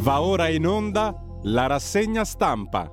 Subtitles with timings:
[0.00, 2.90] Va ora in onda la rassegna stampa.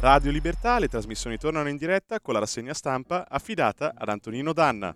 [0.00, 4.94] Radio Libertà, le trasmissioni tornano in diretta con la rassegna stampa affidata ad Antonino Danna.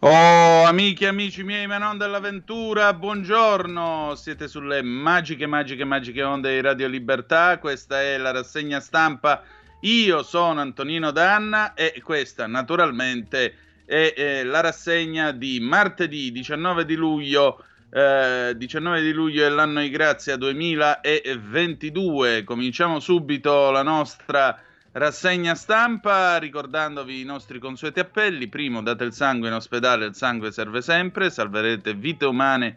[0.00, 4.14] Oh, amiche e amici miei, ma non dell'avventura, buongiorno!
[4.14, 7.58] Siete sulle magiche, magiche, magiche onde di Radio Libertà.
[7.58, 9.42] Questa è la rassegna stampa.
[9.80, 13.54] Io sono Antonino Danna e questa, naturalmente,
[13.86, 17.64] è, è la rassegna di martedì 19 di luglio.
[17.90, 22.44] Eh, 19 di luglio è l'anno di grazia 2022.
[22.44, 24.60] Cominciamo subito la nostra
[24.96, 28.48] Rassegna stampa ricordandovi i nostri consueti appelli.
[28.48, 32.76] Primo, date il sangue in ospedale, il sangue serve sempre, salverete vite umane.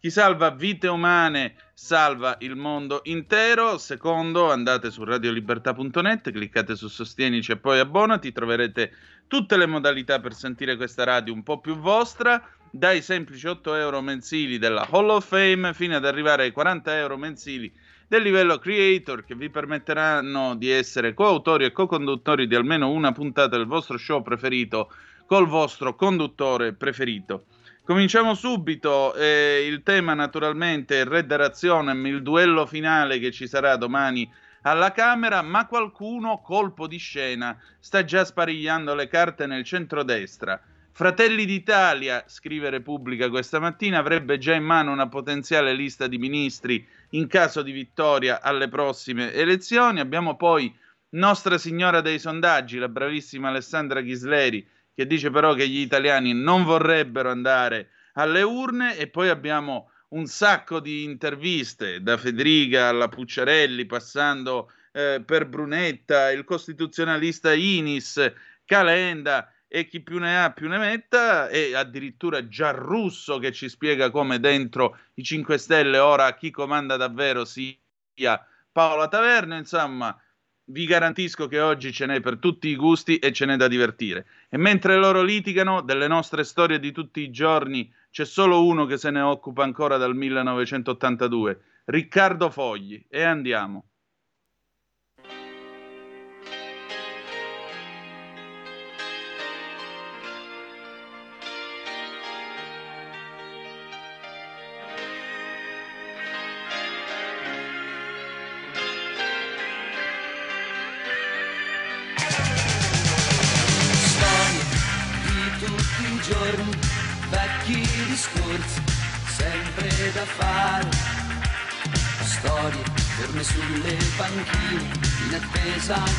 [0.00, 3.78] Chi salva vite umane salva il mondo intero.
[3.78, 8.92] Secondo, andate su radiolibertà.net, cliccate su Sostienici e poi abbonati, troverete
[9.28, 14.00] tutte le modalità per sentire questa radio un po' più vostra, dai semplici 8 euro
[14.00, 17.72] mensili della Hall of Fame fino ad arrivare ai 40 euro mensili
[18.10, 23.56] del livello creator che vi permetteranno di essere coautori e co-conduttori di almeno una puntata
[23.56, 24.92] del vostro show preferito
[25.26, 27.44] col vostro conduttore preferito.
[27.84, 33.76] Cominciamo subito, eh, il tema naturalmente è Red Razionem, il duello finale che ci sarà
[33.76, 34.28] domani
[34.62, 40.60] alla Camera, ma qualcuno, colpo di scena, sta già sparigliando le carte nel centrodestra.
[40.92, 46.86] Fratelli d'Italia, scrive Repubblica questa mattina, avrebbe già in mano una potenziale lista di ministri
[47.10, 50.00] in caso di vittoria alle prossime elezioni.
[50.00, 50.74] Abbiamo poi
[51.10, 56.64] Nostra Signora dei sondaggi, la bravissima Alessandra Ghisleri, che dice però che gli italiani non
[56.64, 63.86] vorrebbero andare alle urne e poi abbiamo un sacco di interviste da Federica alla Pucciarelli,
[63.86, 68.32] passando eh, per Brunetta, il costituzionalista Inis,
[68.64, 74.10] Calenda e chi più ne ha più ne metta, e addirittura Giarrusso che ci spiega
[74.10, 80.20] come dentro i 5 Stelle ora chi comanda davvero sia Paola Taverna, insomma,
[80.64, 84.26] vi garantisco che oggi ce n'è per tutti i gusti e ce n'è da divertire.
[84.48, 88.96] E mentre loro litigano, delle nostre storie di tutti i giorni, c'è solo uno che
[88.96, 93.04] se ne occupa ancora dal 1982, Riccardo Fogli.
[93.08, 93.89] E andiamo.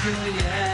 [0.04, 0.71] Attesa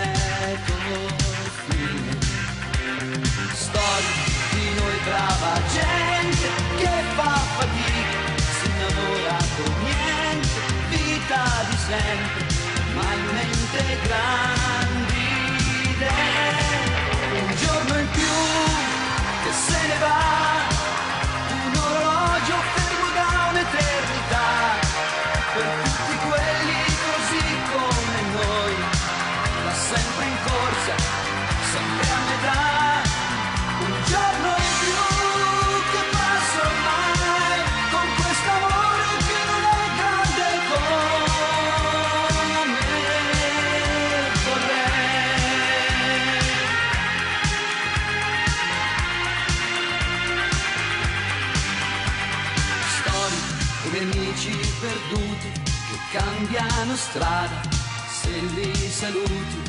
[56.17, 57.61] cambiano strada
[58.09, 59.61] se li saluti.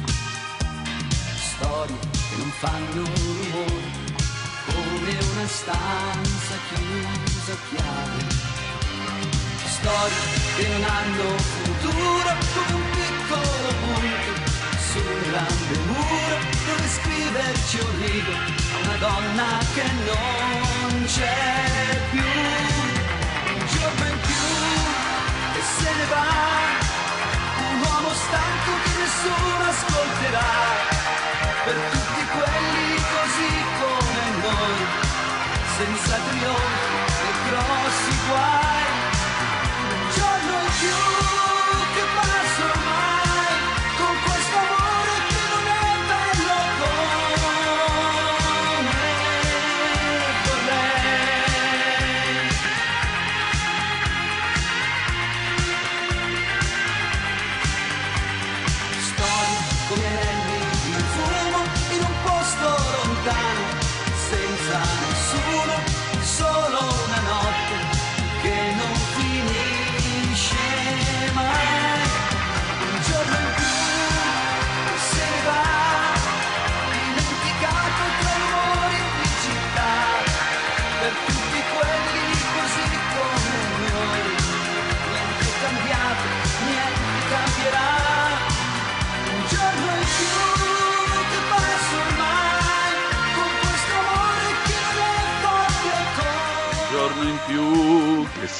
[1.50, 3.82] Storie che non fanno rumore,
[4.66, 8.20] come una stanza chiusa a chiave.
[9.76, 10.24] Storie
[10.56, 11.28] che non hanno
[11.64, 14.32] futuro, come un piccolo punto
[14.88, 16.36] su un grande muro
[16.66, 22.87] dove scriverci un rigo a una donna che non c'è più.
[25.98, 26.26] Ne va,
[27.70, 30.50] un uomo stanco che nessuno ascolterà,
[31.64, 34.78] per tutti quelli così come noi,
[35.76, 38.87] senza trionfi e grossi guai,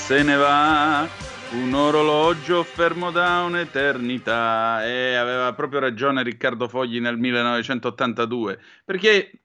[0.09, 1.07] se ne va.
[1.51, 4.83] Un orologio fermo da un'eternità.
[4.87, 8.59] E aveva proprio ragione Riccardo Fogli nel 1982.
[8.87, 9.43] Perché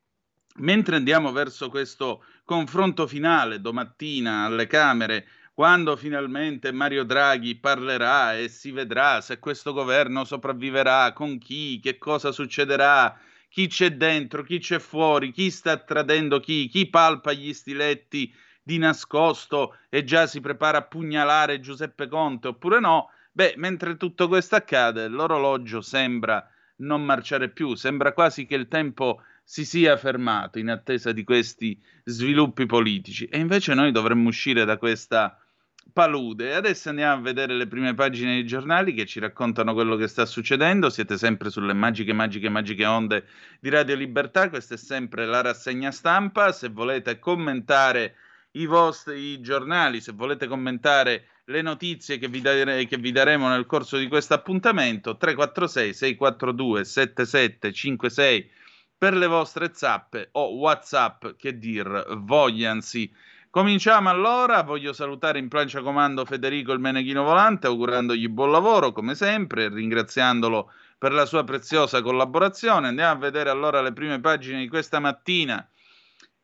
[0.59, 8.47] mentre andiamo verso questo confronto finale domattina alle Camere, quando finalmente Mario Draghi parlerà e
[8.47, 13.19] si vedrà se questo governo sopravviverà, con chi, che cosa succederà,
[13.49, 18.33] chi c'è dentro, chi c'è fuori, chi sta tradendo chi, chi palpa gli stiletti
[18.63, 24.27] di nascosto e già si prepara a pugnalare Giuseppe Conte oppure no, beh, mentre tutto
[24.27, 30.57] questo accade, l'orologio sembra non marciare più, sembra quasi che il tempo si sia fermato
[30.57, 35.37] in attesa di questi sviluppi politici e invece noi dovremmo uscire da questa
[35.91, 36.55] palude.
[36.55, 40.25] Adesso andiamo a vedere le prime pagine dei giornali che ci raccontano quello che sta
[40.25, 40.89] succedendo.
[40.89, 43.25] Siete sempre sulle magiche, magiche, magiche onde
[43.59, 44.49] di Radio Libertà.
[44.49, 46.51] Questa è sempre la rassegna stampa.
[46.51, 48.15] Se volete commentare
[48.53, 53.65] i vostri giornali, se volete commentare le notizie che vi, dare, che vi daremo nel
[53.65, 58.51] corso di questo appuntamento, 346 642 7756
[58.97, 63.11] per le vostre zappe o WhatsApp che dir vogliansi.
[63.49, 69.13] Cominciamo allora, voglio salutare in plancia comando Federico il Meneghino Volante, augurandogli buon lavoro come
[69.13, 72.87] sempre, ringraziandolo per la sua preziosa collaborazione.
[72.87, 75.67] Andiamo a vedere allora le prime pagine di questa mattina.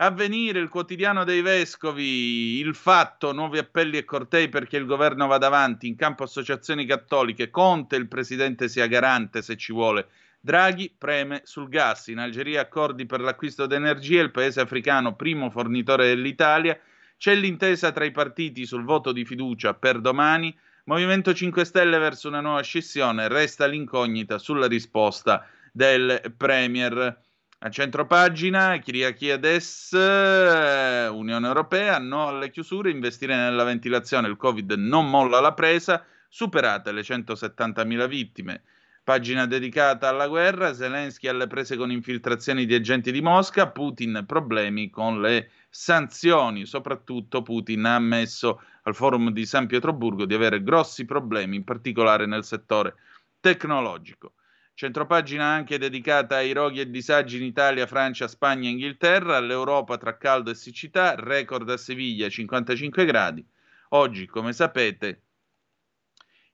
[0.01, 5.48] Avvenire, il quotidiano dei vescovi, il fatto, nuovi appelli e cortei perché il governo vada
[5.48, 10.07] avanti, in campo associazioni cattoliche, Conte, il presidente sia garante se ci vuole.
[10.40, 16.07] Draghi preme sul gas, in Algeria accordi per l'acquisto d'energia, il paese africano primo fornitore
[16.07, 16.80] dell'Italia,
[17.18, 20.57] c'è l'intesa tra i partiti sul voto di fiducia per domani.
[20.86, 27.28] Movimento 5 Stelle verso una nuova scissione, resta l'incognita sulla risposta del Premier.
[27.61, 35.09] A centro pagina, Kyriakides, Unione Europea, no alle chiusure, investire nella ventilazione, il Covid non
[35.09, 38.63] molla la presa, superate le 170.000 vittime.
[39.03, 44.89] Pagina dedicata alla guerra, Zelensky alle prese con infiltrazioni di agenti di Mosca, Putin problemi
[44.89, 46.65] con le sanzioni.
[46.65, 52.25] Soprattutto Putin ha ammesso al forum di San Pietroburgo di avere grossi problemi, in particolare
[52.25, 52.95] nel settore
[53.41, 54.35] tecnologico.
[54.79, 60.15] Centropagina anche dedicata ai roghi e disagi in Italia, Francia, Spagna e Inghilterra, all'Europa tra
[60.15, 63.45] caldo e siccità, record a Siviglia 55 gradi.
[63.89, 65.23] Oggi, come sapete,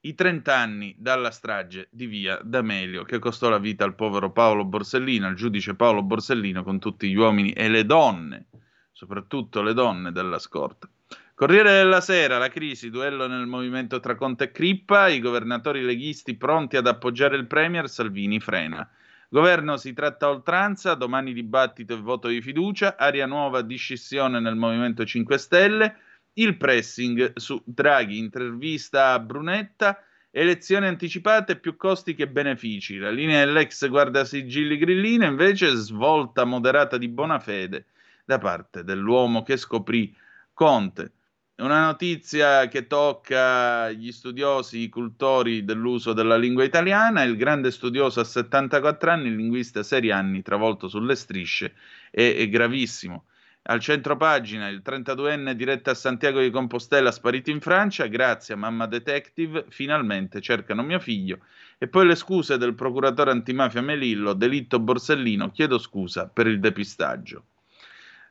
[0.00, 4.64] i 30 anni dalla strage di via D'Amelio che costò la vita al povero Paolo
[4.64, 8.48] Borsellino, al giudice Paolo Borsellino con tutti gli uomini e le donne
[8.90, 10.90] soprattutto le donne della scorta.
[11.38, 16.34] Corriere della Sera, la crisi, duello nel movimento tra Conte e Crippa, i governatori leghisti
[16.34, 18.88] pronti ad appoggiare il Premier, Salvini frena.
[19.28, 24.40] Governo si tratta a oltranza, domani dibattito e voto di fiducia, aria nuova di scissione
[24.40, 25.96] nel Movimento 5 Stelle,
[26.32, 32.96] il pressing su Draghi, intervista a Brunetta, elezioni anticipate più costi che benefici.
[32.96, 37.88] La linea dell'ex guardasigilli Grillino invece svolta moderata di buona fede
[38.24, 40.16] da parte dell'uomo che scoprì
[40.54, 41.10] Conte.
[41.58, 47.22] Una notizia che tocca gli studiosi, i cultori dell'uso della lingua italiana.
[47.22, 51.72] Il grande studioso a 74 anni, il linguista Serianni, travolto sulle strisce,
[52.10, 53.24] è, è gravissimo.
[53.62, 58.58] Al centro pagina, il 32enne diretto a Santiago di Compostela sparito in Francia, grazie a
[58.58, 61.38] Mamma Detective, finalmente cercano mio figlio.
[61.78, 67.44] E poi le scuse del procuratore antimafia Melillo, delitto Borsellino, chiedo scusa per il depistaggio.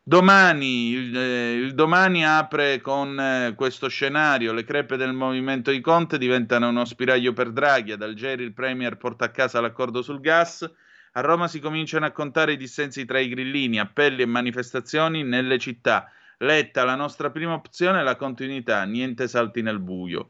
[0.07, 5.81] Domani, il, eh, il, domani apre con eh, questo scenario, le crepe del movimento di
[5.81, 10.19] Conte diventano uno spiraglio per Draghi, ad Algeri il Premier porta a casa l'accordo sul
[10.19, 10.71] gas,
[11.13, 15.57] a Roma si cominciano a contare i dissensi tra i grillini, appelli e manifestazioni nelle
[15.57, 16.11] città.
[16.37, 20.29] Letta, la nostra prima opzione è la continuità, niente salti nel buio.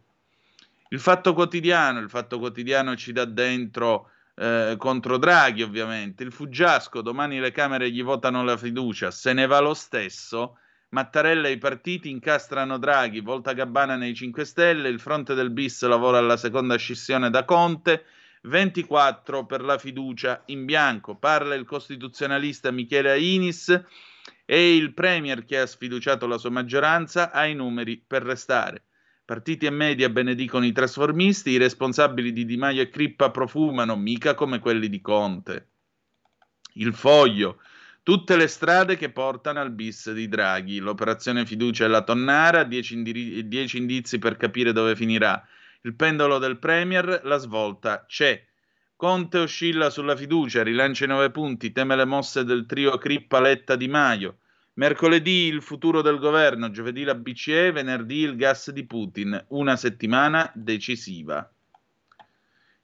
[0.88, 6.24] Il fatto quotidiano, il fatto quotidiano ci dà dentro eh, contro Draghi ovviamente.
[6.24, 10.58] Il Fuggiasco, domani le Camere gli votano la fiducia, se ne va lo stesso.
[10.90, 15.84] Mattarella e i partiti incastrano Draghi, Volta Gabbana nei 5 Stelle, il fronte del bis
[15.84, 18.06] lavora alla seconda scissione da Conte,
[18.44, 23.84] 24 per la fiducia in bianco, parla il costituzionalista Michele Ainis
[24.46, 28.84] e il Premier che ha sfiduciato la sua maggioranza ha i numeri per restare.
[29.26, 34.36] Partiti e media benedicono i trasformisti, i responsabili di Di Maio e Crippa profumano, mica
[34.36, 35.70] come quelli di Conte.
[36.74, 37.60] Il foglio,
[38.04, 40.78] tutte le strade che portano al bis di Draghi.
[40.78, 45.44] L'operazione fiducia e la tonnara, 10 indiri- indizi per capire dove finirà.
[45.82, 48.46] Il pendolo del Premier, la svolta c'è.
[48.96, 53.76] Conte oscilla sulla fiducia, rilancia i nove punti, teme le mosse del trio Crippa Letta
[53.76, 54.38] Di Maio.
[54.78, 60.52] Mercoledì il futuro del governo, giovedì la BCE, venerdì il gas di Putin, una settimana
[60.54, 61.50] decisiva.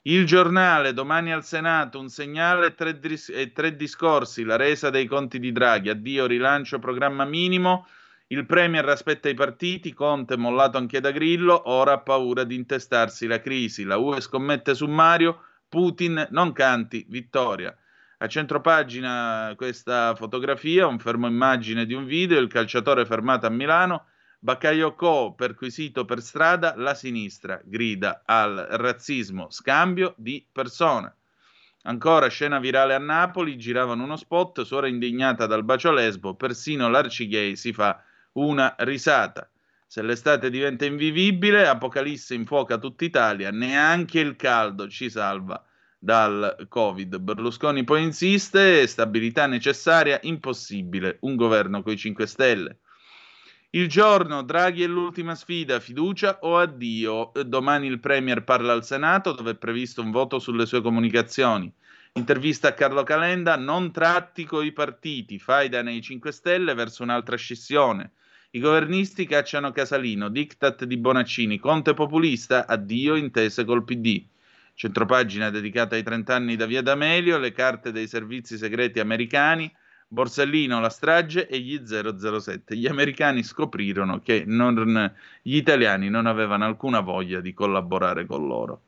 [0.03, 4.89] Il giornale, domani al Senato, un segnale e tre, dis- e tre discorsi, la resa
[4.89, 7.85] dei conti di Draghi, addio, rilancio, programma minimo,
[8.27, 13.27] il Premier aspetta i partiti, Conte mollato anche da Grillo, ora ha paura di intestarsi
[13.27, 17.75] la crisi, la UE scommette su Mario, Putin non canti, vittoria.
[18.21, 24.05] A centropagina questa fotografia, un fermo immagine di un video, il calciatore fermato a Milano,
[24.37, 31.15] Bakayoko perquisito per strada, la sinistra grida al razzismo, scambio di persone.
[31.81, 37.55] Ancora scena virale a Napoli, giravano uno spot, suora indignata dal bacio lesbo, persino l'Arcigay
[37.55, 39.49] si fa una risata.
[39.87, 45.65] Se l'estate diventa invivibile, Apocalisse infuoca tutta Italia, neanche il caldo ci salva
[46.03, 47.19] dal Covid.
[47.19, 52.79] Berlusconi poi insiste, stabilità necessaria, impossibile, un governo coi 5 Stelle.
[53.69, 57.31] Il giorno, Draghi è l'ultima sfida, fiducia o addio?
[57.45, 61.71] Domani il Premier parla al Senato, dove è previsto un voto sulle sue comunicazioni.
[62.13, 68.13] Intervista a Carlo Calenda, non tratti coi partiti, faida nei 5 Stelle verso un'altra scissione.
[68.49, 74.25] I governisti cacciano Casalino, diktat di Bonaccini, Conte populista, addio intese col PD.
[74.81, 79.71] Centropagina dedicata ai 30 anni da Via D'Amelio, le carte dei servizi segreti americani,
[80.07, 82.75] Borsellino, la strage e gli 007.
[82.75, 88.81] Gli americani scoprirono che non, gli italiani non avevano alcuna voglia di collaborare con loro.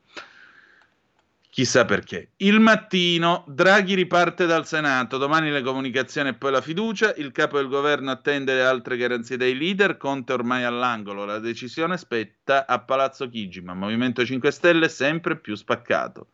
[1.54, 2.32] Chissà perché.
[2.38, 7.58] Il mattino, Draghi riparte dal Senato, domani le comunicazioni e poi la fiducia, il capo
[7.58, 12.80] del governo attende le altre garanzie dei leader, Conte ormai all'angolo, la decisione spetta a
[12.80, 16.30] Palazzo Chigi, ma Movimento 5 Stelle sempre più spaccato.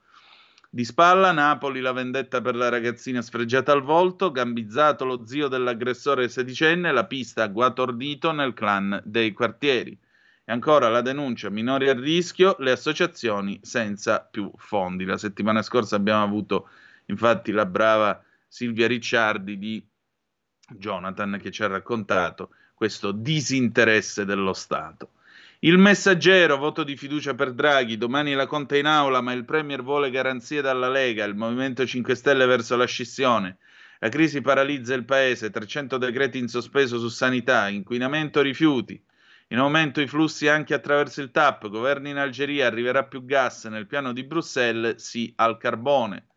[0.70, 6.30] Di spalla Napoli la vendetta per la ragazzina sfregiata al volto, gambizzato lo zio dell'aggressore
[6.30, 10.00] sedicenne, la pista guatordito nel clan dei quartieri.
[10.50, 15.06] E ancora la denuncia, minori a rischio, le associazioni senza più fondi.
[15.06, 16.70] La settimana scorsa abbiamo avuto
[17.06, 19.88] infatti la brava Silvia Ricciardi di
[20.72, 25.12] Jonathan che ci ha raccontato questo disinteresse dello Stato.
[25.60, 29.84] Il messaggero, voto di fiducia per Draghi, domani la Conte in aula, ma il Premier
[29.84, 33.60] vuole garanzie dalla Lega, il Movimento 5 Stelle verso la scissione.
[34.00, 39.00] La crisi paralizza il paese, 300 decreti in sospeso su sanità, inquinamento rifiuti.
[39.52, 43.88] In aumento i flussi anche attraverso il TAP, governo in Algeria, arriverà più gas, nel
[43.88, 46.28] piano di Bruxelles sì al carbone.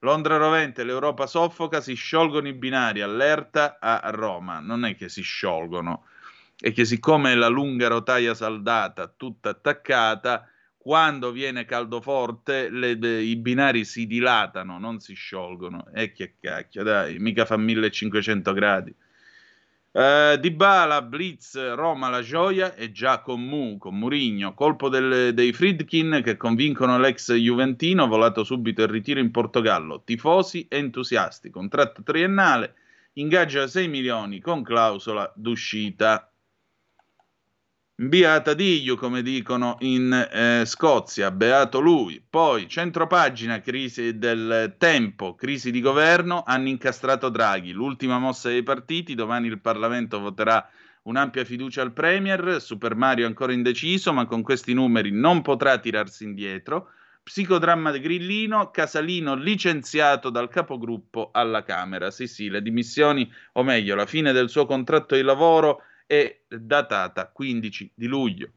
[0.00, 4.58] Londra rovente, l'Europa soffoca, si sciolgono i binari, allerta a Roma.
[4.58, 6.06] Non è che si sciolgono,
[6.58, 12.90] è che siccome la lunga rotaia saldata, tutta attaccata, quando viene caldo forte le,
[13.22, 15.86] i binari si dilatano, non si sciolgono.
[15.94, 18.94] E che cacchio, dai, mica fa 1500 gradi.
[19.96, 25.54] Uh, Dybala, Blitz, Roma, la gioia e già con Mu, con Murigno, colpo del, dei
[25.54, 32.74] Friedkin che convincono l'ex Juventino, volato subito il ritiro in Portogallo, tifosi entusiasti, contratto triennale,
[33.14, 36.30] ingaggia a 6 milioni con clausola d'uscita.
[37.98, 42.22] Beata Diglio, come dicono in eh, Scozia, beato lui.
[42.28, 47.72] Poi, centropagina, crisi del tempo, crisi di governo, hanno incastrato Draghi.
[47.72, 50.68] L'ultima mossa dei partiti, domani il Parlamento voterà
[51.04, 56.24] un'ampia fiducia al Premier, Super Mario ancora indeciso, ma con questi numeri non potrà tirarsi
[56.24, 56.90] indietro.
[57.22, 62.10] Psicodramma di Grillino, Casalino licenziato dal capogruppo alla Camera.
[62.10, 67.28] Sì, sì, le dimissioni, o meglio, la fine del suo contratto di lavoro è datata
[67.28, 68.52] 15 di luglio.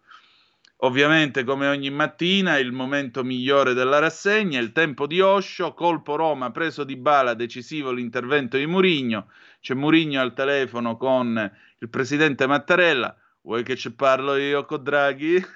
[0.82, 6.51] Ovviamente, come ogni mattina, il momento migliore della rassegna, il tempo di Osho, colpo Roma,
[6.51, 9.29] preso di bala, decisivo l'intervento di Murigno.
[9.60, 13.13] C'è Murigno al telefono con il presidente Mattarella.
[13.41, 15.44] Vuoi che ci parlo io con Draghi?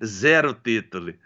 [0.00, 1.18] Zero titoli.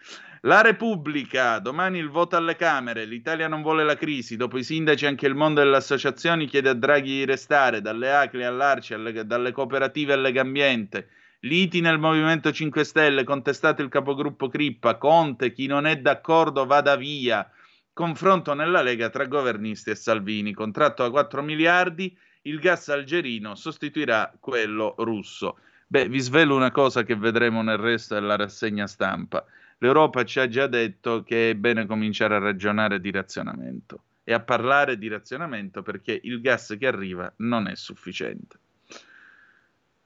[0.45, 5.05] La Repubblica, domani il voto alle Camere, l'Italia non vuole la crisi, dopo i sindaci
[5.05, 9.53] anche il mondo delle associazioni chiede a Draghi di restare, dalle ACLI all'Arci, alle, dalle
[9.53, 15.85] cooperative alle Gambiente, liti nel Movimento 5 Stelle, contestato il capogruppo Crippa, Conte, chi non
[15.85, 17.47] è d'accordo vada via,
[17.93, 24.33] confronto nella Lega tra governisti e Salvini, contratto a 4 miliardi, il gas algerino sostituirà
[24.41, 25.59] quello russo.
[25.87, 29.45] Beh, vi svelo una cosa che vedremo nel resto della rassegna stampa
[29.81, 34.41] l'Europa ci ha già detto che è bene cominciare a ragionare di razionamento e a
[34.41, 38.59] parlare di razionamento perché il gas che arriva non è sufficiente.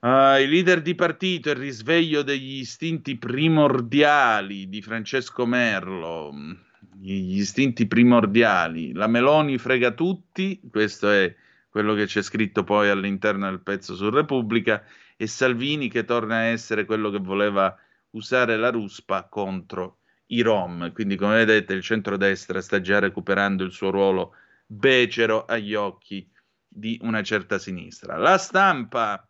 [0.01, 6.31] Uh, I leader di partito, il risveglio degli istinti primordiali di Francesco Merlo.
[7.01, 8.93] gli istinti primordiali.
[8.93, 11.35] La Meloni frega tutti, questo è
[11.69, 14.85] quello che c'è scritto poi all'interno del pezzo su Repubblica,
[15.17, 17.75] e Salvini che torna a essere quello che voleva
[18.15, 20.93] usare la ruspa contro i Rom.
[20.93, 24.35] Quindi, come vedete, il centrodestra sta già recuperando il suo ruolo
[24.67, 26.29] becero agli occhi
[26.67, 28.17] di una certa sinistra.
[28.17, 29.29] La stampa,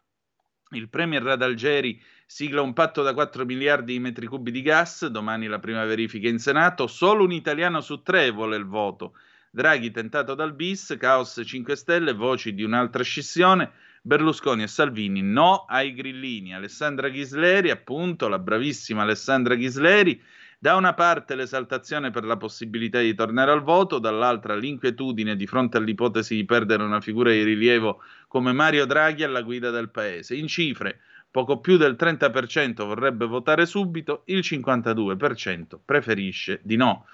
[0.71, 5.47] il premier Radalgeri sigla un patto da 4 miliardi di metri cubi di gas, domani
[5.47, 9.15] la prima verifica in Senato, solo un italiano su tre vuole il voto.
[9.51, 13.73] Draghi tentato dal bis, caos 5 Stelle, voci di un'altra scissione,
[14.07, 16.53] Berlusconi e Salvini no ai grillini.
[16.53, 20.23] Alessandra Ghisleri, appunto, la bravissima Alessandra Ghisleri,
[20.59, 25.79] da una parte l'esaltazione per la possibilità di tornare al voto, dall'altra l'inquietudine di fronte
[25.79, 30.35] all'ipotesi di perdere una figura di rilievo come Mario Draghi alla guida del paese.
[30.35, 37.07] In cifre, poco più del 30% vorrebbe votare subito, il 52% preferisce di no.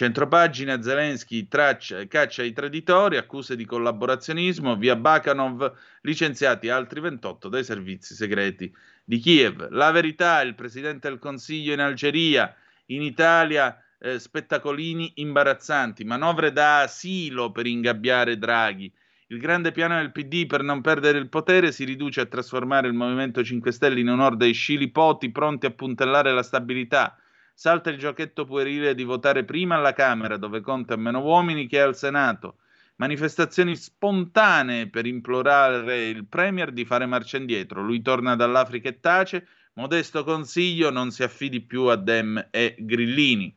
[0.00, 7.62] Centropagina Zelensky traccia, caccia i traditori, accuse di collaborazionismo, via Bakanov licenziati altri 28 dai
[7.62, 9.68] servizi segreti di Kiev.
[9.68, 12.50] La verità, il presidente del Consiglio in Algeria,
[12.86, 18.90] in Italia eh, spettacolini imbarazzanti, manovre da asilo per ingabbiare Draghi.
[19.26, 22.94] Il grande piano del PD per non perdere il potere si riduce a trasformare il
[22.94, 27.18] Movimento 5 Stelle in un'orda di scilipoti pronti a puntellare la stabilità
[27.60, 31.94] salta il giochetto puerile di votare prima alla Camera, dove conta meno uomini, che al
[31.94, 32.56] Senato.
[32.96, 37.82] Manifestazioni spontanee per implorare il Premier di fare marcia indietro.
[37.82, 39.46] Lui torna dall'Africa e tace.
[39.74, 43.54] Modesto consiglio, non si affidi più a Dem e Grillini.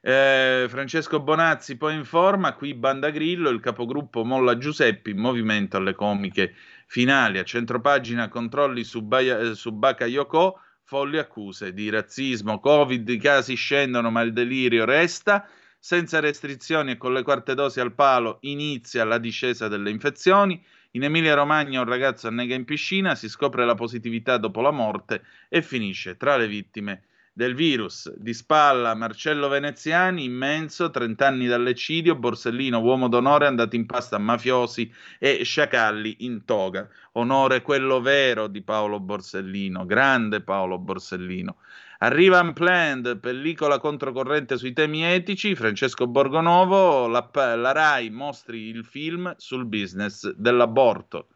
[0.00, 6.54] Eh, Francesco Bonazzi poi informa, qui Banda Grillo, il capogruppo Molla Giuseppi, movimento alle comiche
[6.86, 7.38] finali.
[7.38, 14.10] A centropagina controlli su, Baia, su Bakayoko, folli accuse di razzismo, Covid, i casi scendono
[14.10, 15.46] ma il delirio resta,
[15.78, 21.04] senza restrizioni e con le quarte dosi al palo inizia la discesa delle infezioni, in
[21.04, 25.60] Emilia Romagna un ragazzo annega in piscina, si scopre la positività dopo la morte e
[25.60, 27.02] finisce tra le vittime
[27.38, 28.12] del virus.
[28.16, 34.18] Di spalla Marcello Veneziani, immenso, 30 anni dall'eccidio, Borsellino, uomo d'onore, andato in pasta a
[34.18, 36.88] mafiosi e sciacalli in toga.
[37.12, 41.58] Onore quello vero di Paolo Borsellino, grande Paolo Borsellino.
[41.98, 49.32] Arriva Unplanned, pellicola controcorrente sui temi etici, Francesco Borgonovo, la, la RAI mostri il film
[49.36, 51.28] sul business dell'aborto.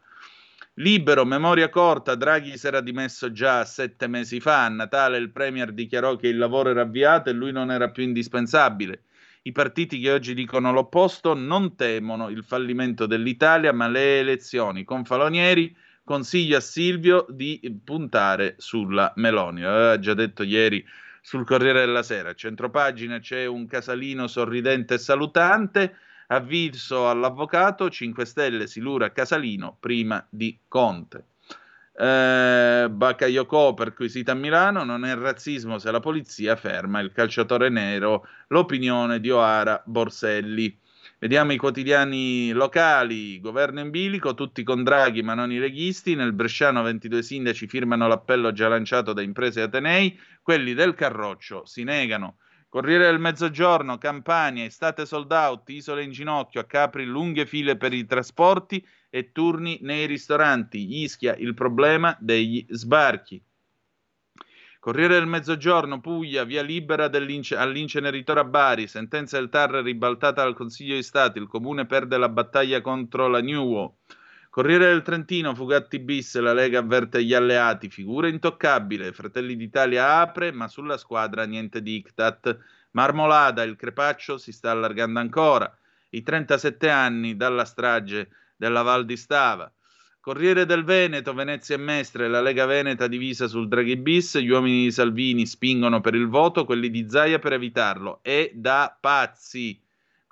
[0.77, 5.71] Libero, memoria corta, Draghi si era dimesso già sette mesi fa, a Natale il Premier
[5.71, 9.03] dichiarò che il lavoro era avviato e lui non era più indispensabile.
[9.43, 14.83] I partiti che oggi dicono l'opposto non temono il fallimento dell'Italia, ma le elezioni.
[14.83, 19.63] Con Falonieri consiglio a Silvio di puntare sulla Meloni.
[19.63, 20.83] Aveva già detto ieri
[21.21, 22.29] sul Corriere della Sera.
[22.29, 30.25] A centropagina c'è un casalino sorridente e salutante avviso all'avvocato 5 Stelle Silura Casalino prima
[30.29, 31.25] di Conte.
[31.95, 38.25] Eh, Bakayoko perquisita a Milano, non è razzismo se la polizia ferma il calciatore nero,
[38.47, 40.75] l'opinione di Oara Borselli.
[41.19, 46.33] Vediamo i quotidiani locali, governo in bilico, tutti con Draghi ma non i leghisti, nel
[46.33, 52.37] Bresciano 22 sindaci firmano l'appello già lanciato da imprese Atenei, quelli del Carroccio si negano.
[52.73, 57.93] Corriere del Mezzogiorno, Campania, estate sold out, isole in ginocchio, a Capri lunghe file per
[57.93, 61.03] i trasporti e turni nei ristoranti.
[61.03, 63.39] Ischia il problema degli sbarchi.
[64.79, 70.95] Corriere del Mezzogiorno, Puglia, via libera all'inceneritore a Bari, sentenza del TAR ribaltata dal Consiglio
[70.95, 73.97] di Stato, il comune perde la battaglia contro la New.
[74.53, 80.51] Corriere del Trentino, Fugatti bis, la Lega avverte gli alleati, figura intoccabile, Fratelli d'Italia apre,
[80.51, 82.55] ma sulla squadra niente diktat.
[82.91, 85.75] Marmolada, il crepaccio si sta allargando ancora.
[86.09, 89.73] I 37 anni dalla strage della Val di Stava.
[90.19, 94.83] Corriere del Veneto, Venezia e Mestre, la Lega Veneta divisa sul Draghi bis, gli uomini
[94.83, 98.19] di Salvini spingono per il voto, quelli di Zaia per evitarlo.
[98.21, 99.82] È da pazzi.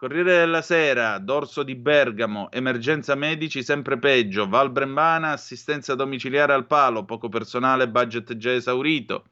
[0.02, 6.66] Corriere della Sera, Dorso di Bergamo, emergenza medici sempre peggio, Val Brembana, assistenza domiciliare al
[6.66, 9.26] palo, poco personale, budget già esaurito.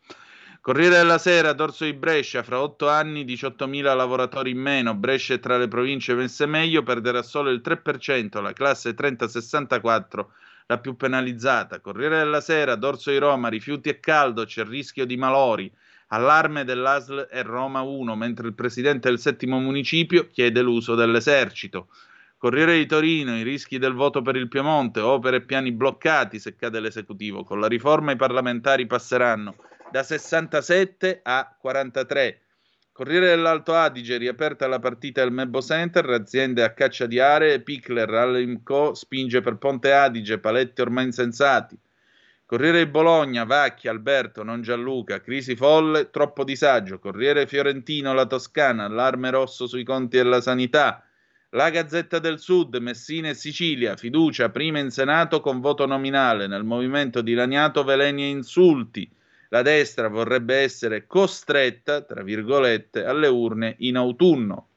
[0.61, 5.39] Corriere della Sera, Dorso di Brescia, fra otto anni 18.000 lavoratori in meno, Brescia è
[5.39, 10.25] tra le province messe meglio, perderà solo il 3%, la classe 30-64
[10.67, 11.79] la più penalizzata.
[11.79, 15.73] Corriere della Sera, Dorso di Roma, rifiuti e caldo, c'è il rischio di malori.
[16.11, 21.89] Allarme dell'ASL è Roma 1, mentre il presidente del settimo municipio chiede l'uso dell'esercito.
[22.35, 26.55] Corriere di Torino, i rischi del voto per il Piemonte, opere e piani bloccati se
[26.55, 27.43] cade l'esecutivo.
[27.43, 29.55] Con la riforma i parlamentari passeranno
[29.91, 32.41] da 67 a 43.
[32.91, 38.09] Corriere dell'Alto Adige, riaperta la partita del Mebo Center, aziende a caccia di aree, Pickler,
[38.09, 41.77] Allimco spinge per Ponte Adige, paletti ormai insensati.
[42.49, 46.97] Corriere Bologna, Vacchia, Alberto, non Gianluca, crisi folle, troppo disagio.
[46.97, 51.05] Corriere Fiorentino, la Toscana, allarme rosso sui conti della sanità.
[51.51, 56.47] La Gazzetta del Sud, Messina e Sicilia, fiducia prima in Senato con voto nominale.
[56.47, 59.07] Nel movimento dilaniato veleni e insulti
[59.49, 64.68] la destra vorrebbe essere costretta, tra virgolette, alle urne in autunno.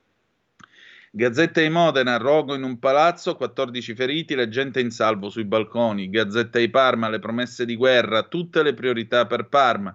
[1.15, 6.09] Gazzetta di Modena, rogo in un palazzo, 14 feriti, la gente in salvo sui balconi.
[6.09, 9.95] Gazzetta di Parma, le promesse di guerra, tutte le priorità per Parma.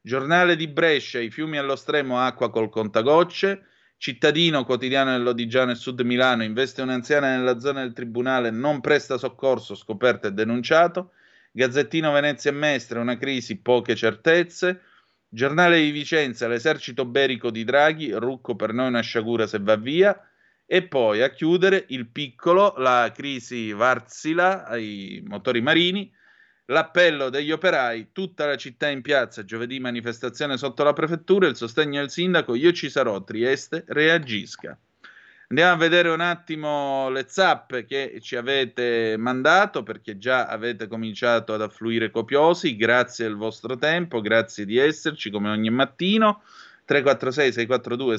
[0.00, 3.64] Giornale di Brescia, i fiumi allo stremo, acqua col contagocce.
[3.96, 9.74] Cittadino, quotidiano dell'Odigiano e Sud Milano, investe un'anziana nella zona del tribunale, non presta soccorso,
[9.74, 11.10] scoperto e denunciato.
[11.50, 14.80] Gazzettino Venezia e Mestre, una crisi, poche certezze.
[15.28, 20.16] Giornale di Vicenza, l'esercito berico di Draghi, Rucco per noi una sciagura se va via.
[20.72, 26.10] E poi a chiudere il piccolo, la crisi Varsila ai motori marini,
[26.64, 32.00] l'appello degli operai, tutta la città in piazza, giovedì manifestazione sotto la prefettura, il sostegno
[32.00, 34.74] del sindaco, io ci sarò, Trieste reagisca.
[35.48, 41.52] Andiamo a vedere un attimo le zappe che ci avete mandato perché già avete cominciato
[41.52, 42.76] ad affluire copiosi.
[42.76, 46.42] Grazie del vostro tempo, grazie di esserci come ogni mattino.
[46.86, 48.16] 346 642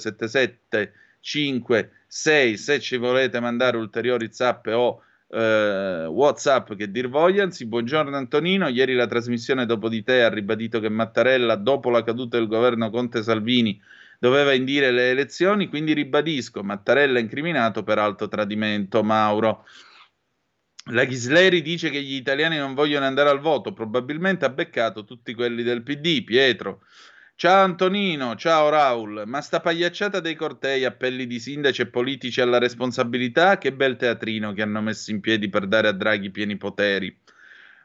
[1.24, 7.66] 7756 se ci volete mandare ulteriori zappe o eh, WhatsApp che dir vogliansi.
[7.66, 12.38] Buongiorno Antonino, ieri la trasmissione dopo di te ha ribadito che Mattarella dopo la caduta
[12.38, 13.82] del governo Conte Salvini
[14.20, 19.66] doveva indire le elezioni, quindi ribadisco, Mattarella incriminato per alto tradimento, Mauro.
[20.92, 25.34] La Ghisleri dice che gli italiani non vogliono andare al voto, probabilmente ha beccato tutti
[25.34, 26.82] quelli del PD, Pietro.
[27.36, 32.58] Ciao Antonino, ciao Raul, ma sta pagliacciata dei cortei, appelli di sindaci e politici alla
[32.58, 37.19] responsabilità, che bel teatrino che hanno messo in piedi per dare a Draghi pieni poteri.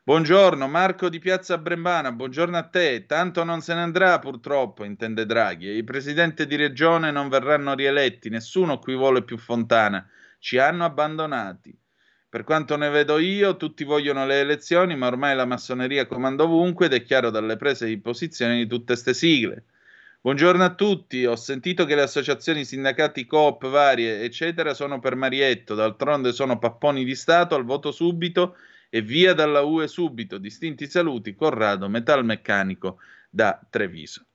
[0.04, 3.04] Buongiorno Marco di Piazza Brembana, buongiorno a te.
[3.06, 5.76] Tanto non se ne andrà purtroppo, intende Draghi.
[5.76, 10.08] I presidenti di regione non verranno rieletti, nessuno qui vuole più Fontana.
[10.38, 11.76] Ci hanno abbandonati.
[12.30, 16.84] Per quanto ne vedo io, tutti vogliono le elezioni, ma ormai la massoneria comanda ovunque
[16.84, 19.64] ed è chiaro dalle prese di posizione di tutte ste sigle.
[20.20, 25.74] Buongiorno a tutti, ho sentito che le associazioni, sindacati, coop varie, eccetera, sono per Marietto,
[25.74, 28.56] d'altronde sono papponi di Stato, al voto subito
[28.90, 30.36] e via dalla UE subito.
[30.36, 32.98] Distinti saluti, Corrado, metalmeccanico
[33.30, 34.27] da Treviso.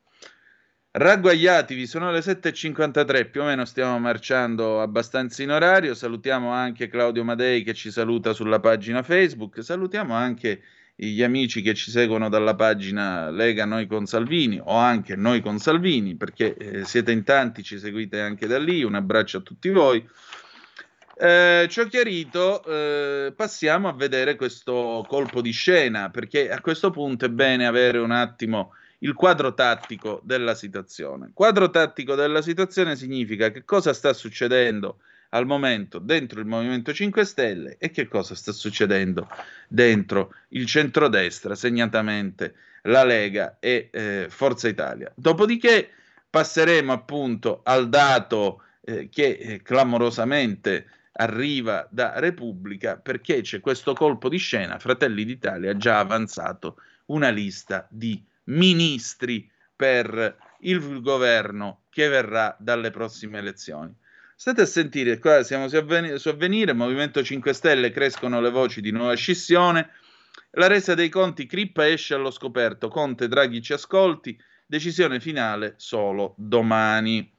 [0.95, 5.95] Ragguagliatevi, sono le 7.53, più o meno stiamo marciando abbastanza in orario.
[5.95, 9.63] Salutiamo anche Claudio Madei che ci saluta sulla pagina Facebook.
[9.63, 10.62] Salutiamo anche
[10.95, 15.58] gli amici che ci seguono dalla pagina Lega Noi con Salvini o anche Noi con
[15.58, 18.84] Salvini, perché eh, siete in tanti, ci seguite anche da lì.
[18.84, 20.08] Un abbraccio a tutti voi.
[21.17, 26.91] Eh, ci ho chiarito, eh, passiamo a vedere questo colpo di scena, perché a questo
[26.91, 28.73] punto è bene avere un attimo
[29.04, 31.32] il quadro tattico della situazione.
[31.34, 37.26] Quadro tattico della situazione significa che cosa sta succedendo al momento dentro il Movimento 5
[37.26, 39.28] Stelle e che cosa sta succedendo
[39.68, 45.12] dentro il centrodestra, segnatamente la Lega e eh, Forza Italia.
[45.16, 45.89] Dopodiché
[46.30, 54.30] passeremo appunto al dato eh, che eh, clamorosamente arriva da Repubblica perché c'è questo colpo
[54.30, 54.80] di scena.
[54.80, 62.91] Fratelli d'Italia ha già avanzato una lista di ministri per il governo che verrà dalle
[62.91, 63.93] prossime elezioni.
[64.36, 68.82] State a sentire, qua siamo su avvenire, su avvenire, Movimento 5 Stelle crescono le voci
[68.82, 69.89] di nuova scissione,
[70.51, 76.34] la resa dei conti Crippa esce allo scoperto, Conte Draghi ci ascolti, decisione finale solo
[76.38, 77.32] domani.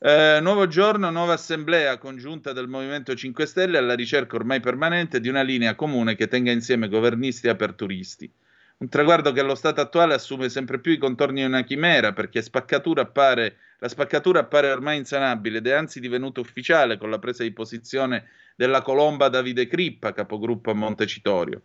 [0.00, 5.28] Eh, nuovo giorno, nuova assemblea congiunta del Movimento 5 Stelle alla ricerca ormai permanente di
[5.28, 8.32] una linea comune che tenga insieme governisti e aperturisti.
[8.80, 12.40] Un traguardo che allo stato attuale assume sempre più i contorni di una chimera perché
[12.40, 17.42] spaccatura appare, la spaccatura appare ormai insanabile ed è anzi divenuta ufficiale con la presa
[17.42, 21.62] di posizione della colomba Davide Crippa, capogruppo a Montecitorio.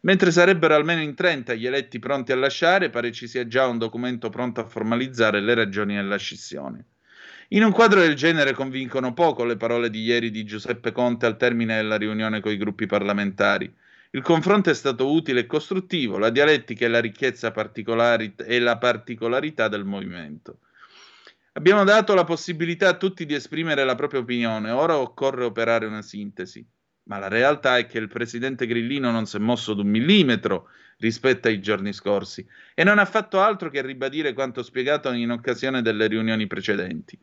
[0.00, 3.76] Mentre sarebbero almeno in 30 gli eletti pronti a lasciare, pare ci sia già un
[3.76, 6.86] documento pronto a formalizzare le ragioni della scissione.
[7.48, 11.36] In un quadro del genere convincono poco le parole di ieri di Giuseppe Conte al
[11.36, 13.70] termine della riunione con i gruppi parlamentari.
[14.14, 18.78] Il confronto è stato utile e costruttivo, la dialettica è la ricchezza particolari- e la
[18.78, 20.60] particolarità del movimento.
[21.54, 26.00] Abbiamo dato la possibilità a tutti di esprimere la propria opinione, ora occorre operare una
[26.00, 26.64] sintesi.
[27.06, 31.48] Ma la realtà è che il presidente Grillino non si è mosso d'un millimetro rispetto
[31.48, 36.06] ai giorni scorsi e non ha fatto altro che ribadire quanto spiegato in occasione delle
[36.06, 37.18] riunioni precedenti.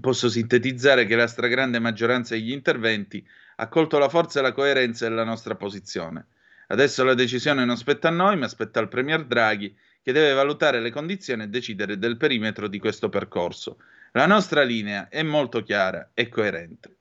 [0.00, 3.26] Posso sintetizzare che la stragrande maggioranza degli interventi
[3.56, 6.26] ha colto la forza e la coerenza della nostra posizione.
[6.68, 10.80] Adesso la decisione non spetta a noi, ma spetta al Premier Draghi, che deve valutare
[10.80, 13.78] le condizioni e decidere del perimetro di questo percorso.
[14.12, 16.96] La nostra linea è molto chiara e coerente.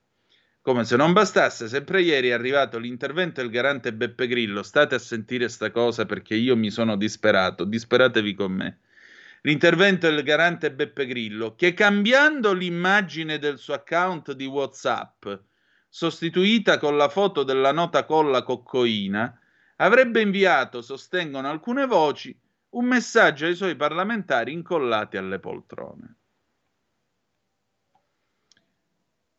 [0.62, 4.62] Come se non bastasse, sempre ieri è arrivato l'intervento del garante Beppe Grillo.
[4.62, 7.64] State a sentire sta cosa perché io mi sono disperato.
[7.64, 8.80] Disperatevi con me.
[9.42, 15.26] L'intervento del garante Beppe Grillo, che cambiando l'immagine del suo account di WhatsApp,
[15.94, 19.38] sostituita con la foto della nota colla coccoina,
[19.76, 22.36] avrebbe inviato, sostengono alcune voci,
[22.70, 26.16] un messaggio ai suoi parlamentari incollati alle poltrone.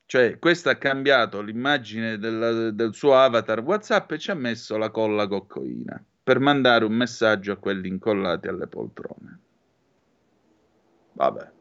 [0.05, 4.91] Cioè, questo ha cambiato l'immagine del, del suo avatar WhatsApp e ci ha messo la
[4.91, 9.41] colla coccoina per mandare un messaggio a quelli incollati alle poltrone.
[11.13, 11.52] Vabbè.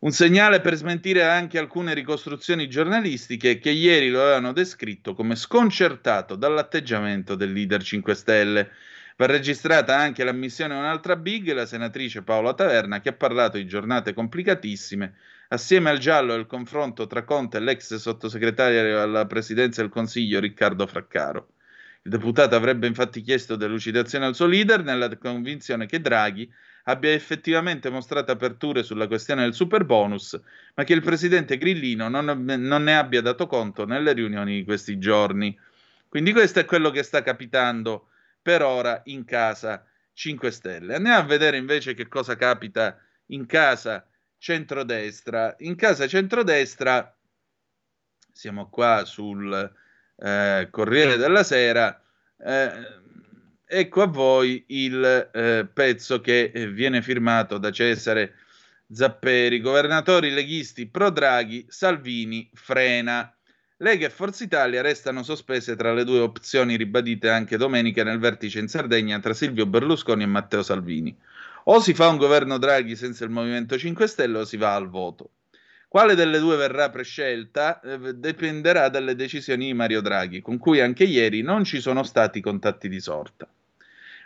[0.00, 6.36] Un segnale per smentire anche alcune ricostruzioni giornalistiche che ieri lo avevano descritto come sconcertato
[6.36, 8.70] dall'atteggiamento del leader 5 Stelle.
[9.16, 13.66] Va registrata anche l'ammissione di un'altra big, la senatrice Paola Taverna, che ha parlato di
[13.66, 15.14] giornate complicatissime
[15.52, 20.38] Assieme al giallo e al confronto tra Conte e l'ex sottosegretario alla presidenza del Consiglio
[20.38, 21.54] Riccardo Fraccaro.
[22.02, 26.50] Il deputato avrebbe infatti chiesto delucidazione al suo leader nella convinzione che Draghi
[26.84, 30.40] abbia effettivamente mostrato aperture sulla questione del super bonus,
[30.74, 34.98] ma che il presidente Grillino non, non ne abbia dato conto nelle riunioni di questi
[34.98, 35.56] giorni.
[36.08, 38.08] Quindi questo è quello che sta capitando
[38.40, 39.84] per ora in casa
[40.14, 40.94] 5 Stelle.
[40.94, 44.08] Andiamo a vedere invece che cosa capita in casa
[44.38, 45.54] centrodestra.
[45.58, 47.14] In casa centrodestra,
[48.32, 49.70] siamo qua sul
[50.20, 52.00] eh, Corriere della Sera,
[52.38, 52.70] eh,
[53.66, 58.34] ecco a voi il eh, pezzo che eh, viene firmato da Cesare
[58.92, 63.32] Zapperi, governatori leghisti pro Draghi, Salvini frena.
[63.78, 68.58] Lega e Forza Italia restano sospese tra le due opzioni ribadite anche domenica nel vertice
[68.58, 71.16] in Sardegna tra Silvio Berlusconi e Matteo Salvini.
[71.64, 74.88] O si fa un governo Draghi senza il Movimento 5 Stelle o si va al
[74.90, 75.30] voto.
[75.90, 81.02] Quale delle due verrà prescelta eh, dipenderà dalle decisioni di Mario Draghi, con cui anche
[81.02, 83.52] ieri non ci sono stati contatti di sorta.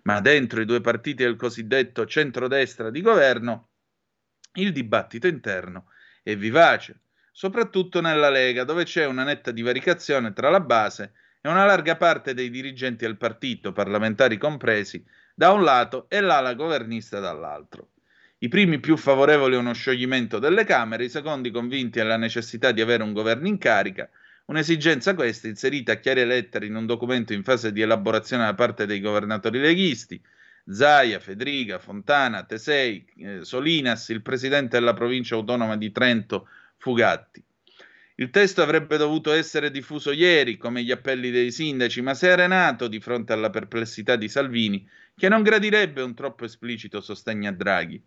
[0.02, 3.68] Ma dentro i due partiti del cosiddetto centrodestra di governo,
[4.56, 5.86] il dibattito interno
[6.22, 7.00] è vivace,
[7.32, 12.34] soprattutto nella Lega, dove c'è una netta divaricazione tra la base e una larga parte
[12.34, 15.02] dei dirigenti del partito, parlamentari compresi,
[15.34, 17.88] da un lato e l'ala governista dall'altro.
[18.44, 22.82] I primi più favorevoli a uno scioglimento delle Camere, i secondi convinti alla necessità di
[22.82, 24.06] avere un governo in carica,
[24.44, 28.84] un'esigenza questa inserita a chiare lettere in un documento in fase di elaborazione da parte
[28.84, 30.20] dei governatori leghisti,
[30.66, 37.42] Zaia, Federica, Fontana, Tesei, eh, Solinas, il presidente della provincia autonoma di Trento, Fugatti.
[38.16, 42.32] Il testo avrebbe dovuto essere diffuso ieri, come gli appelli dei sindaci, ma si è
[42.32, 47.52] arenato di fronte alla perplessità di Salvini, che non gradirebbe un troppo esplicito sostegno a
[47.52, 48.02] Draghi.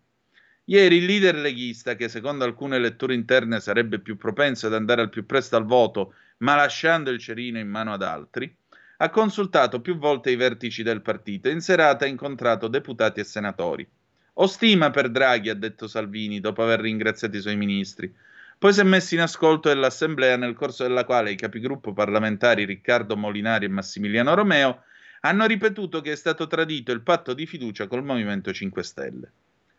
[0.68, 5.10] Ieri il leader leghista, che secondo alcune letture interne sarebbe più propenso ad andare al
[5.10, 8.54] più presto al voto, ma lasciando il cerino in mano ad altri,
[8.98, 13.24] ha consultato più volte i vertici del partito e in serata ha incontrato deputati e
[13.24, 13.88] senatori.
[14.34, 18.14] Ho stima per Draghi, ha detto Salvini, dopo aver ringraziato i suoi ministri
[18.58, 23.16] poi si è messo in ascolto dell'assemblea nel corso della quale i capigruppo parlamentari Riccardo
[23.16, 24.82] Molinari e Massimiliano Romeo
[25.20, 29.32] hanno ripetuto che è stato tradito il patto di fiducia col Movimento 5 Stelle.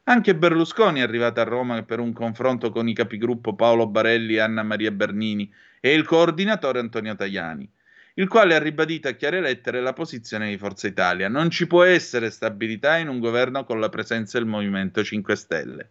[0.09, 4.39] Anche Berlusconi è arrivato a Roma per un confronto con i capigruppo Paolo Barelli e
[4.39, 7.69] Anna Maria Bernini e il coordinatore Antonio Tajani,
[8.15, 11.29] il quale ha ribadito a chiare lettere la posizione di Forza Italia.
[11.29, 15.89] Non ci può essere stabilità in un governo con la presenza del Movimento 5 Stelle.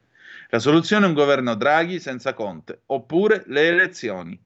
[0.48, 4.36] La soluzione è un governo Draghi senza Conte, oppure le elezioni.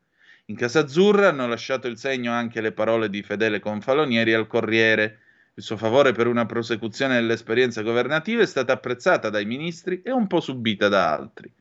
[0.47, 5.19] In Casa Azzurra hanno lasciato il segno anche le parole di Fedele Confalonieri al Corriere.
[5.55, 10.27] Il suo favore per una prosecuzione dell'esperienza governativa è stata apprezzata dai ministri e un
[10.27, 11.53] po' subita da altri.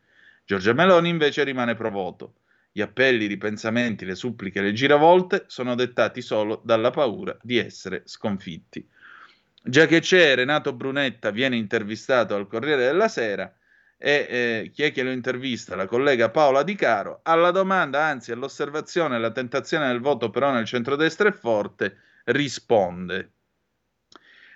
[0.46, 2.36] Giorgia Meloni invece rimane pro voto.
[2.72, 8.04] Gli appelli, i ripensamenti, le suppliche le giravolte sono dettati solo dalla paura di essere
[8.06, 8.88] sconfitti.
[9.62, 13.54] Già che c'è, Renato Brunetta viene intervistato al Corriere della Sera
[13.98, 15.76] e eh, chi è che lo intervista?
[15.76, 17.20] La collega Paola Di Caro.
[17.24, 23.34] Alla domanda, anzi all'osservazione, la tentazione del voto però nel centrodestra è forte, risponde.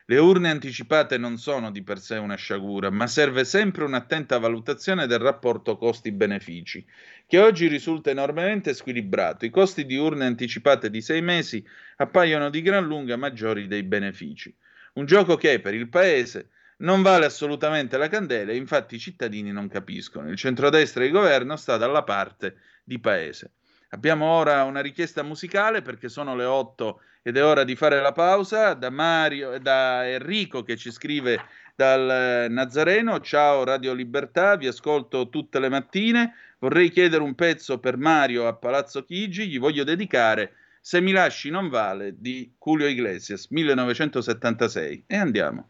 [0.08, 5.08] Le urne anticipate non sono di per sé una sciagura, ma serve sempre un'attenta valutazione
[5.08, 6.86] del rapporto costi-benefici,
[7.26, 9.46] che oggi risulta enormemente squilibrato.
[9.46, 11.66] I costi di urne anticipate di sei mesi
[11.96, 14.56] appaiono di gran lunga maggiori dei benefici.
[14.94, 19.52] Un gioco che per il Paese non vale assolutamente la candela e infatti i cittadini
[19.52, 20.30] non capiscono.
[20.30, 23.54] Il centrodestra e il governo sta dalla parte di Paese.
[23.90, 28.12] Abbiamo ora una richiesta musicale perché sono le 8 ed è ora di fare la
[28.12, 28.74] pausa.
[28.74, 31.40] Da Mario da Enrico che ci scrive
[31.76, 33.20] dal Nazareno.
[33.20, 36.34] Ciao Radio Libertà, vi ascolto tutte le mattine.
[36.60, 41.50] Vorrei chiedere un pezzo per Mario a Palazzo Chigi, gli voglio dedicare Se mi lasci
[41.50, 45.06] non vale di Julio Iglesias 1976.
[45.08, 45.70] E andiamo.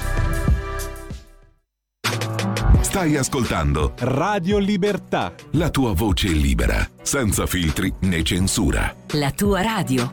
[2.81, 5.33] Stai ascoltando Radio Libertà.
[5.51, 8.93] La tua voce libera, senza filtri né censura.
[9.11, 10.11] La tua radio.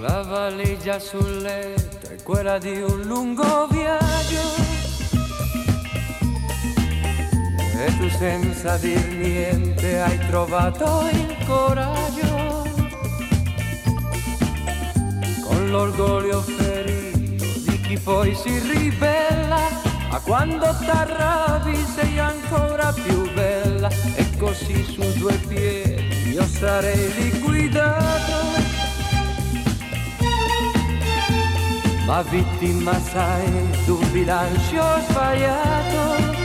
[0.00, 4.61] La valigia sul letto è quella di un lungo viaggio.
[7.84, 12.62] E tu senza dir niente hai trovato il coraggio.
[15.44, 19.62] Con l'orgoglio ferito di chi poi si ribella.
[20.10, 23.88] Ma quando t'arrabbi sei ancora più bella.
[24.14, 28.60] E così su due piedi io sarei liquidato.
[32.04, 36.41] ma vittima sai d'un bilancio sbagliato.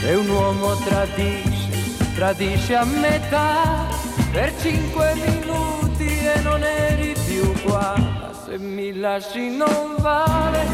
[0.00, 1.68] Se un uomo tradisce,
[2.14, 3.86] tradisce a metà
[4.32, 7.94] per cinque minuti e non eri più qua.
[7.98, 10.66] Ma se mi lasci non vale,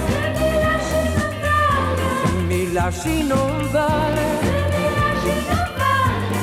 [2.23, 4.25] se mi lasci non vale.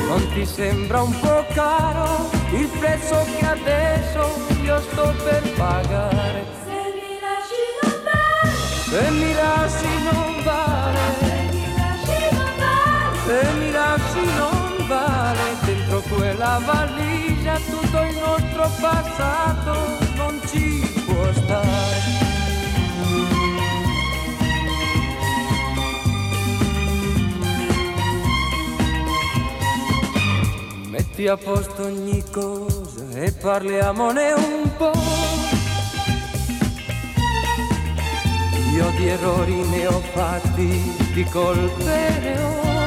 [0.07, 4.29] Non ti sembra un po' caro il prezzo che adesso
[4.61, 6.45] io sto per pagare?
[6.65, 8.51] Se mi lasci non vale,
[8.89, 11.32] Se mi lasci non vale,
[13.33, 15.41] se mi lasci non vale.
[15.65, 19.73] dentro quella valigia tutto il nostro passato
[20.15, 22.01] non ci può stare.
[30.89, 34.91] Metti a posto ogni cosa e parliamone un po'.
[38.73, 42.82] Io di errori ne ho fatti, di colpe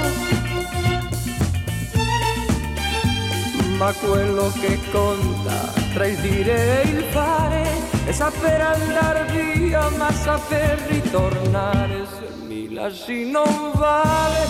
[3.78, 7.62] Ma quello che conta tra il dire e il fare
[8.06, 12.06] è saper andare via, ma saper ritornare.
[12.06, 14.46] Se mi lasci non vale,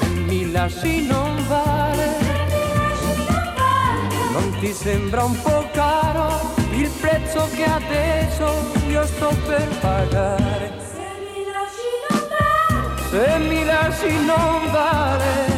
[0.00, 2.16] se mi lasci non vale.
[4.32, 8.52] Non ti sembra un po' caro il prezzo che adesso
[8.88, 10.72] io sto per pagare?
[10.92, 10.98] Se
[11.32, 15.57] mi lasci non vale, Se mi lasci non vale, lasci non vale.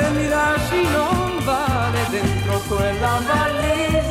[0.00, 4.09] Se mi lasci non vale, dentro quella valigia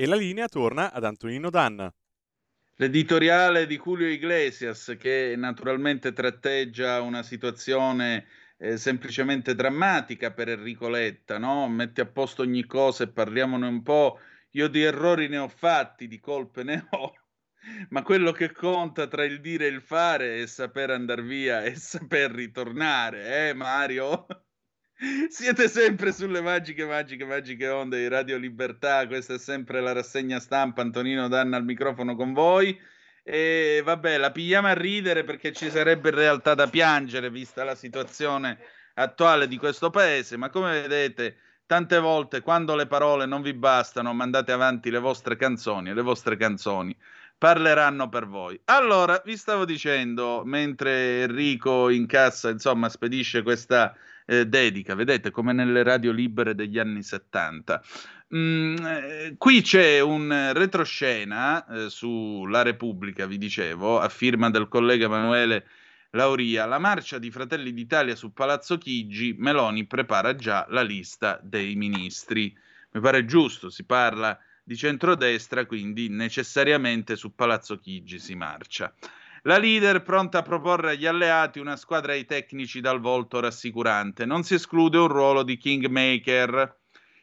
[0.00, 1.92] E la linea torna ad Antonino Danna.
[2.76, 8.28] L'editoriale di Julio Iglesias che naturalmente tratteggia una situazione
[8.58, 11.68] eh, semplicemente drammatica per Enrico Letta, no?
[11.68, 14.20] Metti a posto ogni cosa e parliamone un po'.
[14.50, 17.12] Io di errori ne ho fatti, di colpe ne ho,
[17.90, 21.74] ma quello che conta tra il dire e il fare è saper andare via e
[21.76, 24.26] saper ritornare, eh Mario?
[25.28, 29.06] Siete sempre sulle magiche, magiche, magiche onde di Radio Libertà.
[29.06, 30.82] Questa è sempre la rassegna stampa.
[30.82, 32.76] Antonino Danna al microfono con voi.
[33.22, 37.76] E vabbè, la pigliamo a ridere perché ci sarebbe in realtà da piangere vista la
[37.76, 38.58] situazione
[38.94, 40.36] attuale di questo paese.
[40.36, 41.36] Ma come vedete,
[41.66, 46.02] tante volte quando le parole non vi bastano, mandate avanti le vostre canzoni e le
[46.02, 46.96] vostre canzoni
[47.38, 48.60] parleranno per voi.
[48.64, 53.94] Allora, vi stavo dicendo, mentre Enrico in cassa, insomma, spedisce questa
[54.28, 57.82] eh, dedica, vedete come nelle radio libere degli anni 70.
[58.34, 65.06] Mm, eh, qui c'è un retroscena eh, sulla Repubblica, vi dicevo, a firma del collega
[65.06, 65.66] Emanuele
[66.10, 71.74] Lauria, la marcia di Fratelli d'Italia su Palazzo Chigi, Meloni prepara già la lista dei
[71.74, 72.54] ministri.
[72.90, 78.92] Mi pare giusto, si parla di centrodestra, quindi necessariamente su Palazzo Chigi si marcia.
[79.42, 84.26] La leader pronta a proporre agli alleati una squadra di tecnici dal volto rassicurante.
[84.26, 86.76] Non si esclude un ruolo di kingmaker.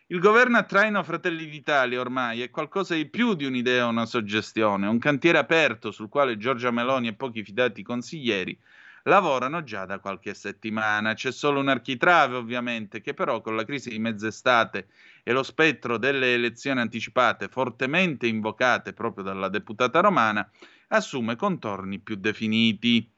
[0.07, 4.05] Il governo a traino Fratelli d'Italia ormai è qualcosa di più di un'idea o una
[4.05, 8.57] suggestione, un cantiere aperto sul quale Giorgia Meloni e pochi fidati consiglieri
[9.07, 11.13] lavorano già da qualche settimana.
[11.13, 14.87] C'è solo un architrave, ovviamente, che però con la crisi di mezz'estate
[15.23, 20.49] e lo spettro delle elezioni anticipate fortemente invocate proprio dalla deputata romana
[20.89, 23.11] assume contorni più definiti.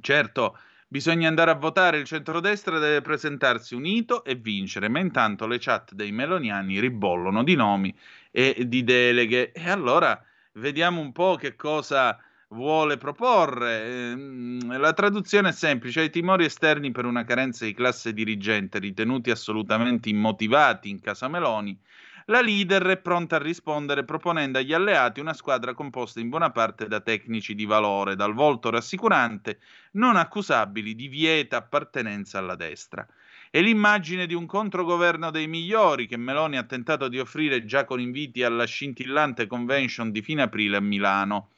[0.00, 5.58] Certo, bisogna andare a votare, il centrodestra deve presentarsi unito e vincere, ma intanto le
[5.58, 7.94] chat dei meloniani ribollono di nomi
[8.30, 9.52] e di deleghe.
[9.52, 10.20] E allora
[10.54, 12.18] vediamo un po' che cosa
[12.48, 13.84] vuole proporre.
[14.10, 19.30] Ehm, La traduzione è semplice: ai timori esterni per una carenza di classe dirigente ritenuti
[19.30, 21.78] assolutamente immotivati in casa Meloni,
[22.26, 26.88] la leader è pronta a rispondere proponendo agli alleati una squadra composta in buona parte
[26.88, 29.60] da tecnici di valore, dal volto rassicurante,
[29.92, 33.06] non accusabili di vieta appartenenza alla destra.
[33.50, 38.00] È l'immagine di un controgoverno dei migliori che Meloni ha tentato di offrire già con
[38.00, 41.50] inviti alla scintillante convention di fine aprile a Milano.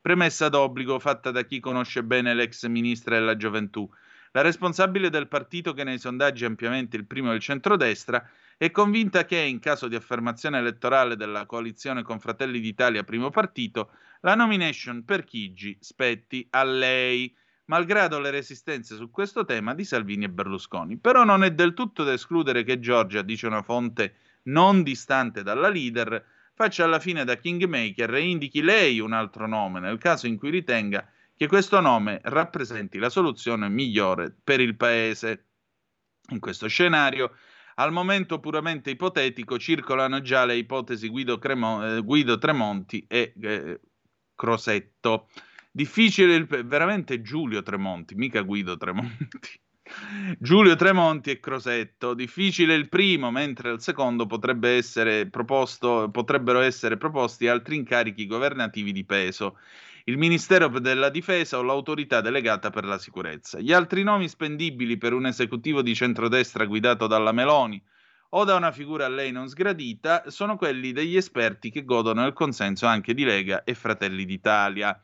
[0.00, 3.88] Premessa d'obbligo fatta da chi conosce bene l'ex ministra della gioventù.
[4.32, 8.26] La responsabile del partito che nei sondaggi è ampiamente il primo del centrodestra
[8.56, 13.90] è convinta che, in caso di affermazione elettorale della coalizione con Fratelli d'Italia primo partito,
[14.20, 17.34] la nomination per Chigi spetti a lei,
[17.66, 20.98] malgrado le resistenze su questo tema di Salvini e Berlusconi.
[20.98, 25.68] Però non è del tutto da escludere che Giorgia, dice una fonte non distante dalla
[25.68, 26.24] leader,
[26.60, 30.50] faccia alla fine da kingmaker e indichi lei un altro nome nel caso in cui
[30.50, 35.46] ritenga che questo nome rappresenti la soluzione migliore per il paese.
[36.28, 37.32] In questo scenario,
[37.76, 43.80] al momento puramente ipotetico, circolano già le ipotesi Guido, Cremo- eh, Guido Tremonti e eh,
[44.34, 45.30] Crosetto.
[45.70, 49.38] Difficile, il, veramente Giulio Tremonti, mica Guido Tremonti.
[50.38, 52.14] Giulio Tremonti e Crosetto.
[52.14, 58.92] Difficile il primo, mentre al secondo potrebbe essere proposto, potrebbero essere proposti altri incarichi governativi
[58.92, 59.58] di peso.
[60.04, 63.60] Il Ministero della Difesa o l'autorità delegata per la sicurezza.
[63.60, 67.80] Gli altri nomi spendibili per un esecutivo di centrodestra guidato dalla Meloni
[68.30, 72.32] o da una figura a lei non sgradita sono quelli degli esperti che godono del
[72.32, 74.98] consenso anche di Lega e Fratelli d'Italia.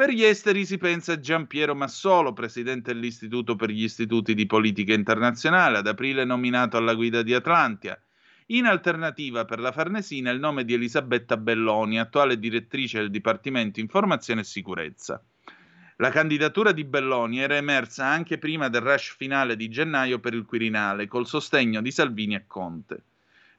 [0.00, 4.94] Per gli esteri si pensa a Giampiero Massolo, presidente dell'Istituto per gli Istituti di Politica
[4.94, 8.00] Internazionale, ad aprile nominato alla guida di Atlantia.
[8.46, 14.40] In alternativa per la Farnesina il nome di Elisabetta Belloni, attuale direttrice del Dipartimento Informazione
[14.40, 15.22] e Sicurezza.
[15.96, 20.46] La candidatura di Belloni era emersa anche prima del rush finale di gennaio per il
[20.46, 23.02] Quirinale, col sostegno di Salvini e Conte.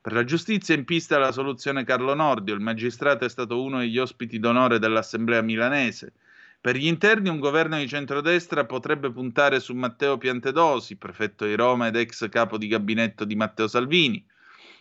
[0.02, 4.00] Per la giustizia in pista la soluzione Carlo Nordio, il magistrato è stato uno degli
[4.00, 6.14] ospiti d'onore dell'Assemblea milanese.
[6.62, 11.88] Per gli interni un governo di centrodestra potrebbe puntare su Matteo Piantedosi, prefetto di Roma
[11.88, 14.24] ed ex capo di gabinetto di Matteo Salvini.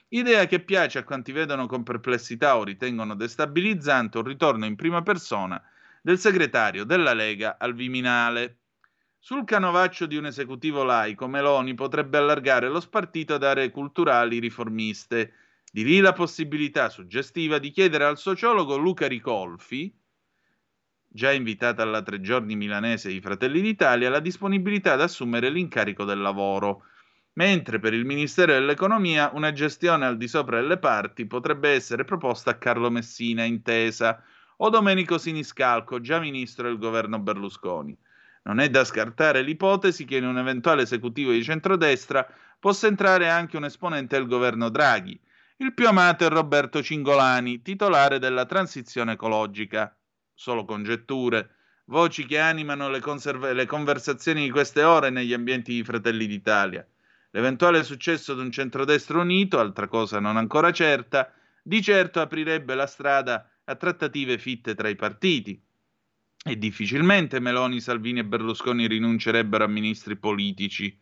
[0.09, 5.01] Idea che piace a quanti vedono con perplessità o ritengono destabilizzante un ritorno in prima
[5.01, 5.59] persona
[6.03, 8.59] del segretario della Lega al Viminale.
[9.19, 15.33] Sul canovaccio di un esecutivo laico, Meloni potrebbe allargare lo spartito ad aree culturali riformiste.
[15.73, 19.97] Di lì la possibilità suggestiva di chiedere al sociologo Luca Ricolfi,
[21.13, 26.21] già invitata alla tre giorni milanese di Fratelli d'Italia, la disponibilità ad assumere l'incarico del
[26.21, 26.85] lavoro.
[27.33, 32.51] Mentre per il Ministero dell'Economia una gestione al di sopra delle parti potrebbe essere proposta
[32.51, 34.23] a Carlo Messina, intesa,
[34.59, 37.97] o Domenico Siniscalco, già ministro del governo Berlusconi.
[38.43, 42.27] Non è da scartare l'ipotesi che in un eventuale esecutivo di centrodestra
[42.59, 45.19] possa entrare anche un esponente del governo Draghi.
[45.57, 49.95] Il più amato è Roberto Cingolani, titolare della transizione ecologica.
[50.41, 51.51] Solo congetture,
[51.85, 56.83] voci che animano le, conserve- le conversazioni di queste ore negli ambienti di Fratelli d'Italia.
[57.33, 61.31] L'eventuale successo di un centrodestra unito, altra cosa non ancora certa,
[61.63, 65.63] di certo aprirebbe la strada a trattative fitte tra i partiti.
[66.43, 70.99] E difficilmente Meloni, Salvini e Berlusconi rinuncerebbero a ministri politici.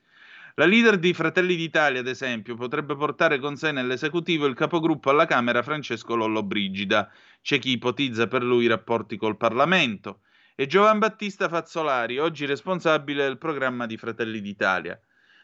[0.59, 5.25] La leader di Fratelli d'Italia, ad esempio, potrebbe portare con sé nell'esecutivo il capogruppo alla
[5.25, 7.13] Camera Francesco Lollobrigida.
[7.41, 10.23] C'è chi ipotizza per lui i rapporti col Parlamento.
[10.57, 15.01] E Giovan Battista Fazzolari, oggi responsabile del programma di Fratelli d'Italia.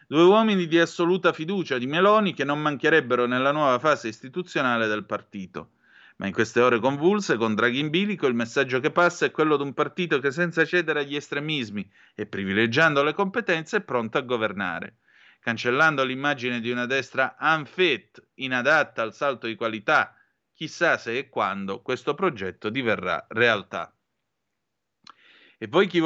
[0.09, 5.05] Due uomini di assoluta fiducia di Meloni che non mancherebbero nella nuova fase istituzionale del
[5.05, 5.75] partito.
[6.17, 9.57] Ma in queste ore convulse, con Draghi in bilico, il messaggio che passa è quello
[9.57, 14.23] di un partito che senza cedere agli estremismi e privilegiando le competenze è pronto a
[14.23, 14.97] governare.
[15.45, 20.17] Cancellando l'immagine di una destra unfit, inadatta al salto di qualità,
[20.55, 23.95] chissà se e quando questo progetto diverrà realtà.
[25.59, 26.01] E voi chi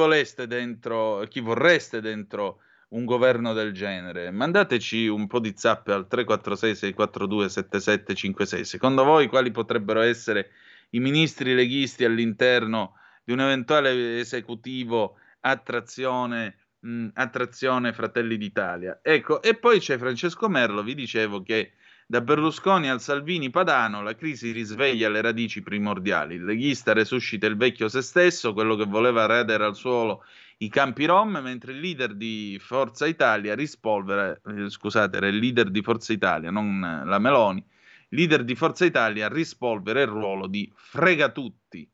[0.48, 4.32] dentro, chi vorreste dentro un governo del genere?
[4.32, 8.64] Mandateci un po' di zappe al 346 642 7756.
[8.64, 10.50] Secondo voi quali potrebbero essere
[10.90, 19.00] i ministri leghisti all'interno di un eventuale esecutivo attrazione, mh, attrazione Fratelli d'Italia?
[19.02, 21.72] Ecco, e poi c'è Francesco Merlo, vi dicevo che
[22.06, 26.36] da Berlusconi al Salvini Padano la crisi risveglia le radici primordiali.
[26.36, 30.24] Il leghista resuscita il vecchio se stesso, quello che voleva radere al suolo
[30.58, 35.70] i campi rom, mentre il leader di Forza Italia rispolvera, eh, scusate, era il leader
[35.70, 37.62] di Forza Italia, non eh, la Meloni,
[38.08, 41.88] leader di Forza Italia rispolvera il ruolo di fregatutti.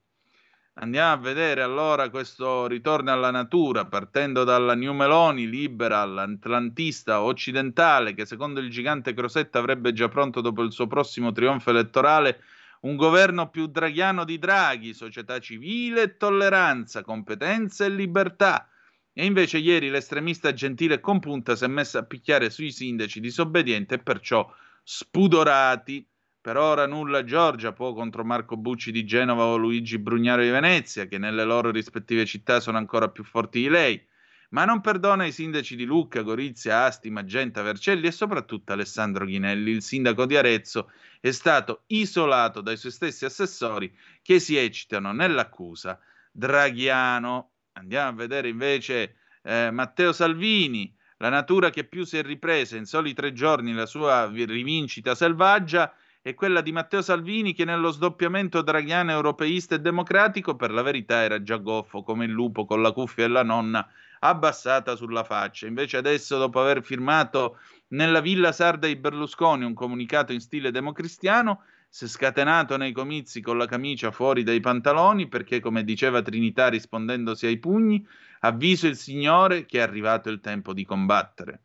[0.77, 8.13] Andiamo a vedere allora questo ritorno alla natura, partendo dalla New Meloni, liberal, atlantista, occidentale,
[8.13, 12.43] che secondo il gigante Crosetta avrebbe già pronto dopo il suo prossimo trionfo elettorale
[12.81, 18.69] un governo più draghiano di Draghi, società civile e tolleranza, competenza e libertà.
[19.13, 23.95] E invece ieri l'estremista gentile e compunta si è messa a picchiare sui sindaci disobbedienti
[23.95, 24.53] e perciò
[24.83, 26.05] spudorati.
[26.45, 31.07] Per ora nulla Giorgia può contro Marco Bucci di Genova o Luigi Brugnaro di Venezia,
[31.07, 34.07] che nelle loro rispettive città sono ancora più forti di lei
[34.51, 39.71] ma non perdona i sindaci di Lucca, Gorizia, Asti, Magenta, Vercelli e soprattutto Alessandro Ghinelli.
[39.71, 43.91] Il sindaco di Arezzo è stato isolato dai suoi stessi assessori
[44.21, 45.99] che si eccitano nell'accusa
[46.31, 47.53] draghiano.
[47.73, 52.85] Andiamo a vedere invece eh, Matteo Salvini, la natura che più si è ripresa in
[52.85, 55.91] soli tre giorni la sua rivincita selvaggia
[56.27, 61.21] è quella di Matteo Salvini che nello sdoppiamento draghiano europeista e democratico per la verità
[61.21, 63.87] era già goffo come il lupo con la cuffia e la nonna
[64.21, 65.67] abbassata sulla faccia.
[65.67, 67.59] Invece adesso, dopo aver firmato
[67.89, 73.43] nella Villa Sarda di Berlusconi un comunicato in stile democristiano, si è scatenato nei comizi
[73.43, 78.03] con la camicia fuori dai pantaloni perché, come diceva Trinità rispondendosi ai pugni,
[78.41, 81.61] avviso il Signore che è arrivato il tempo di combattere.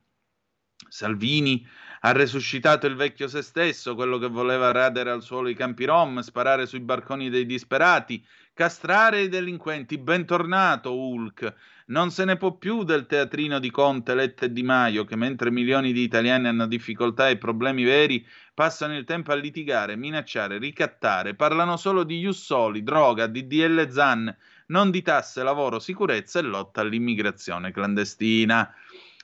[0.90, 1.66] Salvini
[2.02, 6.20] ha resuscitato il vecchio se stesso, quello che voleva radere al suolo i campi rom,
[6.20, 8.24] sparare sui barconi dei disperati,
[8.54, 9.98] castrare i delinquenti.
[9.98, 11.54] Bentornato Hulk.
[11.88, 15.50] Non se ne può più del teatrino di Conte, Letta e Di Maio, che mentre
[15.50, 21.34] milioni di italiani hanno difficoltà e problemi veri, passano il tempo a litigare, minacciare, ricattare,
[21.34, 24.38] parlano solo di Jussoli, droga, DDL Zan,
[24.68, 28.72] non di tasse, lavoro, sicurezza e lotta all'immigrazione clandestina.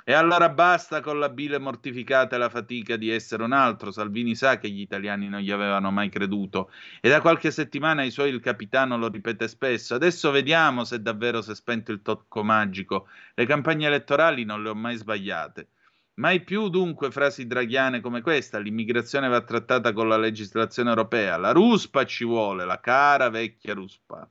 [0.08, 3.92] E allora basta con la bile mortificata e la fatica di essere un altro.
[3.92, 6.70] Salvini sa che gli italiani non gli avevano mai creduto
[7.02, 9.96] e da qualche settimana ai suoi il capitano lo ripete spesso.
[9.96, 13.08] Adesso vediamo se davvero si è spento il tocco magico.
[13.34, 15.70] Le campagne elettorali non le ho mai sbagliate.
[16.18, 21.52] Mai più dunque frasi draghiane come questa, l'immigrazione va trattata con la legislazione europea, la
[21.52, 24.30] ruspa ci vuole, la cara vecchia ruspa.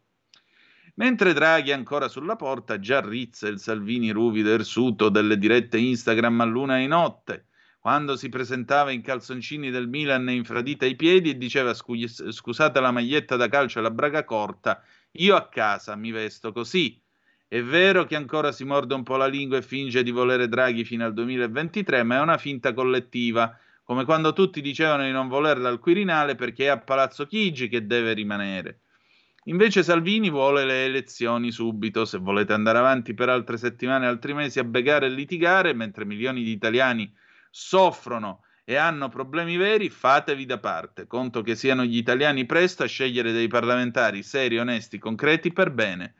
[0.96, 6.42] Mentre Draghi ancora sulla porta, già rizza il Salvini ruvido e irsuto delle dirette Instagram
[6.42, 7.46] a luna e notte,
[7.80, 13.34] quando si presentava in calzoncini del Milan infradita ai piedi e diceva scusate la maglietta
[13.34, 17.02] da calcio e la braga corta, io a casa mi vesto così.
[17.48, 20.84] È vero che ancora si morde un po' la lingua e finge di volere Draghi
[20.84, 25.68] fino al 2023, ma è una finta collettiva, come quando tutti dicevano di non volerla
[25.68, 28.78] al Quirinale perché è a Palazzo Chigi che deve rimanere.
[29.46, 34.58] Invece Salvini vuole le elezioni subito, se volete andare avanti per altre settimane, altri mesi
[34.58, 37.12] a begare e litigare, mentre milioni di italiani
[37.50, 41.06] soffrono e hanno problemi veri, fatevi da parte.
[41.06, 46.14] Conto che siano gli italiani presto a scegliere dei parlamentari seri, onesti, concreti per bene.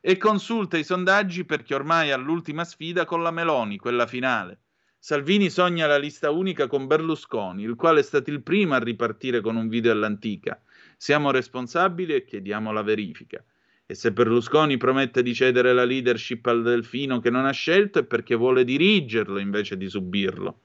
[0.00, 4.58] E consulta i sondaggi perché ormai ha l'ultima sfida con la Meloni, quella finale.
[4.98, 9.40] Salvini sogna la lista unica con Berlusconi, il quale è stato il primo a ripartire
[9.40, 10.60] con un video all'antica.
[11.04, 13.44] Siamo responsabili e chiediamo la verifica.
[13.84, 18.04] E se Berlusconi promette di cedere la leadership al Delfino che non ha scelto è
[18.04, 20.62] perché vuole dirigerlo invece di subirlo.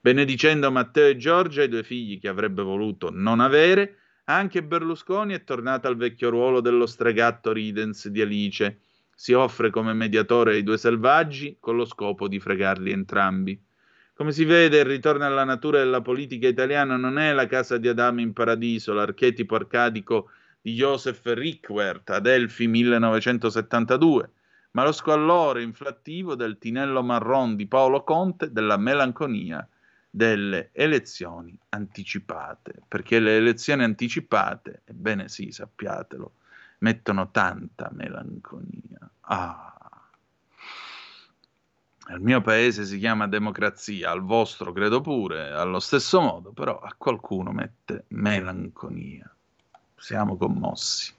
[0.00, 5.42] Benedicendo Matteo e Giorgia, i due figli che avrebbe voluto non avere, anche Berlusconi è
[5.42, 8.82] tornato al vecchio ruolo dello stregatto Ridens di Alice.
[9.12, 13.60] Si offre come mediatore ai due selvaggi con lo scopo di fregarli entrambi.
[14.20, 17.88] Come si vede, il ritorno alla natura della politica italiana non è la casa di
[17.88, 20.28] Adamo in paradiso, l'archetipo arcadico
[20.60, 24.30] di Joseph Rickwert, Adelphi 1972,
[24.72, 29.66] ma lo squallore inflattivo del tinello marron di Paolo Conte della melanconia
[30.10, 36.32] delle elezioni anticipate, perché le elezioni anticipate, ebbene sì, sappiatelo,
[36.80, 39.10] mettono tanta melanconia.
[39.20, 39.79] Ah.
[42.10, 46.92] Al mio paese si chiama democrazia, al vostro credo pure, allo stesso modo, però a
[46.98, 49.32] qualcuno mette melanconia.
[49.96, 51.14] Siamo commossi.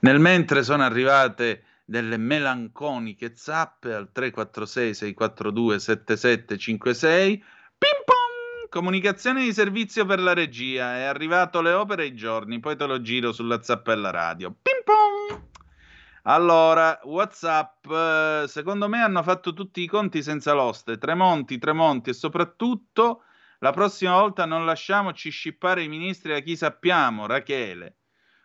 [0.00, 7.36] Nel mentre sono arrivate delle melanconiche zappe al 346 642 7756
[7.78, 12.76] pim pom comunicazione di servizio per la regia è arrivato le opere ai giorni poi
[12.76, 15.07] te lo giro sulla zappella radio pim pom
[16.30, 20.98] allora, WhatsApp, eh, secondo me hanno fatto tutti i conti senza l'oste.
[20.98, 23.22] Tremonti, Tremonti e soprattutto
[23.60, 27.96] la prossima volta non lasciamoci scippare i ministri a chi sappiamo, Rachele.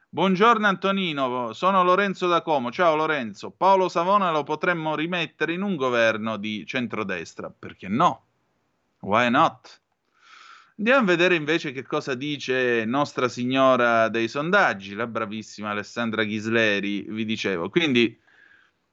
[0.07, 2.71] Buongiorno Antonino, sono Lorenzo da Como.
[2.71, 3.51] Ciao Lorenzo.
[3.51, 7.49] Paolo Savona lo potremmo rimettere in un governo di centrodestra.
[7.49, 8.27] Perché no?
[9.01, 9.82] Why not?
[10.77, 17.03] Andiamo a vedere invece che cosa dice Nostra Signora dei sondaggi, la bravissima Alessandra Ghisleri,
[17.09, 17.69] vi dicevo.
[17.69, 18.19] Quindi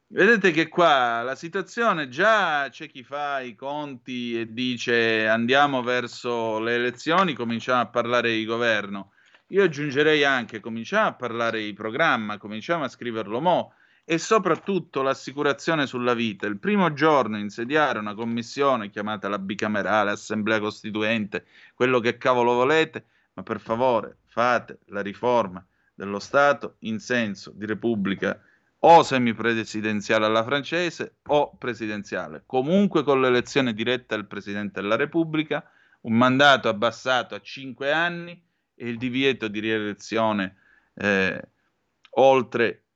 [0.09, 6.59] vedete che qua la situazione già c'è chi fa i conti e dice andiamo verso
[6.61, 9.13] le elezioni, cominciamo a parlare di governo.
[9.49, 13.73] Io aggiungerei anche cominciamo a parlare di programma, cominciamo a scriverlo mo'
[14.11, 16.49] e soprattutto l'assicurazione sulla vita.
[16.49, 21.47] Il primo giorno insediare una commissione chiamata la bicamerale, assemblea costituente,
[21.77, 23.05] quello che cavolo volete,
[23.35, 28.37] ma per favore fate la riforma dello Stato in senso di repubblica
[28.81, 35.65] o semipresidenziale alla francese o presidenziale, comunque con l'elezione diretta del Presidente della Repubblica,
[36.01, 38.33] un mandato abbassato a cinque anni
[38.75, 40.57] e il divieto di rielezione
[40.95, 41.41] eh,
[42.15, 42.87] oltre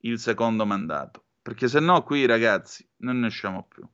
[0.00, 3.86] il secondo mandato, perché se no qui ragazzi non ne usciamo più.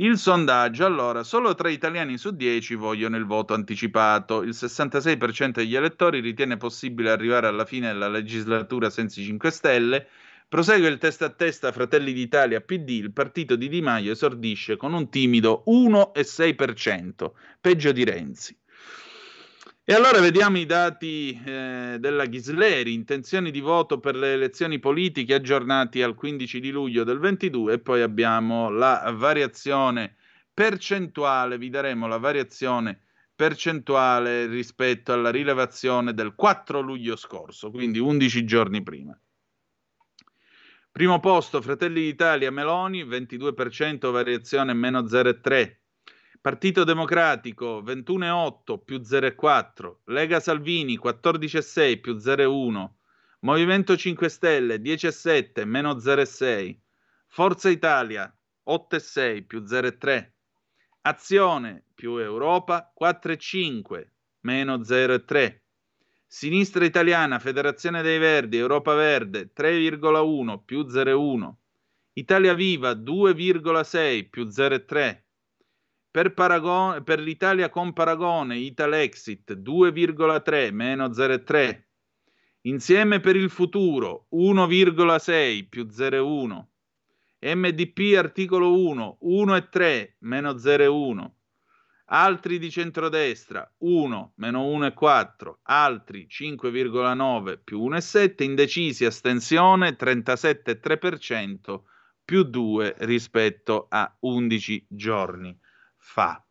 [0.00, 5.74] Il sondaggio, allora, solo 3 italiani su 10 vogliono il voto anticipato, il 66% degli
[5.74, 10.06] elettori ritiene possibile arrivare alla fine della legislatura senza i 5 Stelle,
[10.48, 14.94] prosegue il testa a testa Fratelli d'Italia PD, il partito di Di Maio esordisce con
[14.94, 18.56] un timido 1,6%, peggio di Renzi.
[19.90, 25.32] E allora vediamo i dati eh, della Ghisleri, intenzioni di voto per le elezioni politiche
[25.32, 30.16] aggiornati al 15 di luglio del 22 e poi abbiamo la variazione
[30.52, 33.00] percentuale, vi daremo la variazione
[33.34, 39.18] percentuale rispetto alla rilevazione del 4 luglio scorso, quindi 11 giorni prima.
[40.92, 45.77] Primo posto Fratelli d'Italia Meloni, 22% variazione meno 0,3.
[46.40, 52.88] Partito Democratico 21,8 più 0,4, Lega Salvini 14,6 più 0,1,
[53.40, 56.76] Movimento 5 Stelle 10,7 meno 0,6,
[57.26, 58.32] Forza Italia
[58.68, 60.30] 8,6 più 0,3,
[61.02, 64.06] Azione più Europa 4,5
[64.42, 65.58] meno 0,3,
[66.24, 71.52] Sinistra Italiana, Federazione dei Verdi, Europa Verde 3,1 più 0,1,
[72.12, 75.26] Italia Viva 2,6 più 0,3,
[76.10, 81.84] per, Paragon- per l'Italia con paragone, Italexit 2,3 meno 0,3.
[82.62, 86.66] Insieme per il futuro 1,6 più 0,1.
[87.40, 91.30] MDP articolo 1 1,3 meno 0,1.
[92.10, 95.58] Altri di centrodestra 1 meno 1,4.
[95.62, 98.42] Altri 5,9 più 1,7.
[98.42, 101.80] Indecisi astensione 37,3%
[102.24, 105.56] più 2 rispetto a 11 giorni
[106.08, 106.42] fa.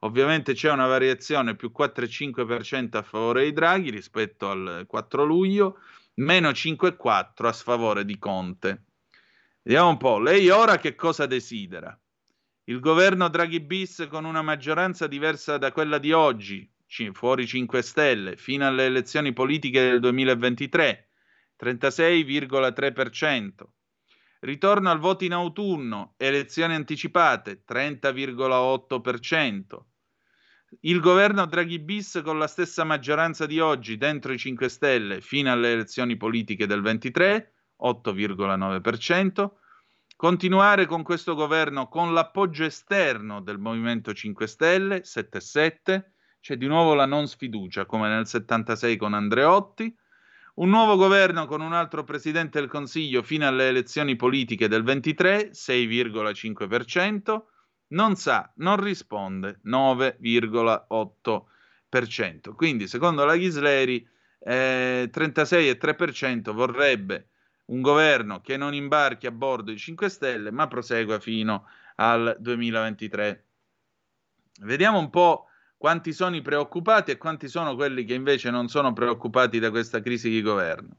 [0.00, 5.78] Ovviamente c'è una variazione più 4,5% a favore di Draghi rispetto al 4 luglio,
[6.14, 8.84] meno 5,4 a sfavore di Conte.
[9.62, 11.98] Vediamo un po', lei ora che cosa desidera?
[12.64, 16.70] Il governo Draghi bis con una maggioranza diversa da quella di oggi,
[17.12, 21.08] fuori 5 Stelle, fino alle elezioni politiche del 2023,
[21.58, 23.50] 36,3%.
[24.40, 29.84] Ritorno al voto in autunno, elezioni anticipate, 30,8%.
[30.80, 35.52] Il governo Draghi bis con la stessa maggioranza di oggi dentro i 5 Stelle fino
[35.52, 37.52] alle elezioni politiche del 23,
[37.82, 39.50] 8,9%.
[40.16, 46.04] Continuare con questo governo con l'appoggio esterno del Movimento 5 Stelle, 7,7%.
[46.40, 49.94] C'è di nuovo la non sfiducia, come nel 76 con Andreotti.
[50.54, 55.50] Un nuovo governo con un altro presidente del Consiglio fino alle elezioni politiche del 23,
[55.50, 57.42] 6,5%.
[57.92, 62.54] Non sa, non risponde, 9,8%.
[62.54, 64.06] Quindi, secondo la Ghisleri,
[64.40, 67.28] eh, 36,3% vorrebbe
[67.66, 71.66] un governo che non imbarchi a bordo i 5 Stelle, ma prosegua fino
[71.96, 73.46] al 2023.
[74.62, 78.92] Vediamo un po' quanti sono i preoccupati e quanti sono quelli che invece non sono
[78.92, 80.96] preoccupati da questa crisi di governo.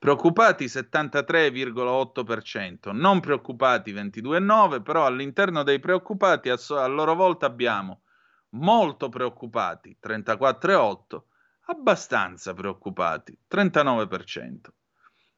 [0.00, 8.04] Preoccupati 73,8%, non preoccupati 22,9%, però all'interno dei preoccupati a, so- a loro volta abbiamo
[8.52, 11.22] molto preoccupati 34,8%,
[11.66, 14.60] abbastanza preoccupati 39%.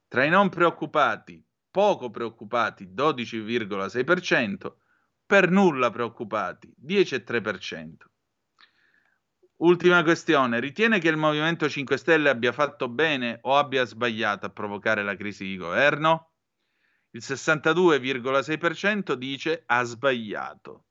[0.06, 4.74] Tra i non preoccupati, poco preoccupati 12,6%,
[5.26, 8.11] per nulla preoccupati 10,3%.
[9.62, 14.50] Ultima questione, ritiene che il Movimento 5 Stelle abbia fatto bene o abbia sbagliato a
[14.50, 16.32] provocare la crisi di governo?
[17.10, 20.86] Il 62,6% dice ha sbagliato,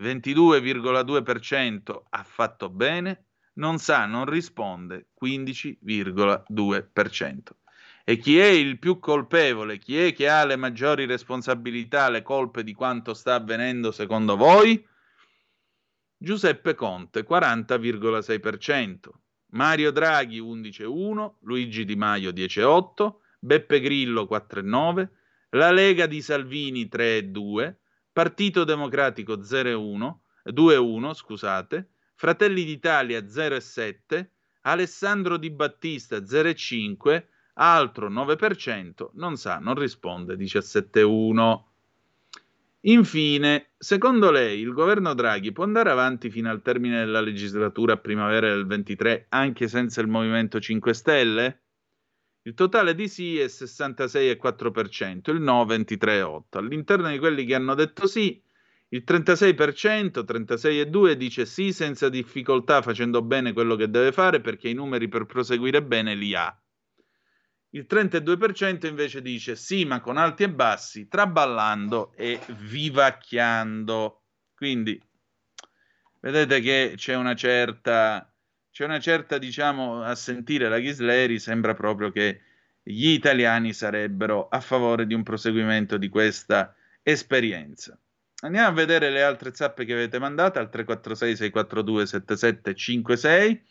[0.00, 7.40] 22,2% ha fatto bene, non sa, non risponde, 15,2%.
[8.04, 9.78] E chi è il più colpevole?
[9.78, 14.92] Chi è che ha le maggiori responsabilità, le colpe di quanto sta avvenendo secondo voi?
[16.24, 18.96] Giuseppe Conte 40,6%,
[19.50, 25.08] Mario Draghi 11,1%, Luigi Di Maio 10,8%, Beppe Grillo 4,9%,
[25.50, 27.74] la Lega di Salvini 3,2%,
[28.12, 30.16] Partito Democratico 0,1%,
[30.52, 34.26] 2,1%, scusate, Fratelli d'Italia 0,7%,
[34.62, 41.72] Alessandro Di Battista 0,5%, altro 9%, non sa, non risponde 17,1%.
[42.86, 47.98] Infine, secondo lei il governo Draghi può andare avanti fino al termine della legislatura a
[47.98, 51.62] primavera del 23 anche senza il Movimento 5 Stelle?
[52.42, 56.58] Il totale di sì è 66,4%, il no 23,8%.
[56.58, 58.42] All'interno di quelli che hanno detto sì,
[58.88, 64.74] il 36%, 36,2% dice sì senza difficoltà facendo bene quello che deve fare perché i
[64.74, 66.54] numeri per proseguire bene li ha.
[67.74, 74.22] Il 32% invece dice sì, ma con alti e bassi, traballando e vivacchiando.
[74.54, 75.00] Quindi
[76.20, 78.32] vedete che c'è una certa,
[78.70, 82.42] c'è una certa, diciamo, a sentire la Ghisleri, sembra proprio che
[82.80, 87.98] gli italiani sarebbero a favore di un proseguimento di questa esperienza.
[88.42, 93.66] Andiamo a vedere le altre zappe che avete mandato al 346 642 7756.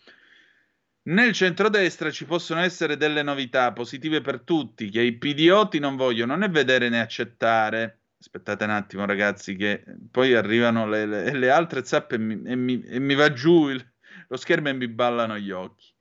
[1.06, 6.36] Nel centrodestra ci possono essere delle novità positive per tutti, che i pidioti non vogliono
[6.38, 8.00] né vedere né accettare.
[8.18, 12.56] Aspettate un attimo, ragazzi, che poi arrivano le, le, le altre zappe e mi, e,
[12.56, 13.86] mi, e mi, va giù il,
[14.30, 15.92] lo schermo e mi ballano gli occhi.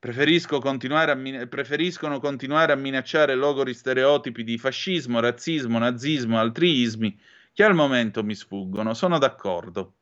[0.00, 7.16] Continuare a, preferiscono continuare a minacciare logori stereotipi di fascismo, razzismo, nazismo, altri ismi
[7.52, 8.92] che al momento mi sfuggono.
[8.94, 9.97] Sono d'accordo.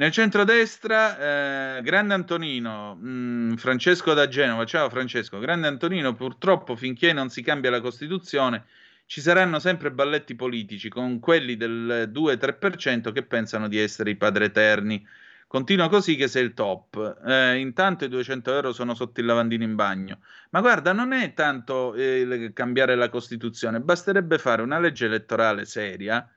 [0.00, 4.64] Nel centrodestra, eh, Grande Antonino, mh, mm, Francesco da Genova.
[4.64, 5.40] Ciao Francesco.
[5.40, 8.64] Grande Antonino, purtroppo finché non si cambia la Costituzione
[9.06, 14.44] ci saranno sempre balletti politici con quelli del 2-3% che pensano di essere i padri
[14.44, 15.04] eterni.
[15.48, 17.20] Continua così che sei il top.
[17.26, 20.18] Eh, intanto i 200 euro sono sotto il lavandino in bagno.
[20.50, 26.28] Ma guarda, non è tanto eh, cambiare la Costituzione, basterebbe fare una legge elettorale seria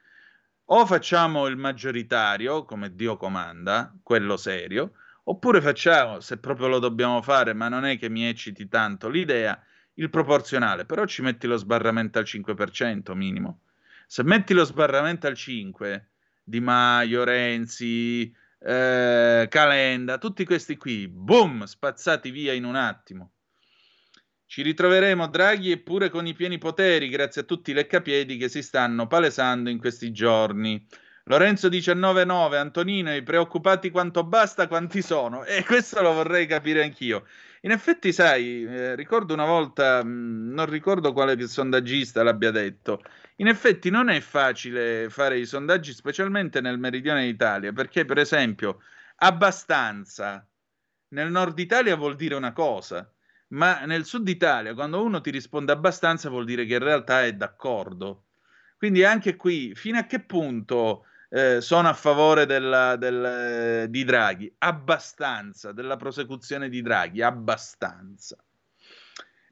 [0.74, 4.94] o facciamo il maggioritario, come Dio comanda, quello serio,
[5.24, 9.62] oppure facciamo, se proprio lo dobbiamo fare, ma non è che mi ecciti tanto l'idea,
[9.96, 13.60] il proporzionale, però ci metti lo sbarramento al 5% minimo.
[14.08, 16.04] Se metti lo sbarramento al 5%,
[16.44, 23.32] Di Maio, Renzi, eh, Calenda, tutti questi qui, boom, spazzati via in un attimo.
[24.52, 28.62] Ci ritroveremo Draghi eppure con i pieni poteri, grazie a tutti i leccapiedi che si
[28.62, 30.86] stanno palesando in questi giorni.
[31.24, 35.46] Lorenzo 19,9, Antonino, i preoccupati quanto basta, quanti sono?
[35.46, 37.28] E questo lo vorrei capire anch'io.
[37.62, 43.04] In effetti, sai, eh, ricordo una volta, mh, non ricordo quale sondaggista l'abbia detto,
[43.38, 48.82] in effetti non è facile fare i sondaggi, specialmente nel meridione d'Italia, perché per esempio
[49.16, 50.46] abbastanza
[51.14, 53.10] nel nord Italia vuol dire una cosa,
[53.52, 57.34] ma nel sud Italia, quando uno ti risponde abbastanza, vuol dire che in realtà è
[57.34, 58.26] d'accordo.
[58.78, 64.04] Quindi anche qui, fino a che punto eh, sono a favore della- del, eh, di
[64.04, 64.54] Draghi?
[64.58, 68.44] Abbastanza, della prosecuzione di Draghi, abbastanza.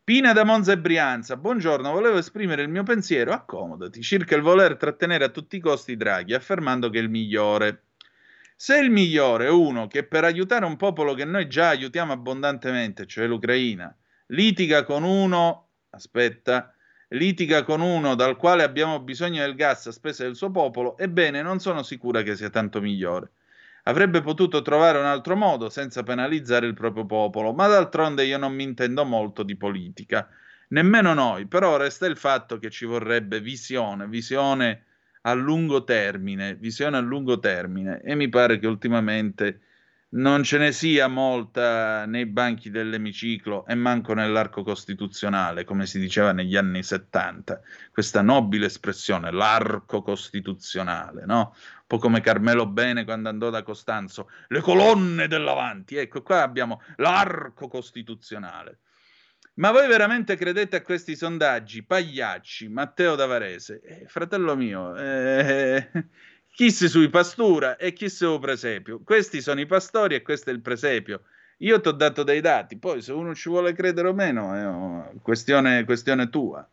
[0.03, 4.75] Pina da Monza e Brianza, buongiorno, volevo esprimere il mio pensiero, accomodati, circa il voler
[4.75, 7.83] trattenere a tutti i costi Draghi, affermando che è il migliore.
[8.61, 13.05] Se il migliore è uno che per aiutare un popolo che noi già aiutiamo abbondantemente,
[13.05, 13.95] cioè l'Ucraina,
[14.27, 16.73] litiga con uno, aspetta,
[17.07, 21.41] litiga con uno dal quale abbiamo bisogno del gas a spese del suo popolo, ebbene
[21.41, 23.31] non sono sicura che sia tanto migliore.
[23.83, 28.53] Avrebbe potuto trovare un altro modo senza penalizzare il proprio popolo, ma d'altronde io non
[28.53, 30.27] mi intendo molto di politica.
[30.67, 34.83] Nemmeno noi, però resta il fatto che ci vorrebbe visione, visione
[35.29, 39.61] a lungo termine, visione a lungo termine e mi pare che ultimamente
[40.11, 46.31] non ce ne sia molta nei banchi dell'emiciclo e manco nell'arco costituzionale, come si diceva
[46.31, 47.61] negli anni 70,
[47.91, 51.53] questa nobile espressione, l'arco costituzionale, no?
[51.53, 56.81] Un po' come Carmelo Bene quando andò da Costanzo, le colonne dell'avanti, ecco qua abbiamo
[56.97, 58.79] l'arco costituzionale.
[59.59, 61.83] Ma voi veramente credete a questi sondaggi?
[61.83, 65.89] Pagliacci, Matteo Davarese, Eh, fratello mio, eh,
[66.47, 69.01] chi si sui pastura e chi su presepio?
[69.03, 71.23] Questi sono i pastori e questo è il presepio.
[71.57, 75.19] Io ti ho dato dei dati, poi se uno ci vuole credere o meno è
[75.21, 76.65] questione, questione tua.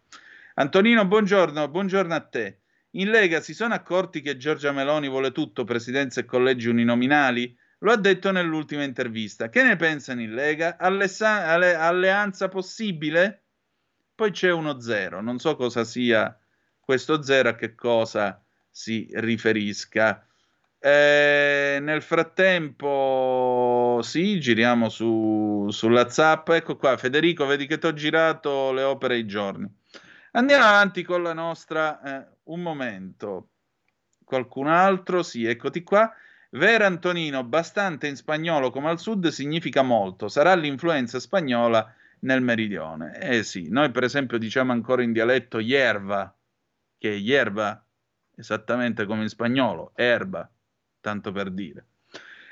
[0.55, 2.61] Antonino, buongiorno, buongiorno a te.
[2.91, 7.53] In Lega si sono accorti che Giorgia Meloni vuole tutto, presidenze e collegi uninominali?
[7.81, 9.49] Lo ha detto nell'ultima intervista.
[9.49, 10.77] Che ne pensano in Lega?
[10.79, 13.43] Allessa- alle- alleanza possibile?
[14.15, 16.37] Poi c'è uno zero, non so cosa sia
[16.81, 20.27] questo zero, a che cosa si riferisca.
[20.79, 26.57] Eh, nel frattempo, sì, giriamo su, sulla zappa.
[26.57, 29.69] Ecco qua, Federico, vedi che ti ho girato le opere ai giorni.
[30.33, 32.01] Andiamo avanti con la nostra.
[32.03, 33.51] eh, un momento.
[34.25, 35.23] Qualcun altro?
[35.23, 36.11] Sì, eccoti qua.
[36.51, 40.29] Vera Antonino, bastante in spagnolo come al sud significa molto.
[40.29, 43.19] Sarà l'influenza spagnola nel meridione.
[43.21, 46.35] Eh sì, noi per esempio diciamo ancora in dialetto hierba,
[46.99, 47.85] che è hierba,
[48.37, 50.49] esattamente come in spagnolo, erba,
[51.01, 51.87] tanto per dire.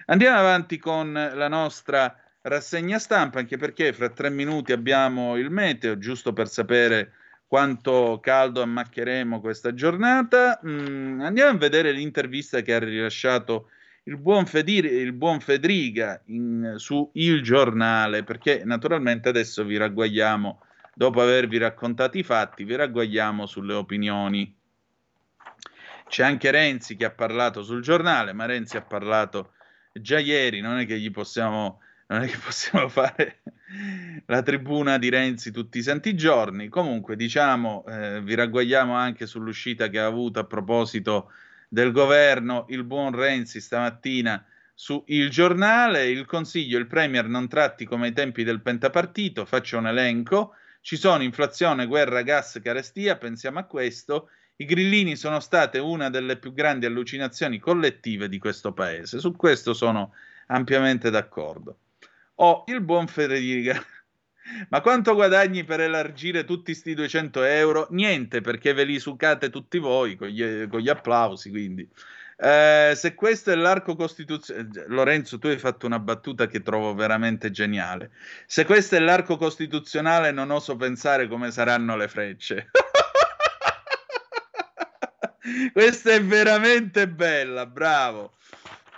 [0.06, 5.98] Andiamo avanti con la nostra rassegna stampa, anche perché fra tre minuti abbiamo il meteo,
[5.98, 7.12] giusto per sapere
[7.46, 10.60] quanto caldo ammaccheremo questa giornata.
[10.66, 13.70] Mm, andiamo a vedere l'intervista che ha rilasciato
[14.04, 20.60] il buon, Fedir- il buon Federica in- su Il Giornale, perché naturalmente adesso vi ragguagliamo,
[20.94, 24.54] dopo avervi raccontato i fatti, vi ragguagliamo sulle opinioni.
[26.06, 29.52] C'è anche Renzi che ha parlato sul giornale, ma Renzi ha parlato
[29.92, 33.40] già ieri, non è che gli possiamo, non è che possiamo fare
[34.26, 36.68] la tribuna di Renzi tutti i santi giorni.
[36.68, 41.30] Comunque, diciamo, eh, vi ragguagliamo anche sull'uscita che ha avuto a proposito
[41.74, 46.06] del governo il buon Renzi stamattina su Il Giornale.
[46.06, 50.54] Il Consiglio, il Premier non tratti come ai tempi del pentapartito, faccio un elenco.
[50.80, 54.28] Ci sono inflazione, guerra, gas, carestia, pensiamo a questo.
[54.56, 59.18] I grillini sono state una delle più grandi allucinazioni collettive di questo paese.
[59.18, 60.12] Su questo sono
[60.46, 61.78] ampiamente d'accordo.
[62.36, 63.84] Oh, il buon Federica.
[64.68, 67.86] Ma quanto guadagni per elargire tutti sti 200 euro?
[67.90, 71.88] Niente, perché ve li sucate tutti voi con gli, con gli applausi, quindi.
[72.36, 77.50] Eh, se questo è l'arco costituzionale, Lorenzo, tu hai fatto una battuta che trovo veramente
[77.50, 78.10] geniale.
[78.46, 82.70] Se questo è l'arco costituzionale, non oso pensare come saranno le frecce.
[85.72, 88.34] Questa è veramente bella, bravo.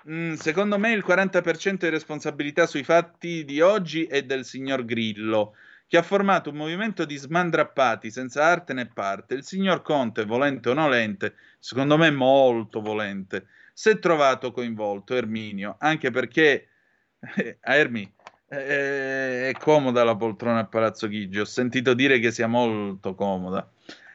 [0.08, 5.54] Mm, secondo me il 40% di responsabilità sui fatti di oggi è del signor Grillo,
[5.88, 9.34] che ha formato un movimento di smandrappati senza arte né parte.
[9.34, 15.74] Il signor Conte, volente o nolente, secondo me molto volente, si è trovato coinvolto, Erminio,
[15.80, 16.68] anche perché
[17.36, 18.08] eh, a Ermi
[18.48, 23.68] eh, è comoda la poltrona a Palazzo Chigi, ho sentito dire che sia molto comoda.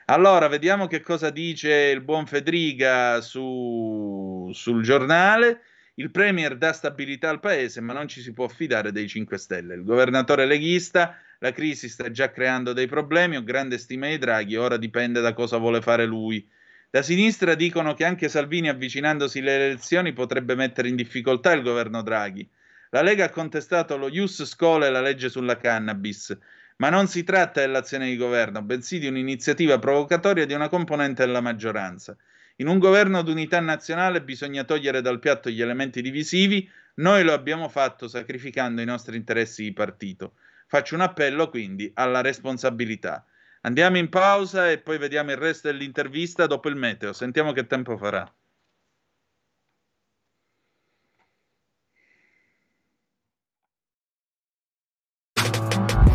[0.06, 5.62] Allora, vediamo che cosa dice il buon Federica su, sul giornale.
[5.96, 9.76] Il Premier dà stabilità al paese, ma non ci si può fidare dei 5 Stelle.
[9.76, 14.56] Il governatore leghista, la crisi sta già creando dei problemi, ho grande stima di Draghi,
[14.56, 16.48] ora dipende da cosa vuole fare lui.
[16.90, 22.02] Da sinistra dicono che anche Salvini, avvicinandosi alle elezioni, potrebbe mettere in difficoltà il governo
[22.02, 22.50] Draghi.
[22.92, 26.38] La Lega ha contestato lo Ius Scole e la legge sulla cannabis,
[26.78, 31.42] ma non si tratta dell'azione di governo, bensì di un'iniziativa provocatoria di una componente della
[31.42, 32.18] maggioranza.
[32.62, 37.70] In un governo d'unità nazionale bisogna togliere dal piatto gli elementi divisivi, noi lo abbiamo
[37.70, 40.36] fatto sacrificando i nostri interessi di partito.
[40.68, 43.26] Faccio un appello quindi alla responsabilità.
[43.62, 47.14] Andiamo in pausa e poi vediamo il resto dell'intervista dopo il meteo.
[47.14, 48.32] Sentiamo che tempo farà.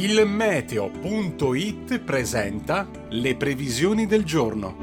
[0.00, 4.76] Il meteo.it presenta le previsioni del giorno.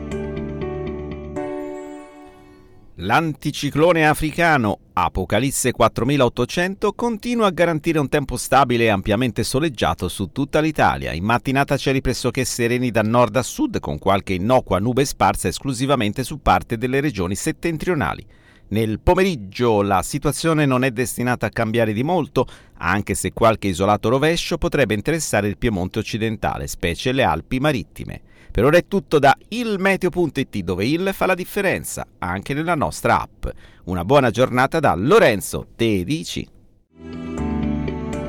[2.96, 10.60] L'anticiclone africano Apocalisse 4800 continua a garantire un tempo stabile e ampiamente soleggiato su tutta
[10.60, 11.14] l'Italia.
[11.14, 16.26] In mattinata cieli pressoché sereni da nord a sud con qualche innocua nube sparsa esclusivamente
[16.26, 18.28] su parte delle regioni settentrionali.
[18.68, 22.48] Nel pomeriggio la situazione non è destinata a cambiare di molto,
[22.78, 28.22] anche se qualche isolato rovescio potrebbe interessare il Piemonte occidentale, specie le Alpi marittime.
[28.50, 33.48] Per ora è tutto da ilmeteo.it dove il fa la differenza, anche nella nostra app.
[33.86, 36.48] Una buona giornata da Lorenzo Tedici.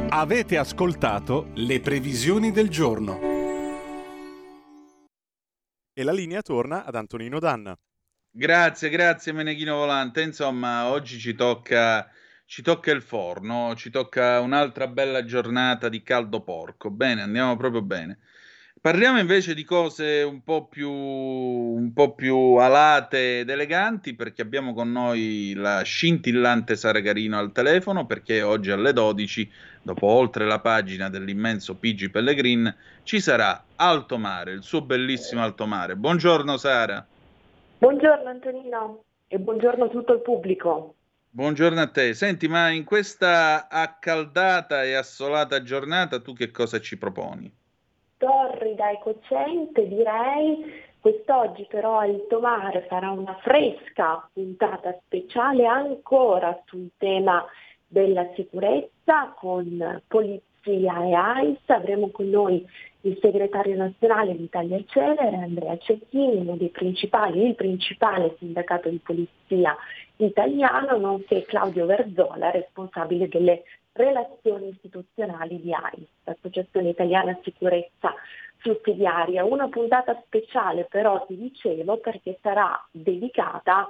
[0.08, 3.20] Avete ascoltato le previsioni del giorno.
[5.92, 7.76] E la linea torna ad Antonino Danna.
[8.38, 10.20] Grazie, grazie Meneghino Volante.
[10.20, 12.06] Insomma, oggi ci tocca,
[12.44, 16.90] ci tocca il forno, ci tocca un'altra bella giornata di caldo porco.
[16.90, 18.18] Bene, andiamo proprio bene.
[18.78, 24.74] Parliamo invece di cose un po' più, un po' più alate ed eleganti perché abbiamo
[24.74, 30.60] con noi la scintillante Sara Garino al telefono perché oggi alle 12, dopo oltre la
[30.60, 35.96] pagina dell'immenso Pigi Pellegrin, ci sarà Alto Mare, il suo bellissimo Alto Mare.
[35.96, 37.06] Buongiorno Sara.
[37.78, 40.94] Buongiorno Antonino e buongiorno a tutto il pubblico.
[41.28, 42.14] Buongiorno a te.
[42.14, 47.54] Senti, ma in questa accaldata e assolata giornata tu che cosa ci proponi?
[48.16, 50.64] Torrida e cocente direi,
[51.00, 57.44] quest'oggi però il Tomare farà una fresca puntata speciale ancora sul tema
[57.86, 61.58] della sicurezza con polizia e AIS.
[61.66, 62.64] Avremo con noi
[63.02, 69.00] il segretario nazionale di Italia Celere, Andrea Cecchini, uno dei principali, il principale sindacato di
[69.02, 69.76] polizia
[70.16, 73.62] italiano, nonché Claudio Verzola, responsabile delle
[73.92, 78.14] relazioni istituzionali di AIS, Associazione Italiana Sicurezza
[78.58, 79.44] Sussidiaria.
[79.44, 83.88] Una puntata speciale però, ti dicevo, perché sarà dedicata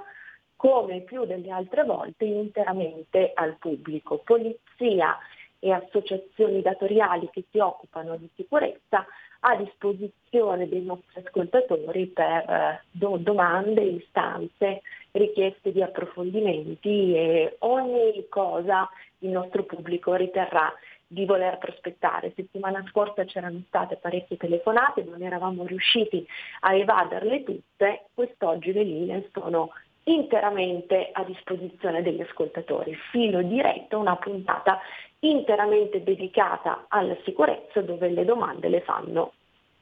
[0.55, 4.21] come più delle altre volte interamente al pubblico.
[4.23, 5.17] Polizia
[5.59, 9.05] e associazioni datoriali che si occupano di sicurezza
[9.41, 14.81] a disposizione dei nostri ascoltatori per eh, do- domande, istanze,
[15.11, 18.89] richieste di approfondimenti e ogni cosa
[19.19, 20.71] il nostro pubblico riterrà
[21.07, 22.33] di voler prospettare.
[22.35, 26.27] Settimana scorsa c'erano state parecchie telefonate, non eravamo riusciti
[26.61, 29.71] a evaderle tutte, quest'oggi le linee sono
[30.03, 32.95] interamente a disposizione degli ascoltatori.
[33.11, 34.79] Filo diretto, una puntata
[35.19, 39.33] interamente dedicata alla sicurezza dove le domande le fanno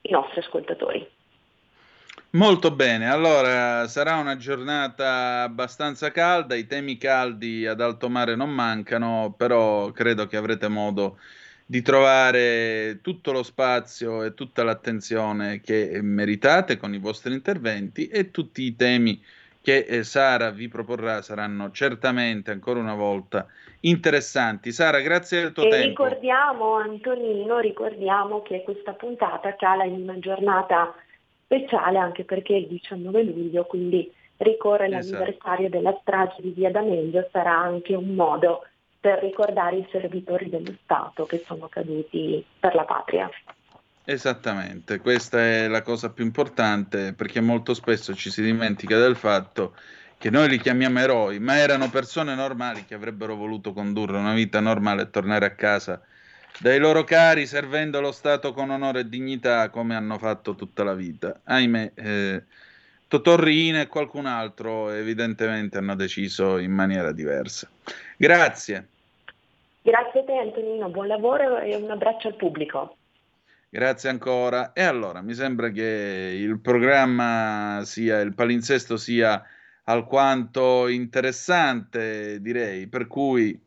[0.02, 1.08] i nostri ascoltatori.
[2.32, 8.50] Molto bene, allora sarà una giornata abbastanza calda, i temi caldi ad alto mare non
[8.50, 11.18] mancano, però credo che avrete modo
[11.66, 18.32] di trovare tutto lo spazio e tutta l'attenzione che meritate con i vostri interventi e
[18.32, 19.24] tutti i temi
[19.66, 23.48] che eh, Sara vi proporrà saranno certamente ancora una volta
[23.80, 24.72] interessanti.
[24.72, 26.04] Sara, grazie del tuo e tempo.
[26.06, 30.94] ricordiamo, Antonino, ricordiamo che questa puntata cala in una giornata
[31.46, 35.14] speciale anche perché è il 19 luglio, quindi ricorre Esatto.
[35.14, 38.68] l'anniversario della strage di Via D'Amelio, sarà anche un modo
[39.00, 43.28] per ricordare i servitori dello Stato che sono caduti per la patria.
[44.06, 49.76] Esattamente, questa è la cosa più importante perché molto spesso ci si dimentica del fatto
[50.18, 54.60] che noi li chiamiamo eroi, ma erano persone normali che avrebbero voluto condurre una vita
[54.60, 56.02] normale e tornare a casa
[56.60, 60.94] dai loro cari servendo lo Stato con onore e dignità come hanno fatto tutta la
[60.94, 61.42] vita.
[61.44, 62.44] Ahimè, eh,
[63.08, 67.68] Totò Riina e qualcun altro evidentemente hanno deciso in maniera diversa.
[68.18, 68.88] Grazie.
[69.82, 72.96] Grazie a te Antonino, buon lavoro e un abbraccio al pubblico.
[73.76, 74.72] Grazie ancora.
[74.72, 79.44] E allora, mi sembra che il programma sia, il palinsesto sia
[79.84, 83.62] alquanto interessante, direi, per cui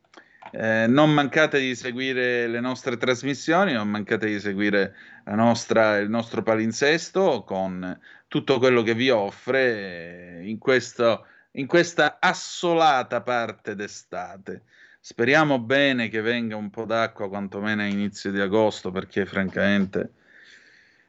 [0.51, 4.95] Eh, non mancate di seguire le nostre trasmissioni, non mancate di seguire
[5.27, 13.21] nostra, il nostro palinsesto con tutto quello che vi offre in, questo, in questa assolata
[13.21, 14.63] parte d'estate.
[15.11, 20.13] Speriamo bene che venga un po' d'acqua quantomeno a inizio di agosto, perché francamente,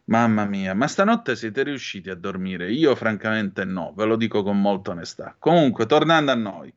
[0.06, 2.72] mamma mia, ma stanotte siete riusciti a dormire?
[2.72, 5.36] Io francamente no, ve lo dico con molta onestà.
[5.38, 6.74] Comunque, tornando a noi.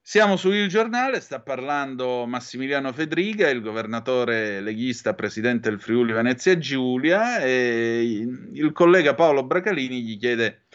[0.00, 6.56] Siamo su Il Giornale, sta parlando Massimiliano Fedriga, il governatore leghista, presidente del Friuli Venezia
[6.58, 10.67] Giulia, e il collega Paolo Bracalini gli chiede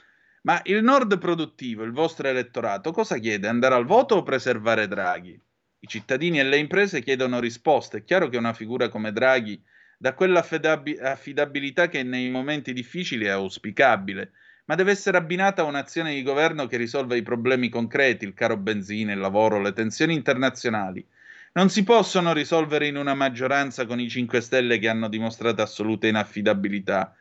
[0.43, 3.47] ma il nord produttivo, il vostro elettorato, cosa chiede?
[3.47, 5.39] Andare al voto o preservare Draghi?
[5.79, 7.99] I cittadini e le imprese chiedono risposte.
[7.99, 9.61] È chiaro che una figura come Draghi
[9.97, 14.31] dà quell'affidabilità che nei momenti difficili è auspicabile,
[14.65, 18.57] ma deve essere abbinata a un'azione di governo che risolva i problemi concreti, il caro
[18.57, 21.05] benzina, il lavoro, le tensioni internazionali.
[21.53, 26.07] Non si possono risolvere in una maggioranza con i 5 Stelle che hanno dimostrato assoluta
[26.07, 27.15] inaffidabilità.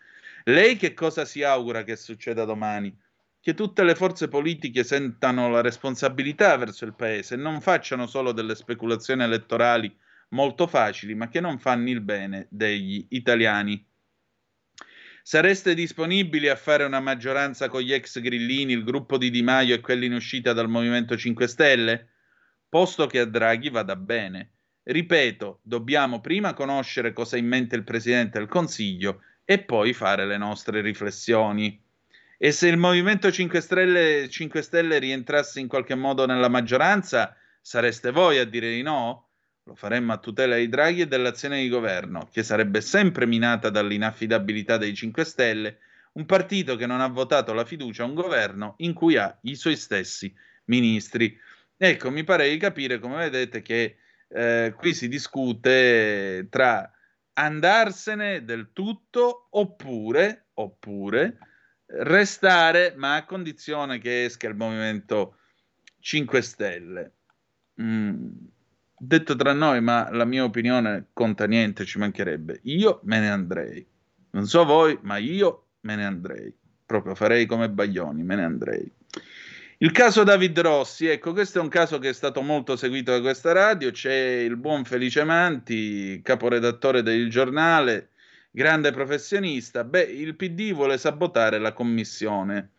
[0.44, 2.96] Lei che cosa si augura che succeda domani?
[3.42, 8.30] Che tutte le forze politiche sentano la responsabilità verso il paese e non facciano solo
[8.30, 9.92] delle speculazioni elettorali
[10.28, 13.84] molto facili, ma che non fanno il bene degli italiani.
[15.24, 19.74] Sareste disponibili a fare una maggioranza con gli ex grillini, il gruppo di Di Maio
[19.74, 22.10] e quelli in uscita dal Movimento 5 Stelle?
[22.68, 24.52] Posto che a Draghi vada bene.
[24.84, 30.26] Ripeto, dobbiamo prima conoscere cosa ha in mente il Presidente del Consiglio e poi fare
[30.26, 31.80] le nostre riflessioni.
[32.44, 38.10] E se il Movimento 5 Stelle, 5 Stelle rientrasse in qualche modo nella maggioranza, sareste
[38.10, 39.28] voi a dire di no?
[39.62, 44.76] Lo faremmo a tutela di Draghi e dell'azione di governo, che sarebbe sempre minata dall'inaffidabilità
[44.76, 45.78] dei 5 Stelle,
[46.14, 49.54] un partito che non ha votato la fiducia a un governo in cui ha i
[49.54, 50.34] suoi stessi
[50.64, 51.38] ministri.
[51.76, 56.90] Ecco, mi pare di capire, come vedete, che eh, qui si discute tra
[57.34, 61.36] andarsene del tutto oppure, oppure
[62.00, 65.36] restare, ma a condizione che esca il Movimento
[66.00, 67.12] 5 Stelle.
[67.80, 68.30] Mm,
[68.98, 72.60] detto tra noi, ma la mia opinione conta niente, ci mancherebbe.
[72.64, 73.86] Io me ne andrei.
[74.30, 76.54] Non so voi, ma io me ne andrei.
[76.86, 78.92] Proprio farei come Baglioni, me ne andrei.
[79.78, 83.20] Il caso David Rossi, ecco, questo è un caso che è stato molto seguito da
[83.20, 83.90] questa radio.
[83.90, 88.11] C'è il buon Felice Manti, caporedattore del giornale,
[88.52, 89.82] grande professionista.
[89.82, 92.72] Beh, il PD vuole sabotare la commissione.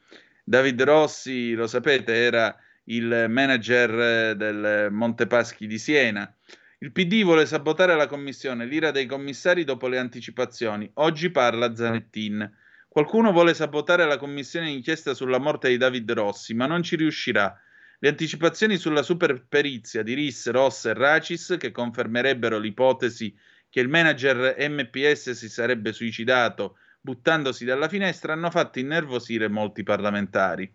[0.43, 2.55] David Rossi, lo sapete, era
[2.86, 6.32] il manager del Montepaschi di Siena.
[6.80, 10.89] Il PD vuole sabotare la commissione, l'ira dei commissari dopo le anticipazioni.
[10.95, 12.49] Oggi parla Zanettin.
[12.88, 17.57] Qualcuno vuole sabotare la commissione d'inchiesta sulla morte di David Rossi, ma non ci riuscirà.
[17.99, 23.34] Le anticipazioni sulla superperizia di Riss, Ross e Racis, che confermerebbero l'ipotesi
[23.74, 30.71] che il manager MPS si sarebbe suicidato buttandosi dalla finestra hanno fatto innervosire molti parlamentari.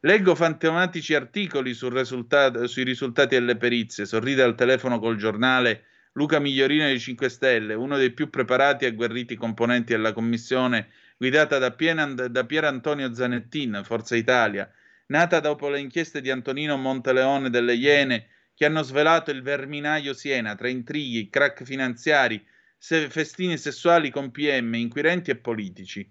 [0.00, 6.38] Leggo fantomatici articoli sul risultato, sui risultati delle perizie, sorride al telefono col giornale Luca
[6.38, 10.88] Migliorino dei 5 Stelle, uno dei più preparati e agguerriti componenti della commissione
[11.18, 14.66] guidata da, Pier, da Pier Antonio Zanettin, Forza Italia,
[15.08, 18.28] nata dopo le inchieste di Antonino Monteleone delle Iene
[18.60, 22.46] che hanno svelato il verminaio Siena tra intrighi, crack finanziari,
[22.76, 26.06] se- festini sessuali con PM, inquirenti e politici.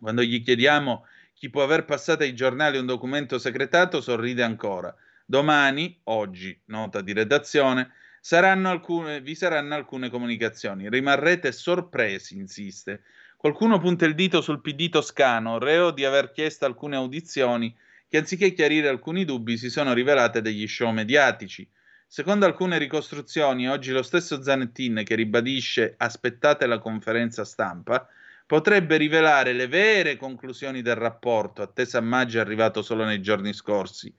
[0.00, 1.04] Quando gli chiediamo
[1.34, 4.96] chi può aver passato ai giornali un documento segretato, sorride ancora.
[5.26, 10.88] Domani, oggi, nota di redazione, saranno alcune, vi saranno alcune comunicazioni.
[10.88, 13.02] Rimarrete sorpresi, insiste.
[13.36, 17.76] Qualcuno punta il dito sul PD toscano, reo di aver chiesto alcune audizioni
[18.08, 21.68] che anziché chiarire alcuni dubbi si sono rivelate degli show mediatici.
[22.06, 28.08] Secondo alcune ricostruzioni, oggi lo stesso Zanettin che ribadisce aspettate la conferenza stampa,
[28.46, 34.10] potrebbe rivelare le vere conclusioni del rapporto, atteso a maggio arrivato solo nei giorni scorsi.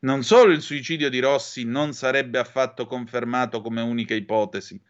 [0.00, 4.80] Non solo il suicidio di Rossi non sarebbe affatto confermato come unica ipotesi,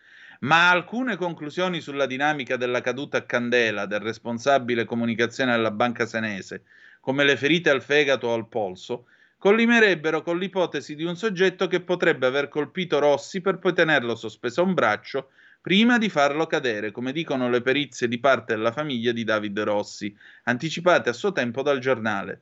[0.41, 6.65] ma alcune conclusioni sulla dinamica della caduta a candela del responsabile comunicazione della banca senese,
[7.05, 11.83] come le ferite al fegato o al polso, collimerebbero con l'ipotesi di un soggetto che
[11.83, 15.29] potrebbe aver colpito Rossi per poi tenerlo sospeso a un braccio
[15.61, 20.17] prima di farlo cadere, come dicono le perizie di parte della famiglia di David Rossi,
[20.45, 22.41] anticipate a suo tempo dal giornale.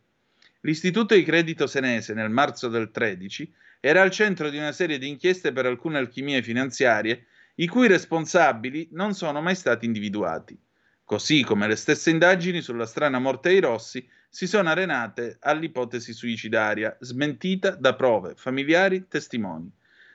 [0.61, 5.09] L'Istituto di Credito Senese, nel marzo del 13, era al centro di una serie di
[5.09, 7.27] inchieste per alcune alchimie finanziarie,
[7.57, 10.57] i cui responsabili non sono mai stati individuati,
[11.05, 16.97] così come le stesse indagini sulla strana morte dei Rossi si sono arenate all'ipotesi suicidaria,
[17.01, 19.71] smentita da prove, familiari, testimoni.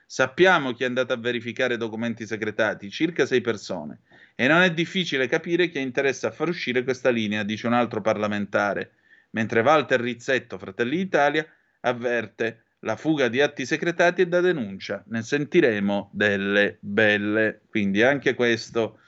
[0.08, 4.00] Sappiamo chi è andato a verificare documenti segretati, circa sei persone,
[4.34, 7.74] e non è difficile capire chi ha interesse a far uscire questa linea, dice un
[7.74, 8.94] altro parlamentare,
[9.32, 11.46] mentre Walter Rizzetto, Fratelli d'Italia,
[11.82, 17.62] avverte la fuga di atti segretati è da denuncia, ne sentiremo delle belle.
[17.70, 19.00] Quindi anche questo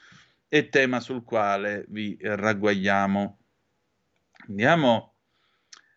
[0.46, 3.39] è tema sul quale vi ragguagliamo.
[4.50, 5.14] Andiamo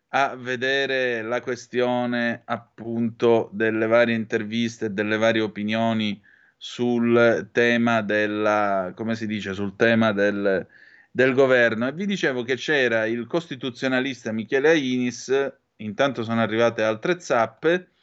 [0.10, 6.22] a vedere la questione appunto delle varie interviste e delle varie opinioni
[6.56, 10.68] sul tema della, come si dice, sul tema del,
[11.10, 11.88] del governo.
[11.88, 17.94] E vi dicevo che c'era il costituzionalista Michele Ainis, intanto sono arrivate altre zappe.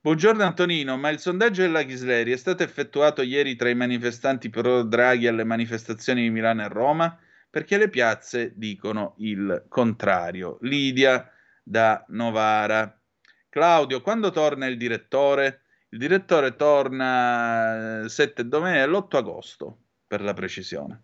[0.00, 4.82] Buongiorno Antonino, ma il sondaggio della Ghisleri è stato effettuato ieri tra i manifestanti pro
[4.82, 7.16] Draghi alle manifestazioni di Milano e Roma?
[7.54, 10.58] Perché le piazze dicono il contrario.
[10.62, 11.30] Lidia
[11.62, 13.00] da Novara.
[13.48, 15.60] Claudio, quando torna il direttore?
[15.90, 21.00] Il direttore torna eh, 7 domenica l'8 agosto, per la precisione.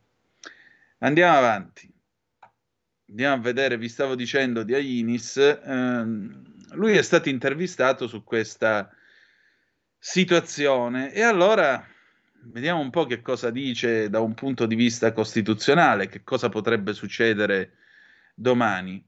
[0.98, 1.88] Andiamo avanti.
[3.10, 5.36] Andiamo a vedere, vi stavo dicendo di Ainis.
[5.36, 8.92] ehm, lui è stato intervistato su questa
[9.96, 11.86] situazione e allora
[12.44, 16.92] vediamo un po' che cosa dice da un punto di vista costituzionale, che cosa potrebbe
[16.92, 17.72] succedere
[18.34, 19.04] domani.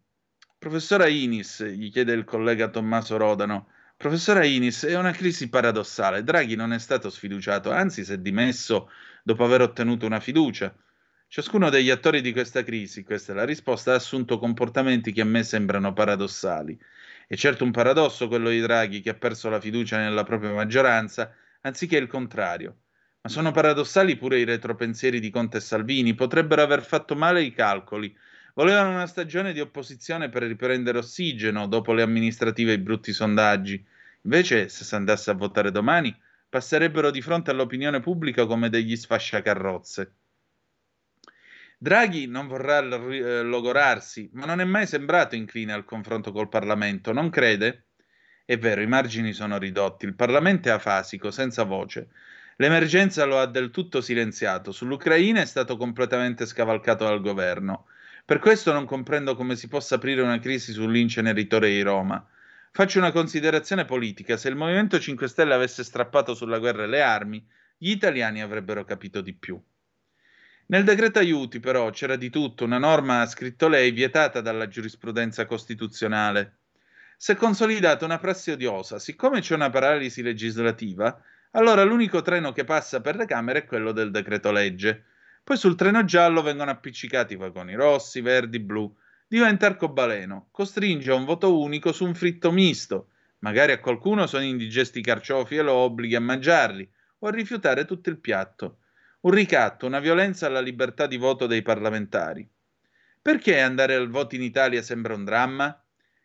[0.59, 6.23] Professor Ainis, gli chiede il collega Tommaso Rodano, professor Ainis, è una crisi paradossale.
[6.23, 8.91] Draghi non è stato sfiduciato, anzi si è dimesso
[9.23, 10.75] dopo aver ottenuto una fiducia.
[11.27, 15.25] Ciascuno degli attori di questa crisi, questa è la risposta, ha assunto comportamenti che a
[15.25, 16.79] me sembrano paradossali.
[17.27, 21.35] È certo un paradosso quello di Draghi che ha perso la fiducia nella propria maggioranza,
[21.63, 22.82] anziché il contrario.
[23.25, 27.53] Ma sono paradossali pure i retropensieri di Conte e Salvini, potrebbero aver fatto male i
[27.53, 28.13] calcoli.
[28.55, 33.81] Volevano una stagione di opposizione per riprendere ossigeno dopo le amministrative e i brutti sondaggi.
[34.23, 36.13] Invece, se si andasse a votare domani,
[36.49, 40.15] passerebbero di fronte all'opinione pubblica come degli sfasciacarrozze.
[41.79, 47.13] Draghi non vorrà eh, logorarsi, ma non è mai sembrato incline al confronto col Parlamento,
[47.13, 47.87] non crede?
[48.45, 52.09] È vero, i margini sono ridotti, il Parlamento è afasico, senza voce.
[52.57, 57.87] L'emergenza lo ha del tutto silenziato, sull'Ucraina è stato completamente scavalcato dal governo.
[58.25, 62.25] Per questo non comprendo come si possa aprire una crisi sull'inceneritore di Roma.
[62.71, 67.45] Faccio una considerazione politica, se il Movimento 5 Stelle avesse strappato sulla guerra le armi,
[67.77, 69.61] gli italiani avrebbero capito di più.
[70.67, 75.45] Nel decreto aiuti, però, c'era di tutto, una norma, ha scritto lei, vietata dalla giurisprudenza
[75.45, 76.59] costituzionale.
[77.17, 78.99] Si è consolidata una prassi odiosa.
[78.99, 81.21] Siccome c'è una paralisi legislativa,
[81.53, 85.05] allora l'unico treno che passa per le Camere è quello del decreto legge.
[85.43, 88.95] Poi sul treno giallo vengono appiccicati i vagoni rossi, verdi, blu.
[89.27, 93.09] Diventa arcobaleno, costringe a un voto unico su un fritto misto.
[93.39, 96.89] Magari a qualcuno sono indigesti i carciofi e lo obblighi a mangiarli
[97.21, 98.77] o a rifiutare tutto il piatto
[99.23, 102.49] un ricatto, una violenza alla libertà di voto dei parlamentari.
[103.21, 105.82] Perché andare al voto in Italia sembra un dramma?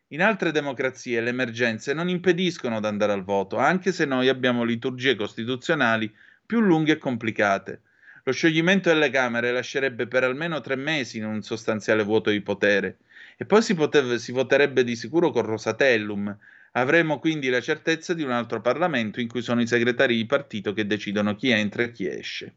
[0.08, 4.64] In altre democrazie le emergenze non impediscono di andare al voto, anche se noi abbiamo
[4.64, 6.10] liturgie costituzionali
[6.46, 7.82] più lunghe e complicate.
[8.24, 13.00] Lo scioglimento delle Camere lascerebbe per almeno tre mesi in un sostanziale vuoto di potere.
[13.36, 16.34] E poi si, poteva- si voterebbe di sicuro con Rosatellum.
[16.72, 20.72] Avremo quindi la certezza di un altro Parlamento in cui sono i segretari di partito
[20.72, 22.54] che decidono chi entra e chi esce.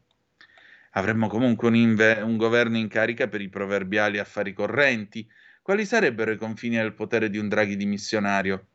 [0.92, 5.28] Avremmo comunque un, inve- un governo in carica per i proverbiali affari correnti.
[5.62, 8.66] Quali sarebbero i confini del potere di un Draghi dimissionario?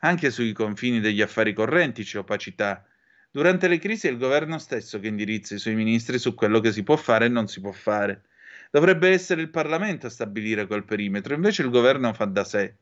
[0.00, 2.84] Anche sui confini degli affari correnti c'è opacità.
[3.30, 6.72] Durante le crisi è il governo stesso che indirizza i suoi ministri su quello che
[6.72, 8.24] si può fare e non si può fare.
[8.72, 12.78] Dovrebbe essere il Parlamento a stabilire quel perimetro, invece il governo fa da sé.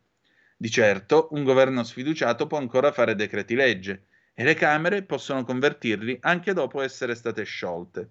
[0.56, 6.16] Di certo, un governo sfiduciato può ancora fare decreti legge e le Camere possono convertirli
[6.22, 8.10] anche dopo essere state sciolte.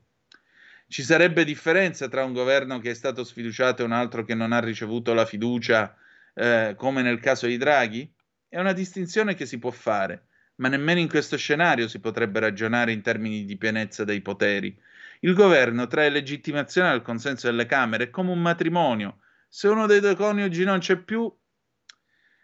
[0.91, 4.51] Ci sarebbe differenza tra un governo che è stato sfiduciato e un altro che non
[4.51, 5.95] ha ricevuto la fiducia,
[6.34, 8.13] eh, come nel caso di Draghi?
[8.49, 12.91] È una distinzione che si può fare, ma nemmeno in questo scenario si potrebbe ragionare
[12.91, 14.77] in termini di pienezza dei poteri.
[15.22, 19.19] Il governo trae legittimazione dal consenso delle Camere, è come un matrimonio.
[19.47, 21.34] Se uno dei due coniugi non c'è più,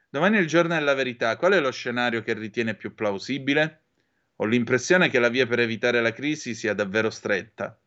[0.10, 1.36] Domani è il giorno della verità.
[1.36, 3.82] Qual è lo scenario che ritiene più plausibile?
[4.38, 7.78] Ho l'impressione che la via per evitare la crisi sia davvero stretta.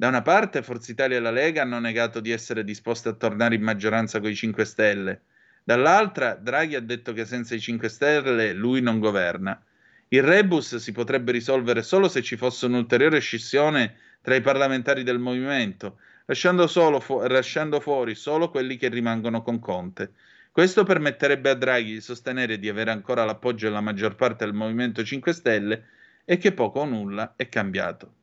[0.00, 3.54] Da una parte Forza Italia e la Lega hanno negato di essere disposte a tornare
[3.54, 5.20] in maggioranza con i 5 Stelle.
[5.62, 9.62] Dall'altra Draghi ha detto che senza i 5 Stelle lui non governa.
[10.08, 15.18] Il rebus si potrebbe risolvere solo se ci fosse un'ulteriore scissione tra i parlamentari del
[15.18, 20.12] movimento, lasciando, fu- lasciando fuori solo quelli che rimangono con Conte.
[20.50, 25.04] Questo permetterebbe a Draghi di sostenere di avere ancora l'appoggio della maggior parte del Movimento
[25.04, 25.84] 5 Stelle
[26.24, 28.14] e che poco o nulla è cambiato.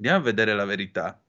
[0.00, 1.20] Andiamo a vedere la verità.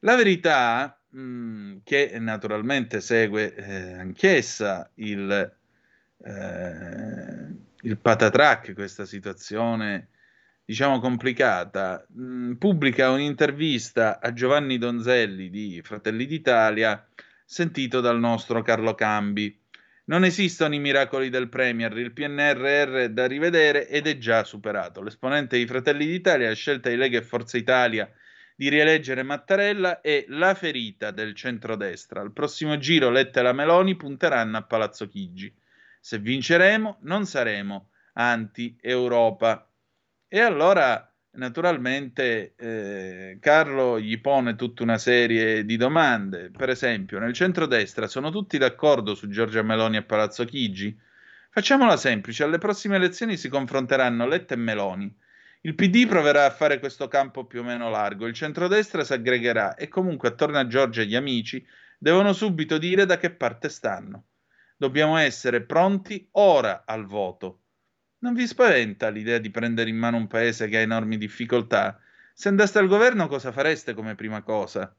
[0.00, 5.56] La verità, mh, che naturalmente segue eh, anch'essa il,
[6.22, 10.08] eh, il patatrack, questa situazione
[10.62, 17.02] diciamo complicata, mh, pubblica un'intervista a Giovanni Donzelli di Fratelli d'Italia,
[17.46, 19.58] sentito dal nostro Carlo Cambi.
[20.10, 25.02] Non esistono i miracoli del Premier, il PNRR è da rivedere ed è già superato.
[25.02, 28.10] L'esponente di Fratelli d'Italia, la scelta di Lega e Forza Italia
[28.56, 32.22] di rieleggere Mattarella è la ferita del centrodestra.
[32.22, 35.54] Al prossimo giro Letta e la Meloni punteranno a Palazzo Chigi.
[36.00, 39.70] Se vinceremo non saremo anti-Europa.
[40.26, 46.50] E allora, naturalmente, eh, Carlo gli pone tutta una serie di domande.
[46.50, 50.98] Per esempio, nel centrodestra sono tutti d'accordo su Giorgia Meloni e Palazzo Chigi?
[51.50, 55.14] Facciamola semplice, alle prossime elezioni si confronteranno Letta e Meloni.
[55.62, 59.74] Il PD proverà a fare questo campo più o meno largo, il centrodestra si aggregherà
[59.74, 61.64] e comunque attorno a Giorgia e gli amici
[61.98, 64.24] devono subito dire da che parte stanno.
[64.76, 67.59] Dobbiamo essere pronti ora al voto.
[68.20, 72.00] Non vi spaventa l'idea di prendere in mano un paese che ha enormi difficoltà?
[72.34, 74.94] Se andaste al governo cosa fareste come prima cosa?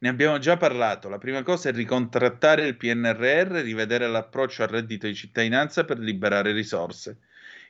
[0.00, 1.08] Ne abbiamo già parlato.
[1.08, 6.52] La prima cosa è ricontrattare il PNRR, rivedere l'approccio al reddito di cittadinanza per liberare
[6.52, 7.20] risorse.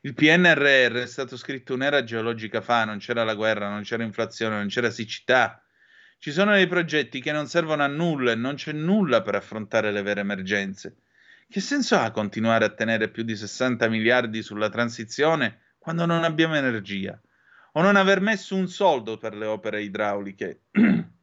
[0.00, 4.56] Il PNRR è stato scritto un'era geologica fa, non c'era la guerra, non c'era inflazione,
[4.56, 5.62] non c'era siccità.
[6.18, 9.92] Ci sono dei progetti che non servono a nulla e non c'è nulla per affrontare
[9.92, 10.96] le vere emergenze.
[11.50, 16.56] Che senso ha continuare a tenere più di 60 miliardi sulla transizione quando non abbiamo
[16.56, 17.18] energia?
[17.72, 20.64] O non aver messo un soldo per le opere idrauliche?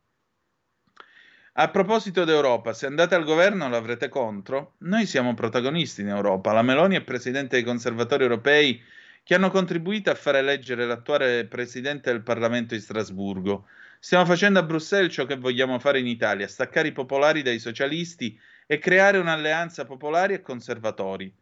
[1.53, 4.77] A proposito d'Europa, se andate al governo l'avrete contro?
[4.79, 6.53] Noi siamo protagonisti in Europa.
[6.53, 8.81] La Meloni è presidente dei conservatori europei
[9.21, 13.67] che hanno contribuito a far eleggere l'attuale presidente del Parlamento di Strasburgo.
[13.99, 18.37] Stiamo facendo a Bruxelles ciò che vogliamo fare in Italia, staccare i popolari dai socialisti
[18.65, 21.33] e creare un'alleanza popolari e conservatori.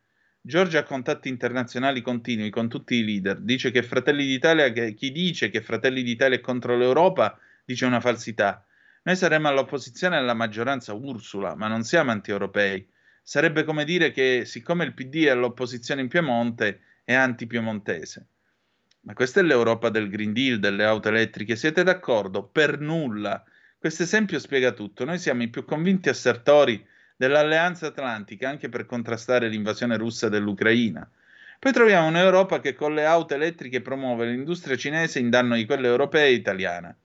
[0.41, 3.39] Giorgia ha contatti internazionali continui con tutti i leader.
[3.39, 8.01] Dice che Fratelli d'Italia, che chi dice che Fratelli d'Italia è contro l'Europa, dice una
[8.01, 8.65] falsità.
[9.03, 12.85] Noi saremmo all'opposizione alla maggioranza Ursula, ma non siamo anti-europei.
[13.21, 18.27] Sarebbe come dire che, siccome il PD è all'opposizione in Piemonte, è anti-piemontese.
[19.01, 21.55] Ma questa è l'Europa del Green Deal, delle auto elettriche.
[21.55, 22.43] Siete d'accordo?
[22.43, 23.43] Per nulla.
[23.77, 25.05] Questo esempio spiega tutto.
[25.05, 31.09] Noi siamo i più convinti assertori dell'Alleanza Atlantica anche per contrastare l'invasione russa dell'Ucraina.
[31.59, 35.87] Poi troviamo un'Europa che con le auto elettriche promuove l'industria cinese in danno di quella
[35.87, 36.95] europea e italiana.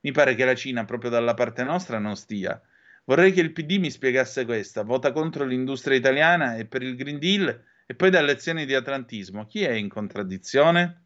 [0.00, 2.60] Mi pare che la Cina proprio dalla parte nostra non stia.
[3.04, 4.82] Vorrei che il PD mi spiegasse questa.
[4.82, 9.46] Vota contro l'industria italiana e per il Green Deal e poi dà lezioni di atlantismo.
[9.46, 11.04] Chi è in contraddizione?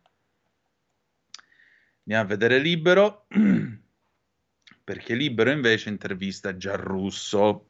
[2.05, 3.27] Andiamo a vedere Libero,
[4.83, 7.70] perché Libero invece intervista Giarrusso.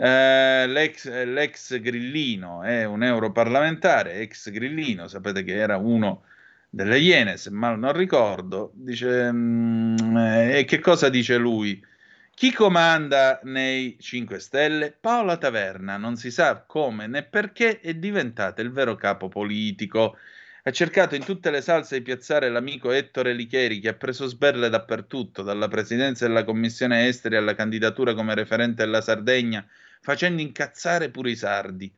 [0.00, 6.22] Eh, l'ex, l'ex Grillino è un europarlamentare, ex Grillino, sapete che era uno
[6.70, 11.84] delle Iene, se mal non ricordo, dice, mm, eh, e che cosa dice lui?
[12.32, 14.92] Chi comanda nei 5 Stelle?
[14.92, 20.16] Paola Taverna, non si sa come né perché è diventata il vero capo politico.
[20.62, 24.68] Ha cercato in tutte le salse di piazzare l'amico Ettore Licheri che ha preso sberle
[24.68, 29.66] dappertutto, dalla presidenza della commissione esteri alla candidatura come referente della Sardegna,
[30.00, 31.92] facendo incazzare pure i sardi.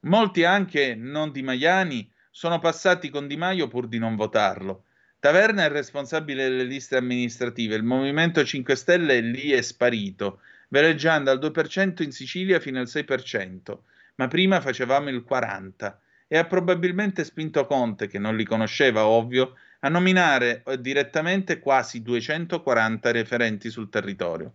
[0.00, 4.84] Molti anche non di Maiani sono passati con Di Maio pur di non votarlo.
[5.18, 11.38] Taverna è responsabile delle liste amministrative, il Movimento 5 Stelle lì è sparito, veleggiando al
[11.38, 13.78] 2% in Sicilia fino al 6%,
[14.14, 15.94] ma prima facevamo il 40%
[16.32, 22.02] e ha probabilmente spinto Conte, che non li conosceva ovvio, a nominare eh, direttamente quasi
[22.02, 24.52] 240 referenti sul territorio.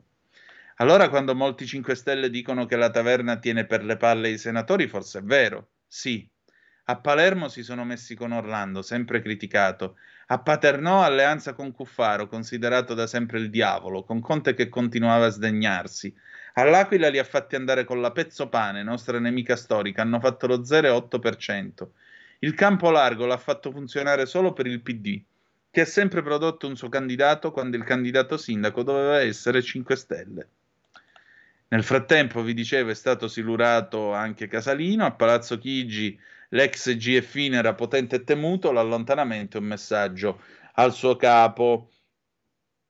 [0.80, 4.88] Allora quando molti 5 Stelle dicono che la taverna tiene per le palle i senatori,
[4.90, 6.30] forse è vero, sì.
[6.88, 9.96] A Palermo si sono messi con Orlando, sempre criticato.
[10.28, 15.30] A Paternò alleanza con Cuffaro, considerato da sempre il diavolo, con Conte che continuava a
[15.30, 16.14] sdegnarsi.
[16.56, 21.92] All'Aquila li ha fatti andare con la Pezzopane, nostra nemica storica, hanno fatto lo 0,8%.
[22.40, 25.24] Il campo largo l'ha fatto funzionare solo per il PD,
[25.72, 30.50] che ha sempre prodotto un suo candidato quando il candidato sindaco doveva essere 5 Stelle.
[31.76, 35.04] Nel frattempo, vi dicevo, è stato silurato anche Casalino.
[35.04, 36.18] A Palazzo Chigi
[36.52, 40.40] l'ex GFIN era potente e temuto, l'allontanamento è un messaggio
[40.76, 41.90] al suo capo.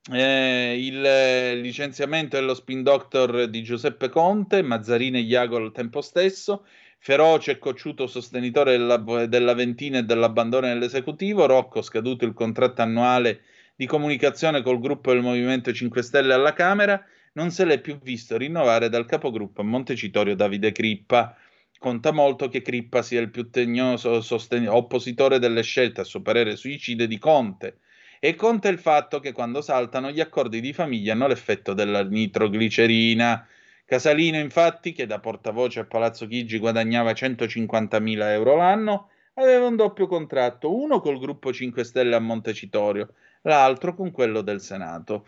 [0.08, 6.64] Eh, il licenziamento dello spin doctor di Giuseppe Conte, Mazzarini e Iago al tempo stesso,
[7.00, 13.40] feroce e cocciuto sostenitore della, dell'Aventina e dell'abbandono dell'esecutivo, Rocco, scaduto il contratto annuale
[13.74, 17.04] di comunicazione col gruppo del Movimento 5 Stelle alla Camera,
[17.36, 21.36] non se l'è più visto rinnovare dal capogruppo a Montecitorio Davide Crippa.
[21.78, 26.56] Conta molto che Crippa sia il più tegnoso sosten- oppositore delle scelte, a suo parere
[26.56, 27.80] suicide, di Conte.
[28.20, 33.46] E conta il fatto che quando saltano gli accordi di famiglia hanno l'effetto della nitroglicerina.
[33.84, 40.06] Casalino, infatti, che da portavoce a Palazzo Chigi guadagnava 150.000 euro l'anno, aveva un doppio
[40.06, 45.26] contratto, uno col gruppo 5 Stelle a Montecitorio, l'altro con quello del Senato,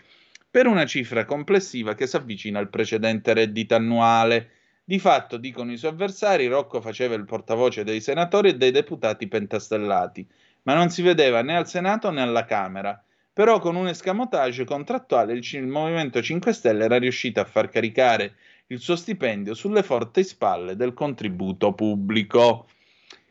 [0.51, 4.51] per una cifra complessiva che si avvicina al precedente reddito annuale.
[4.85, 9.29] Di fatto, dicono i suoi avversari, Rocco faceva il portavoce dei senatori e dei deputati
[9.29, 10.27] pentastellati,
[10.63, 13.03] ma non si vedeva né al Senato né alla Camera.
[13.33, 18.35] Però con un escamotage contrattuale il, il Movimento 5 Stelle era riuscito a far caricare
[18.69, 22.67] il suo stipendio sulle forti spalle del contributo pubblico.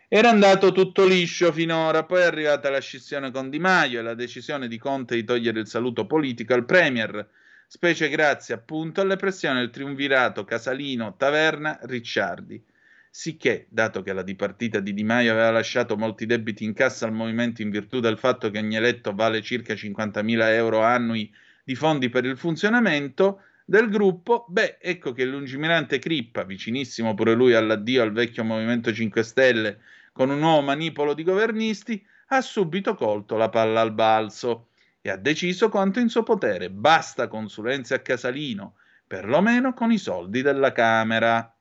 [0.10, 4.14] Era andato tutto liscio finora, poi è arrivata la scissione con Di Maio e la
[4.14, 7.28] decisione di Conte di togliere il saluto politico al Premier,
[7.68, 12.64] specie grazie appunto alle pressioni del triunvirato Casalino, Taverna, Ricciardi.
[13.10, 17.12] Sicché, dato che la dipartita di Di Maio aveva lasciato molti debiti in cassa al
[17.12, 21.30] movimento in virtù del fatto che ogni eletto vale circa 50.000 euro annui
[21.66, 27.34] di fondi per il funzionamento del gruppo, beh, ecco che il lungimirante Crippa, vicinissimo pure
[27.34, 29.80] lui all'addio al vecchio Movimento 5 Stelle,
[30.18, 34.70] con un nuovo manipolo di governisti, ha subito colto la palla al balzo
[35.00, 36.72] e ha deciso quanto in suo potere.
[36.72, 41.56] Basta consulenze a Casalino, perlomeno con i soldi della Camera.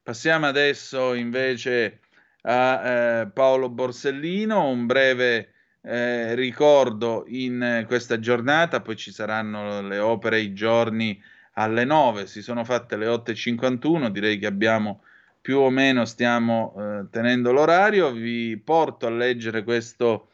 [0.00, 1.98] Passiamo adesso invece
[2.42, 9.98] a eh, Paolo Borsellino, un breve eh, ricordo in questa giornata, poi ci saranno le
[9.98, 11.20] opere i giorni
[11.54, 15.02] alle 9, si sono fatte le 8.51, direi che abbiamo
[15.48, 20.28] più o meno stiamo eh, tenendo l'orario, vi porto a leggere questo,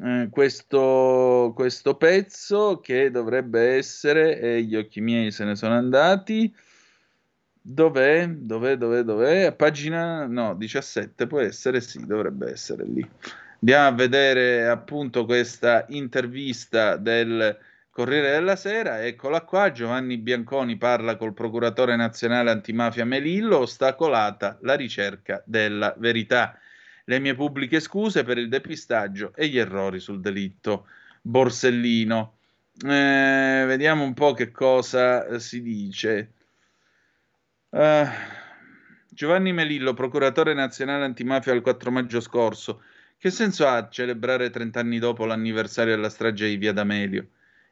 [0.00, 6.54] eh, questo, questo pezzo che dovrebbe essere, e gli occhi miei se ne sono andati,
[7.62, 8.28] Dov'è?
[8.28, 8.76] Dov'è?
[8.76, 9.02] Dov'è?
[9.02, 9.52] Dov'è?
[9.54, 13.04] Pagina no, 17 può essere, sì, dovrebbe essere lì.
[13.62, 17.58] Andiamo a vedere appunto questa intervista del
[17.90, 19.04] Corriere della Sera.
[19.04, 19.72] Eccola qua.
[19.72, 23.58] Giovanni Bianconi parla col procuratore nazionale antimafia Melillo.
[23.58, 26.56] Ostacolata la ricerca della verità.
[27.04, 30.86] Le mie pubbliche scuse per il depistaggio e gli errori sul delitto.
[31.20, 32.36] Borsellino.
[32.82, 36.32] Eh, vediamo un po' che cosa si dice.
[37.70, 38.06] Uh,
[39.08, 42.82] Giovanni Melillo, procuratore nazionale antimafia il 4 maggio scorso.
[43.18, 47.26] Che senso ha celebrare 30 anni dopo l'anniversario della strage di Via D'Amelio?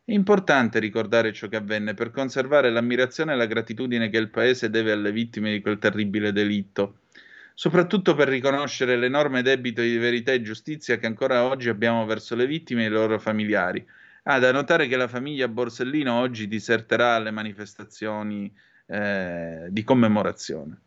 [0.08, 4.70] È importante ricordare ciò che avvenne per conservare l'ammirazione e la gratitudine che il Paese
[4.70, 7.00] deve alle vittime di quel terribile delitto,
[7.52, 12.46] soprattutto per riconoscere l'enorme debito di verità e giustizia che ancora oggi abbiamo verso le
[12.46, 13.86] vittime e i loro familiari.
[14.22, 18.50] Ah, da notare che la famiglia Borsellino oggi diserterà alle manifestazioni
[18.86, 20.80] eh, di commemorazione.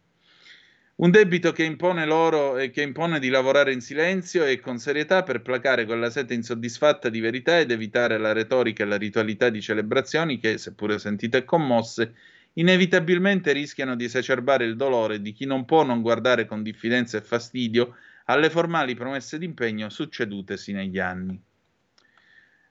[1.02, 5.24] Un debito che impone loro e che impone di lavorare in silenzio e con serietà
[5.24, 9.64] per placare quella sete insoddisfatta di verità ed evitare la retorica e la ritualità di
[9.64, 12.14] celebrazioni che, seppure sentite e commosse,
[12.54, 17.22] inevitabilmente rischiano di esacerbare il dolore di chi non può non guardare con diffidenza e
[17.22, 17.96] fastidio
[18.26, 21.42] alle formali promesse d'impegno succedutesi negli anni.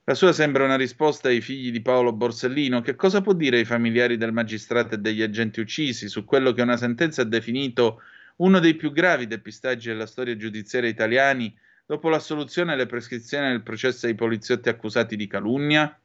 [0.05, 2.81] La sua sembra una risposta ai figli di Paolo Borsellino.
[2.81, 6.63] Che cosa può dire ai familiari del magistrato e degli agenti uccisi su quello che
[6.63, 8.01] una sentenza ha definito
[8.41, 11.55] uno dei più gravi depistaggi della storia giudiziaria italiani
[11.85, 15.99] dopo l'assoluzione e le prescrizioni del processo ai poliziotti accusati di calunnia?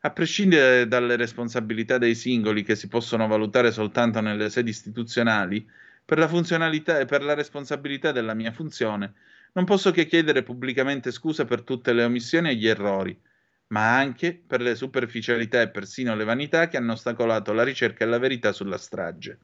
[0.00, 5.68] A prescindere dalle responsabilità dei singoli che si possono valutare soltanto nelle sedi istituzionali,
[6.04, 9.12] per la funzionalità e per la responsabilità della mia funzione,
[9.52, 13.16] non posso che chiedere pubblicamente scusa per tutte le omissioni e gli errori,
[13.68, 18.08] ma anche per le superficialità e persino le vanità che hanno ostacolato la ricerca e
[18.08, 19.38] la verità sulla strage.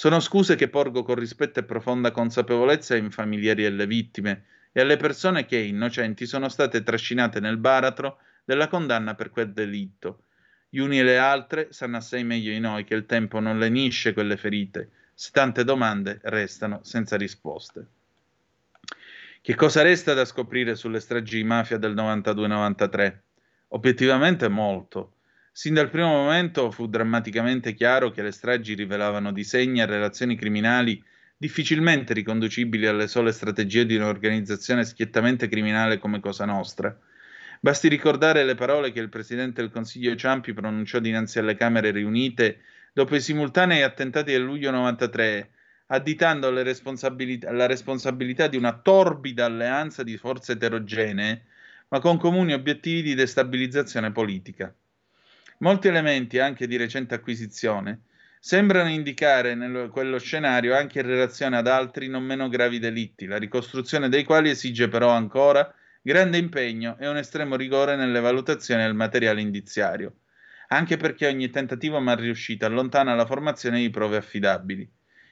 [0.00, 4.96] Sono scuse che porgo con rispetto e profonda consapevolezza ai familiari delle vittime e alle
[4.96, 10.22] persone che, innocenti, sono state trascinate nel baratro della condanna per quel delitto.
[10.70, 14.14] Gli uni e le altre sanno assai meglio di noi che il tempo non lenisce
[14.14, 17.86] quelle ferite, se tante domande restano senza risposte.
[19.42, 23.18] Che cosa resta da scoprire sulle stragi di mafia del 92-93?
[23.68, 25.16] Obiettivamente molto.
[25.60, 31.04] Sin dal primo momento fu drammaticamente chiaro che le stragi rivelavano disegni e relazioni criminali
[31.36, 36.98] difficilmente riconducibili alle sole strategie di un'organizzazione schiettamente criminale come Cosa Nostra.
[37.60, 42.60] Basti ricordare le parole che il presidente del Consiglio Ciampi pronunciò dinanzi alle Camere riunite
[42.94, 45.50] dopo i simultanei attentati del luglio 93,
[45.88, 51.44] additando responsabilità- la responsabilità di una torbida alleanza di forze eterogenee,
[51.88, 54.74] ma con comuni obiettivi di destabilizzazione politica.
[55.62, 58.04] Molti elementi, anche di recente acquisizione,
[58.40, 63.36] sembrano indicare nel- quello scenario anche in relazione ad altri non meno gravi delitti, la
[63.36, 65.70] ricostruzione dei quali esige però ancora
[66.00, 70.20] grande impegno e un estremo rigore nelle valutazioni del materiale indiziario,
[70.68, 74.90] anche perché ogni tentativo mal riuscito allontana la formazione di prove affidabili.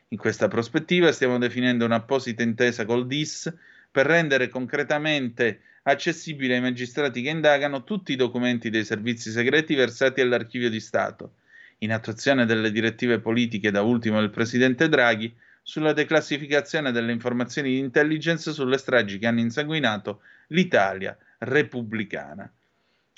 [0.08, 3.50] In questa prospettiva stiamo definendo un'apposita intesa col DIS
[3.90, 10.20] per rendere concretamente accessibile ai magistrati che indagano tutti i documenti dei servizi segreti versati
[10.20, 11.36] all'archivio di Stato,
[11.78, 17.78] in attuazione delle direttive politiche da ultimo del presidente Draghi sulla declassificazione delle informazioni di
[17.78, 22.50] intelligence sulle stragi che hanno insanguinato l'Italia repubblicana.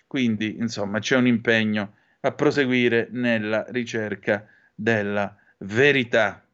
[0.06, 6.44] Quindi, insomma, c'è un impegno a proseguire nella ricerca della verità.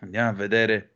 [0.00, 0.93] Andiamo a vedere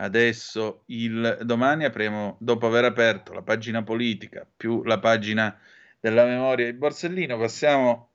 [0.00, 5.58] adesso il domani apriamo dopo aver aperto la pagina politica più la pagina
[6.00, 8.12] della memoria di Borsellino passiamo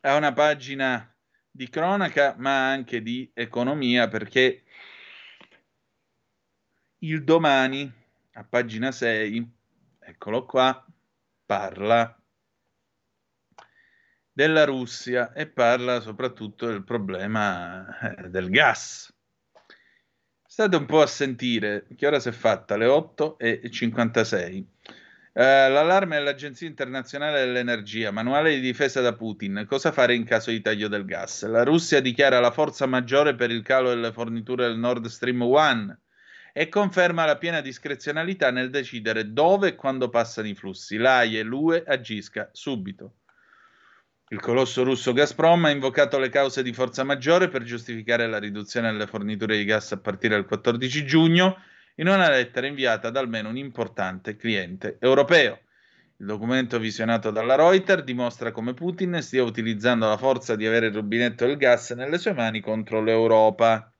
[0.00, 1.12] a una pagina
[1.48, 4.64] di cronaca ma anche di economia perché
[6.98, 7.90] il domani
[8.32, 9.52] a pagina 6
[10.00, 10.84] eccolo qua
[11.46, 12.20] parla
[14.32, 19.14] della Russia e parla soprattutto del problema eh, del gas
[20.52, 22.76] State un po' a sentire, che ora si è fatta?
[22.76, 24.66] Le 8 e 56.
[25.32, 29.64] Eh, l'allarme dell'Agenzia internazionale dell'energia, manuale di difesa da Putin.
[29.68, 31.46] Cosa fare in caso di taglio del gas?
[31.46, 35.98] La Russia dichiara la forza maggiore per il calo delle forniture del Nord Stream 1
[36.52, 40.96] e conferma la piena discrezionalità nel decidere dove e quando passano i flussi.
[40.96, 43.19] L'AIE e l'UE agisca subito.
[44.32, 48.92] Il colosso russo Gazprom ha invocato le cause di forza maggiore per giustificare la riduzione
[48.92, 51.60] delle forniture di gas a partire dal 14 giugno
[51.96, 55.58] in una lettera inviata da almeno un importante cliente europeo.
[56.18, 60.94] Il documento visionato dalla Reuters dimostra come Putin stia utilizzando la forza di avere il
[60.94, 63.92] rubinetto del gas nelle sue mani contro l'Europa.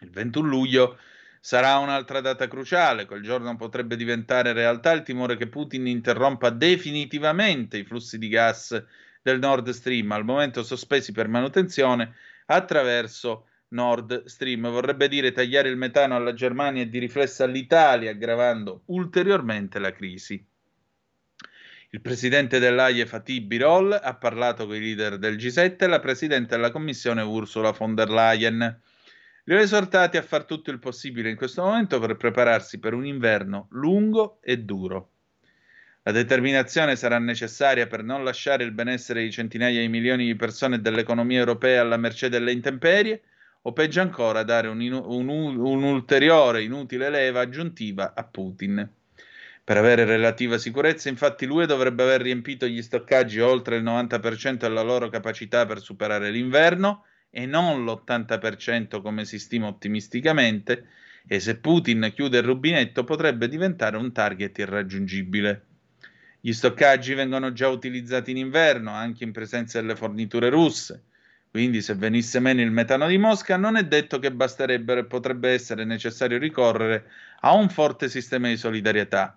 [0.00, 0.98] Il 21 luglio
[1.40, 3.04] sarà un'altra data cruciale.
[3.04, 8.82] Quel giorno potrebbe diventare realtà il timore che Putin interrompa definitivamente i flussi di gas
[9.26, 12.14] del Nord Stream, al momento sospesi per manutenzione,
[12.46, 14.70] attraverso Nord Stream.
[14.70, 20.40] Vorrebbe dire tagliare il metano alla Germania e di riflesso all'Italia, aggravando ulteriormente la crisi.
[21.90, 26.54] Il presidente dell'AIE Fatih Birol ha parlato con i leader del G7 e la presidente
[26.54, 28.80] della Commissione Ursula von der Leyen.
[29.42, 33.04] Li ho esortati a far tutto il possibile in questo momento per prepararsi per un
[33.04, 35.14] inverno lungo e duro.
[36.06, 40.80] La determinazione sarà necessaria per non lasciare il benessere di centinaia di milioni di persone
[40.80, 43.22] dell'economia europea alla mercé delle intemperie,
[43.62, 48.88] o peggio ancora dare un, inu- un, un'ulteriore inutile leva aggiuntiva a Putin.
[49.64, 54.82] Per avere relativa sicurezza, infatti, l'UE dovrebbe aver riempito gli stoccaggi oltre il 90% della
[54.82, 60.86] loro capacità per superare l'inverno e non l'80% come si stima ottimisticamente,
[61.26, 65.66] e se Putin chiude il rubinetto potrebbe diventare un target irraggiungibile.
[66.46, 71.02] Gli stoccaggi vengono già utilizzati in inverno, anche in presenza delle forniture russe.
[71.50, 75.50] Quindi, se venisse meno il metano di Mosca, non è detto che basterebbero e potrebbe
[75.50, 77.10] essere necessario ricorrere
[77.40, 79.36] a un forte sistema di solidarietà.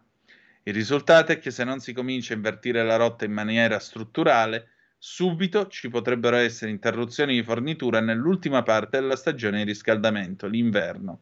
[0.62, 4.68] Il risultato è che se non si comincia a invertire la rotta in maniera strutturale,
[5.00, 11.22] subito ci potrebbero essere interruzioni di fornitura nell'ultima parte della stagione di riscaldamento, l'inverno.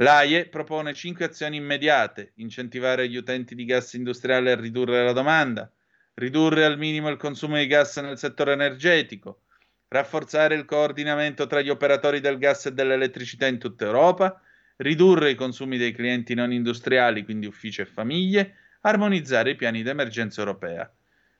[0.00, 5.68] L'AIE propone cinque azioni immediate: incentivare gli utenti di gas industriale a ridurre la domanda,
[6.14, 9.40] ridurre al minimo il consumo di gas nel settore energetico,
[9.88, 14.40] rafforzare il coordinamento tra gli operatori del gas e dell'elettricità in tutta Europa,
[14.76, 20.40] ridurre i consumi dei clienti non industriali, quindi uffici e famiglie, armonizzare i piani d'emergenza
[20.42, 20.88] europea.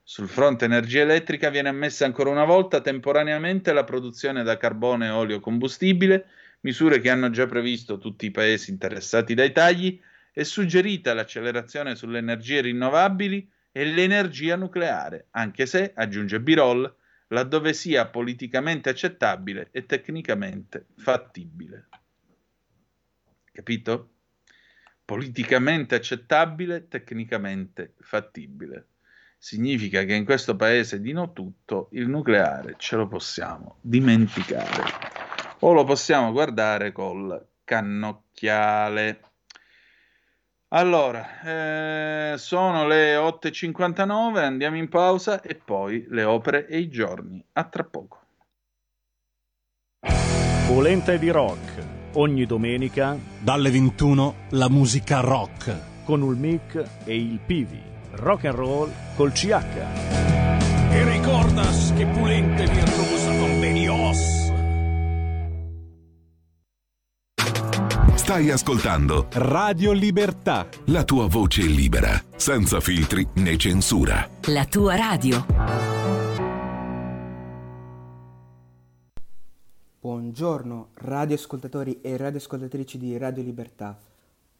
[0.02, 5.10] Sul fronte energia elettrica viene ammessa ancora una volta temporaneamente la produzione da carbone e
[5.10, 6.26] olio combustibile
[6.60, 10.00] misure che hanno già previsto tutti i paesi interessati dai tagli,
[10.32, 16.94] è suggerita l'accelerazione sulle energie rinnovabili e l'energia nucleare, anche se, aggiunge Birol,
[17.28, 21.88] laddove sia politicamente accettabile e tecnicamente fattibile.
[23.52, 24.10] Capito?
[25.04, 28.86] Politicamente accettabile, tecnicamente fattibile.
[29.38, 35.07] Significa che in questo paese di no tutto il nucleare ce lo possiamo dimenticare
[35.60, 39.20] o lo possiamo guardare col cannocchiale.
[40.70, 41.40] Allora,
[42.32, 47.42] eh, sono le 8.59, andiamo in pausa e poi le opere e i giorni.
[47.54, 48.20] A tra poco.
[50.66, 51.86] Polenta di rock.
[52.14, 55.74] Ogni domenica Dalle 21 la musica rock.
[56.04, 57.82] con il mic e il Pivi.
[58.12, 59.64] Rock and roll col CH.
[60.90, 64.47] E ricordas che pulente virtuosa convenios.
[68.28, 70.68] Stai ascoltando Radio Libertà.
[70.88, 74.28] la tua voce libera, senza filtri né censura.
[74.48, 75.46] La tua radio.
[79.98, 83.98] Buongiorno radioascoltatori e radioascoltatrici di Radio Libertà.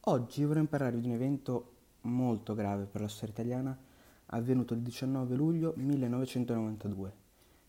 [0.00, 3.78] Oggi vorrei parlarvi di un evento molto grave per la storia italiana
[4.28, 7.12] avvenuto il 19 luglio 1992,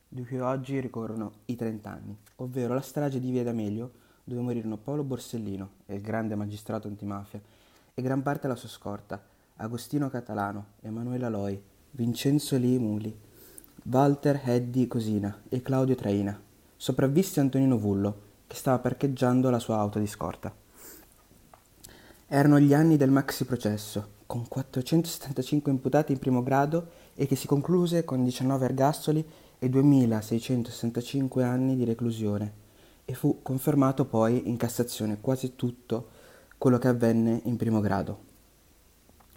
[0.07, 4.77] di cui oggi ricorrono i 30 anni, ovvero la strage di Via D'Amelio dove morirono
[4.77, 7.41] Paolo Borsellino, il grande magistrato antimafia,
[7.95, 9.19] e gran parte della sua scorta,
[9.55, 11.61] Agostino Catalano, Emanuele Aloi,
[11.91, 13.13] Vincenzo Lì Muli,
[13.85, 16.39] Walter Heddi Cosina e Claudio Traina,
[16.77, 20.53] sopravvisse Antonino Vullo, che stava parcheggiando la sua auto di scorta.
[22.27, 27.47] Erano gli anni del maxi processo, con 475 imputati in primo grado e che si
[27.47, 29.27] concluse con 19 ergastoli
[29.57, 32.58] e 2665 anni di reclusione
[33.09, 36.09] e fu confermato poi in Cassazione quasi tutto
[36.59, 38.27] quello che avvenne in primo grado.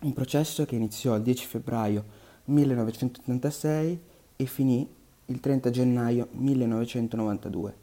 [0.00, 2.04] Un processo che iniziò il 10 febbraio
[2.44, 4.00] 1986
[4.36, 4.86] e finì
[5.24, 7.74] il 30 gennaio 1992.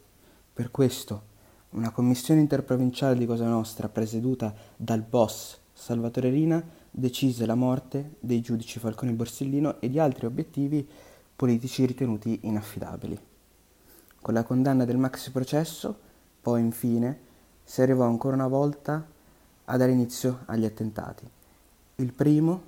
[0.54, 1.24] Per questo
[1.72, 8.42] una commissione interprovinciale di Cosa Nostra presieduta dal boss Salvatore Rina decise la morte dei
[8.42, 10.88] giudici Falcone Borsellino e di altri obiettivi
[11.36, 13.29] politici ritenuti inaffidabili.
[14.22, 15.98] Con la condanna del maxi processo,
[16.42, 17.20] poi infine,
[17.64, 19.06] si arrivò ancora una volta
[19.66, 21.28] a dare inizio agli attentati.
[21.96, 22.62] Il primo,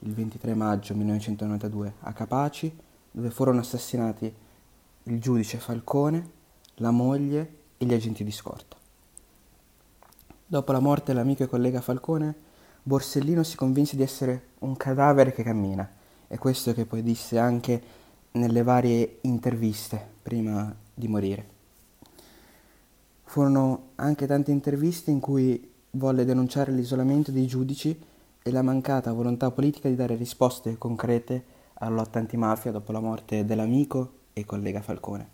[0.00, 2.74] il 23 maggio 1992, a Capaci,
[3.10, 4.32] dove furono assassinati
[5.04, 6.30] il giudice Falcone,
[6.76, 8.76] la moglie e gli agenti di scorta.
[10.46, 12.34] Dopo la morte dell'amico e collega Falcone,
[12.82, 15.90] Borsellino si convinse di essere un cadavere che cammina,
[16.28, 17.82] e questo che poi disse anche
[18.32, 21.52] nelle varie interviste prima di morire.
[23.24, 27.98] Furono anche tante interviste in cui volle denunciare l'isolamento dei giudici
[28.42, 31.44] e la mancata volontà politica di dare risposte concrete
[31.74, 35.28] alla lotta antimafia dopo la morte dell'amico e collega Falcone.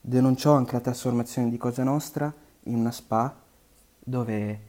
[0.00, 2.32] Denunciò anche la trasformazione di Cosa Nostra
[2.64, 3.36] in una spa
[4.02, 4.60] dove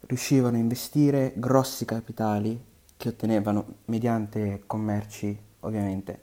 [0.00, 2.58] riuscivano a investire grossi capitali
[2.96, 6.22] che ottenevano mediante commerci ovviamente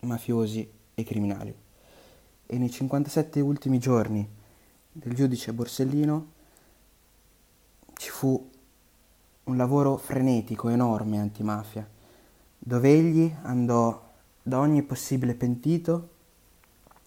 [0.00, 1.61] mafiosi e criminali.
[2.52, 4.28] E nei 57 ultimi giorni
[4.92, 6.32] del giudice Borsellino
[7.94, 8.50] ci fu
[9.44, 11.88] un lavoro frenetico, enorme antimafia,
[12.58, 14.06] dove egli andò
[14.42, 16.10] da ogni possibile pentito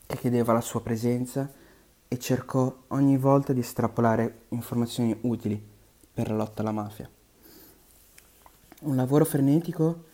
[0.08, 1.48] che chiedeva la sua presenza
[2.08, 5.64] e cercò ogni volta di estrapolare informazioni utili
[6.12, 7.08] per la lotta alla mafia.
[8.80, 10.06] Un lavoro frenetico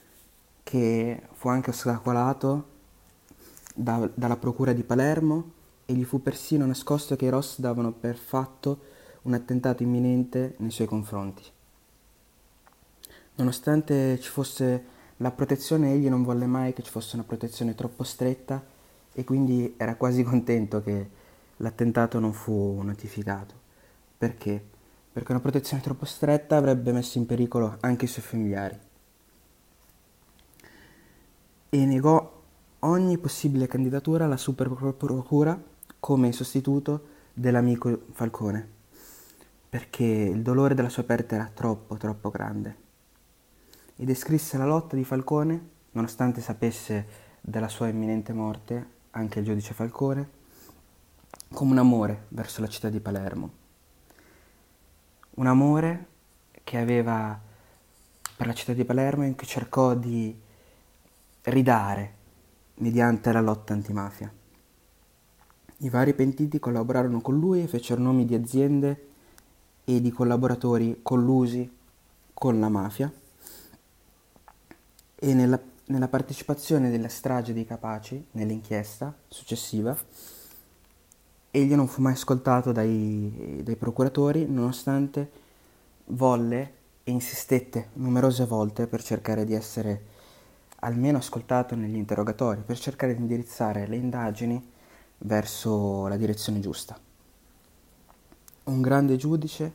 [0.62, 2.71] che fu anche ostacolato
[3.76, 5.52] da- dalla procura di Palermo
[5.86, 8.80] e gli fu persino nascosto che i Ross davano per fatto
[9.24, 11.44] un attentato imminente nei suoi confronti.
[13.36, 14.86] Nonostante ci fosse
[15.18, 18.64] la protezione, egli non volle mai che ci fosse una protezione troppo stretta
[19.14, 21.10] e quindi era quasi contento che
[21.58, 23.54] l'attentato non fu notificato.
[24.18, 24.64] Perché?
[25.12, 28.80] Perché una protezione troppo stretta avrebbe messo in pericolo anche i suoi familiari.
[31.70, 32.41] E negò
[32.84, 35.62] ogni possibile candidatura alla super procura
[36.00, 38.68] come sostituto dell'amico Falcone,
[39.70, 42.76] perché il dolore della sua perdita era troppo, troppo grande.
[43.96, 49.74] E descrisse la lotta di Falcone, nonostante sapesse della sua imminente morte, anche il giudice
[49.74, 50.40] Falcone,
[51.54, 53.60] come un amore verso la città di Palermo.
[55.36, 56.08] Un amore
[56.64, 57.40] che aveva
[58.36, 60.36] per la città di Palermo e che cercò di
[61.44, 62.20] ridare
[62.82, 64.32] mediante la lotta antimafia.
[65.78, 69.08] I vari pentiti collaborarono con lui e fecero nomi di aziende
[69.84, 71.70] e di collaboratori collusi
[72.34, 73.12] con la mafia
[75.16, 79.96] e nella, nella partecipazione della strage dei Capaci, nell'inchiesta successiva,
[81.52, 85.32] egli non fu mai ascoltato dai, dai procuratori nonostante
[86.06, 90.11] volle e insistette numerose volte per cercare di essere
[90.82, 94.72] almeno ascoltato negli interrogatori, per cercare di indirizzare le indagini
[95.20, 96.98] verso la direzione giusta.
[98.64, 99.72] Un grande giudice,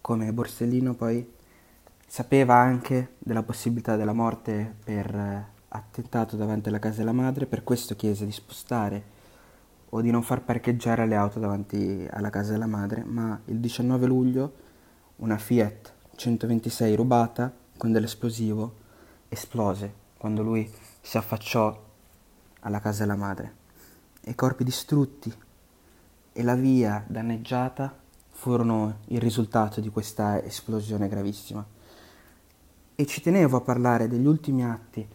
[0.00, 1.26] come Borsellino poi,
[2.06, 7.62] sapeva anche della possibilità della morte per eh, attentato davanti alla casa della madre, per
[7.62, 9.18] questo chiese di spostare
[9.90, 14.06] o di non far parcheggiare le auto davanti alla casa della madre, ma il 19
[14.06, 14.52] luglio
[15.16, 18.74] una Fiat 126 rubata con dell'esplosivo
[19.28, 20.70] esplose quando lui
[21.00, 21.82] si affacciò
[22.60, 23.54] alla casa della madre.
[24.24, 25.34] I corpi distrutti
[26.30, 27.98] e la via danneggiata
[28.28, 31.66] furono il risultato di questa esplosione gravissima.
[32.94, 35.08] E ci tenevo a parlare degli ultimi atti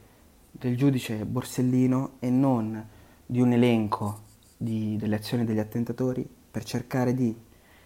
[0.50, 2.84] del giudice Borsellino e non
[3.28, 4.22] di un elenco
[4.58, 7.28] di- delle azioni degli attentatori per cercare di,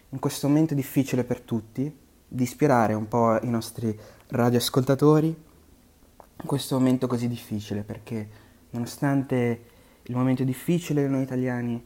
[0.08, 1.94] in questo momento difficile per tutti,
[2.26, 3.94] di ispirare un po' i nostri
[4.28, 5.48] radioascoltatori
[6.46, 8.28] questo momento così difficile perché
[8.70, 9.64] nonostante
[10.02, 11.84] il momento difficile noi italiani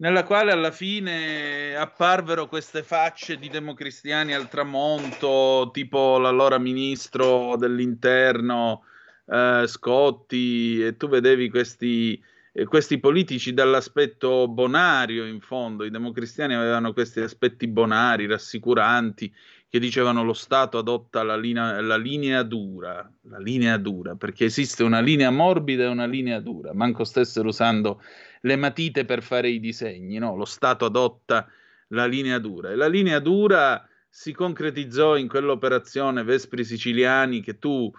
[0.00, 8.84] nella quale alla fine apparvero queste facce di democristiani al tramonto, tipo l'allora ministro dell'interno
[9.26, 12.20] eh, Scotti, e tu vedevi questi,
[12.52, 19.34] eh, questi politici dall'aspetto bonario in fondo, i democristiani avevano questi aspetti bonari, rassicuranti,
[19.68, 24.84] che dicevano lo Stato adotta la linea, la linea dura, la linea dura, perché esiste
[24.84, 28.00] una linea morbida e una linea dura, manco stessero usando
[28.42, 30.36] le matite per fare i disegni, no?
[30.36, 31.46] Lo Stato adotta
[31.88, 37.90] la linea dura e la linea dura si concretizzò in quell'operazione Vespri Siciliani che tu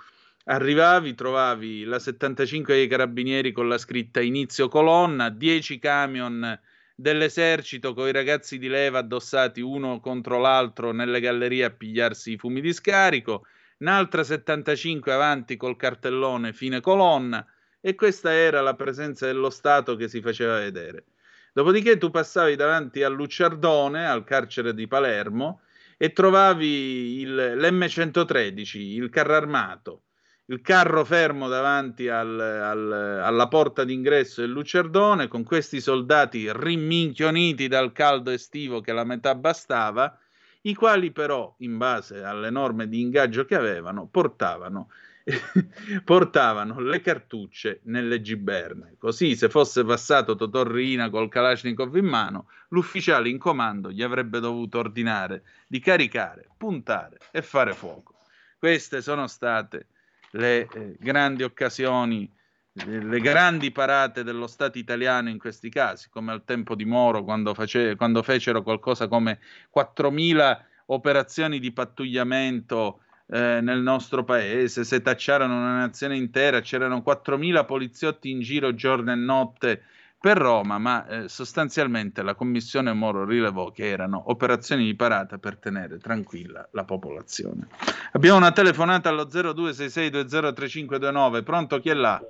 [0.46, 6.60] arrivavi, trovavi la 75 dei carabinieri con la scritta inizio colonna, 10 camion
[6.96, 12.38] dell'esercito con i ragazzi di leva addossati uno contro l'altro nelle gallerie a pigliarsi i
[12.38, 13.46] fumi di scarico,
[13.78, 17.46] un'altra 75 avanti col cartellone fine colonna,
[17.82, 21.06] e questa era la presenza dello Stato che si faceva vedere.
[21.54, 25.62] Dopodiché tu passavi davanti a Lucciardone, al carcere di Palermo,
[25.98, 30.04] e trovavi il, l'M113, il carro armato,
[30.46, 32.92] il carro fermo davanti al, al,
[33.24, 39.36] alla porta d'ingresso del Lucciardone, con questi soldati riminchioniti dal caldo estivo che la metà
[39.36, 40.18] bastava,
[40.62, 44.90] i quali però, in base alle norme di ingaggio che avevano, portavano
[46.04, 48.96] portavano le cartucce nelle giberne.
[48.98, 54.80] Così, se fosse passato Totorrina col Kalashnikov in mano, l'ufficiale in comando gli avrebbe dovuto
[54.80, 58.16] ordinare di caricare, puntare e fare fuoco.
[58.58, 59.88] Queste sono state
[60.32, 62.30] le eh, grandi occasioni,
[62.74, 67.54] le, grandi parate dello Stato italiano in questi casi, come al tempo di Moro, quando,
[67.54, 69.40] face, quando fecero qualcosa come
[69.76, 70.58] 4.000
[70.88, 73.02] operazioni di pattugliamento
[73.32, 79.12] eh, nel nostro paese, se tacciarono una nazione intera, c'erano 4.000 poliziotti in giro giorno
[79.12, 79.84] e notte
[80.20, 85.58] per Roma, ma eh, sostanzialmente la commissione Moro rilevò che erano operazioni di parata per
[85.58, 87.68] tenere tranquilla la popolazione.
[88.12, 92.22] Abbiamo una telefonata allo 0266203529, pronto chi è là?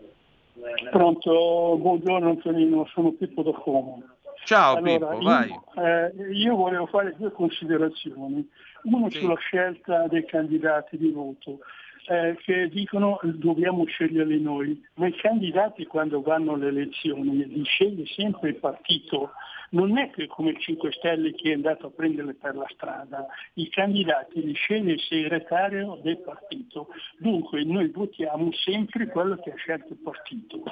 [0.92, 4.04] Pronto, buongiorno Antonino, sono Pippo da Como.
[4.50, 5.60] Ciao Allora, Pippo, io- vai.
[5.76, 8.50] eh, io volevo fare due considerazioni.
[8.82, 11.60] Una sulla scelta dei candidati di voto,
[12.08, 18.08] eh, che dicono dobbiamo sceglierli noi, ma i candidati quando vanno alle elezioni li sceglie
[18.08, 19.34] sempre il partito.
[19.72, 23.28] Non è che come il 5 Stelle che è andato a prenderle per la strada,
[23.54, 26.88] i candidati li sceglie il segretario del partito.
[27.18, 30.64] Dunque noi votiamo sempre quello che ha scelto il partito.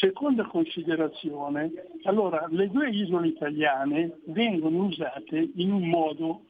[0.00, 1.70] Seconda considerazione,
[2.04, 6.46] allora le due isole italiane vengono usate in un modo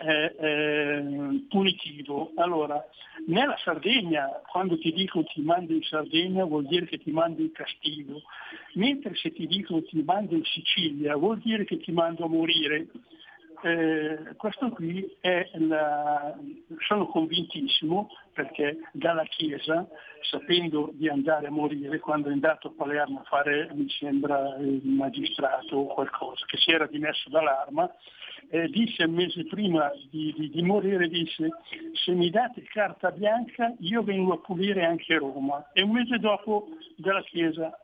[0.00, 2.32] eh, eh, punitivo.
[2.36, 2.84] Allora,
[3.26, 7.52] nella Sardegna, quando ti dicono ti mando in Sardegna vuol dire che ti mando in
[7.52, 8.22] castigo,
[8.74, 12.88] mentre se ti dicono ti mando in Sicilia vuol dire che ti mando a morire.
[13.64, 16.36] Eh, questo qui è la,
[16.86, 19.88] sono convintissimo perché dalla Chiesa,
[20.20, 24.82] sapendo di andare a morire, quando è andato a Palermo a fare, mi sembra, il
[24.84, 27.90] magistrato o qualcosa, che si era dimesso dall'arma,
[28.50, 31.48] eh, disse mese prima di, di- di morire, disse
[31.92, 35.70] se mi date carta bianca io vengo a pulire anche Roma.
[35.72, 37.78] E un mese dopo dalla Chiesa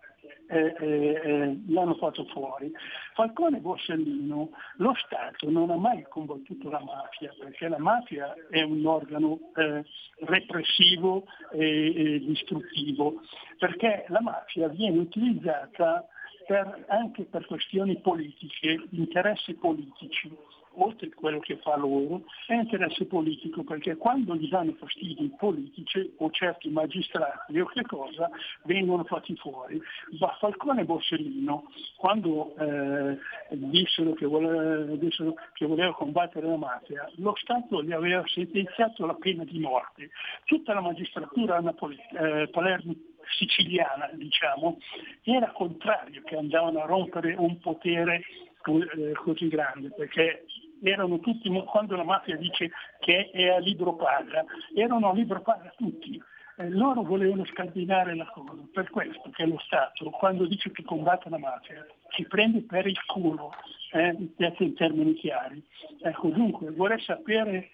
[0.49, 2.73] eh, eh, l'hanno fatto fuori.
[3.15, 8.63] Falcone e Borsellino, lo Stato non ha mai combattuto la mafia, perché la mafia è
[8.63, 9.85] un organo eh,
[10.27, 13.21] repressivo e, e distruttivo,
[13.59, 16.07] perché la mafia viene utilizzata
[16.47, 20.37] per- anche per questioni politiche, interessi politici
[20.75, 25.35] oltre a quello che fa loro, è interesse politico, perché quando gli danno fastidio i
[25.37, 28.31] politici o certi magistrati o che cosa,
[28.65, 29.81] vengono fatti fuori.
[30.19, 33.19] Ma Falcone e Borsellino, quando eh,
[33.51, 39.15] dissero, che vole- dissero che voleva combattere la mafia, lo Stato gli aveva sentenziato la
[39.15, 40.11] pena di morte.
[40.45, 42.95] Tutta la magistratura napole- eh, palermo
[43.39, 44.79] siciliana, diciamo,
[45.23, 48.23] era contrario che andavano a rompere un potere
[48.65, 50.45] eh, così grande, perché
[50.83, 52.71] erano tutti, quando la mafia dice
[53.01, 54.45] che è a libro paga,
[54.75, 56.21] erano a libro paga tutti.
[56.57, 61.31] Eh, loro volevano scardinare la cosa, per questo che lo Stato, quando dice che combatte
[61.31, 63.53] la mafia, ci prende per il culo,
[63.93, 64.17] eh,
[64.59, 65.65] in termini chiari.
[66.03, 67.71] Ecco, dunque vorrei sapere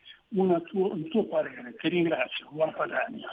[0.67, 3.29] tuo- il tuo parere, ti ringrazio, buon Padania.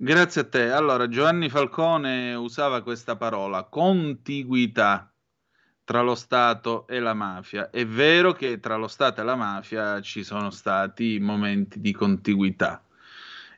[0.00, 0.70] Grazie a te.
[0.70, 5.12] Allora, Giovanni Falcone usava questa parola, contiguità
[5.88, 7.70] tra lo Stato e la mafia.
[7.70, 12.82] È vero che tra lo Stato e la mafia ci sono stati momenti di contiguità,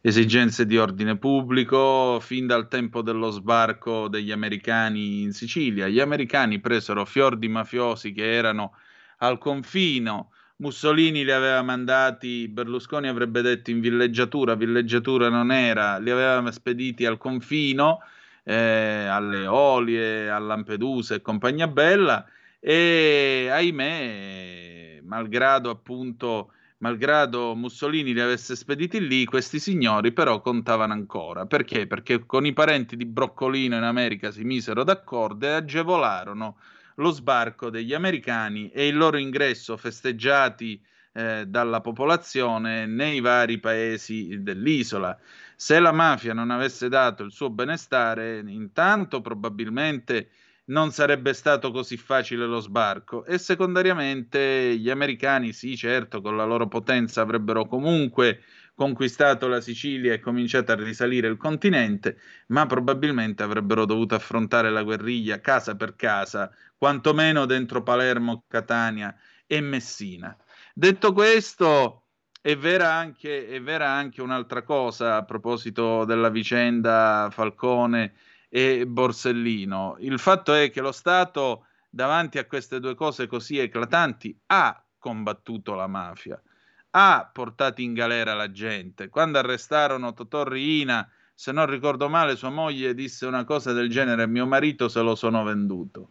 [0.00, 5.88] esigenze di ordine pubblico, fin dal tempo dello sbarco degli americani in Sicilia.
[5.88, 8.74] Gli americani presero fior di mafiosi che erano
[9.18, 10.30] al confino.
[10.58, 17.04] Mussolini li aveva mandati, Berlusconi avrebbe detto in villeggiatura, villeggiatura non era, li aveva spediti
[17.06, 17.98] al confino,
[18.44, 22.26] eh, alle Olie, a Lampedusa e compagnia bella
[22.58, 31.46] e ahimè, malgrado appunto, malgrado Mussolini li avesse spediti lì, questi signori però contavano ancora.
[31.46, 31.86] Perché?
[31.86, 36.58] Perché con i parenti di Broccolino in America si misero d'accordo e agevolarono
[36.96, 40.80] lo sbarco degli americani e il loro ingresso festeggiati
[41.12, 45.18] eh, dalla popolazione nei vari paesi dell'isola.
[45.62, 50.30] Se la mafia non avesse dato il suo benestare, intanto probabilmente
[50.68, 56.46] non sarebbe stato così facile lo sbarco e secondariamente gli americani, sì, certo, con la
[56.46, 58.40] loro potenza avrebbero comunque
[58.74, 62.16] conquistato la Sicilia e cominciato a risalire il continente,
[62.46, 69.14] ma probabilmente avrebbero dovuto affrontare la guerriglia casa per casa, quantomeno dentro Palermo, Catania
[69.46, 70.34] e Messina.
[70.72, 71.99] Detto questo,
[72.42, 78.14] è vera anche, è vera anche un'altra cosa a proposito della vicenda Falcone
[78.48, 79.96] e Borsellino.
[80.00, 85.74] Il fatto è che lo Stato, davanti a queste due cose così eclatanti, ha combattuto
[85.74, 86.40] la mafia,
[86.90, 89.08] ha portato in galera la gente.
[89.08, 94.26] Quando arrestarono Totò Riina, se non ricordo male, sua moglie disse una cosa del genere:
[94.26, 96.10] Mio marito se lo sono venduto.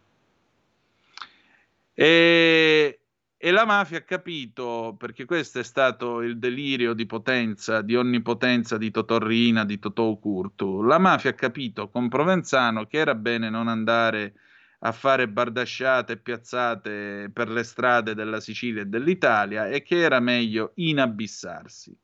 [1.92, 2.99] E,
[3.42, 8.76] e la mafia ha capito, perché questo è stato il delirio di potenza, di onnipotenza
[8.76, 10.82] di Totò Riina, di Totò Curtu.
[10.82, 14.34] La mafia ha capito con Provenzano che era bene non andare
[14.80, 20.20] a fare bardasciate e piazzate per le strade della Sicilia e dell'Italia e che era
[20.20, 21.96] meglio inabissarsi.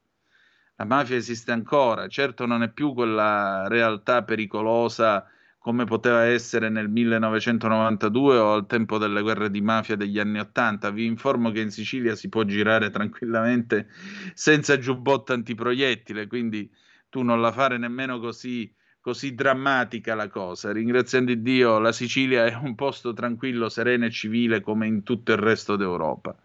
[0.77, 5.23] La mafia esiste ancora, certo non è più quella realtà pericolosa
[5.67, 10.91] come poteva essere nel 1992 o al tempo delle guerre di mafia degli anni 80.
[10.91, 13.89] Vi informo che in Sicilia si può girare tranquillamente
[14.33, 16.71] senza giubbotto antiproiettile, quindi
[17.09, 20.71] tu non la fare nemmeno così, così drammatica la cosa.
[20.71, 25.39] Ringraziando Dio, la Sicilia è un posto tranquillo, sereno e civile come in tutto il
[25.39, 26.39] resto d'Europa.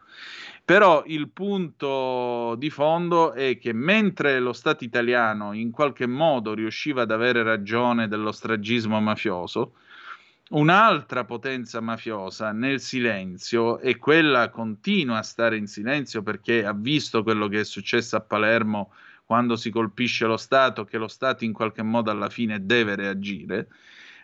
[0.72, 7.02] Però il punto di fondo è che mentre lo Stato italiano in qualche modo riusciva
[7.02, 9.74] ad avere ragione dello stragismo mafioso,
[10.52, 17.22] un'altra potenza mafiosa nel silenzio, e quella continua a stare in silenzio perché ha visto
[17.22, 18.94] quello che è successo a Palermo
[19.26, 23.68] quando si colpisce lo Stato, che lo Stato in qualche modo alla fine deve reagire.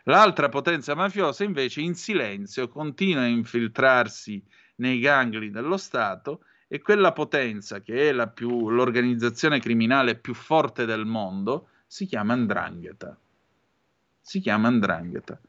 [0.04, 4.42] L'altra potenza mafiosa invece in silenzio continua a infiltrarsi
[4.78, 11.06] nei gangli dello Stato e quella potenza che è più, l'organizzazione criminale più forte del
[11.06, 13.18] mondo si chiama Ndrangheta.
[14.20, 15.40] Si chiama Ndrangheta.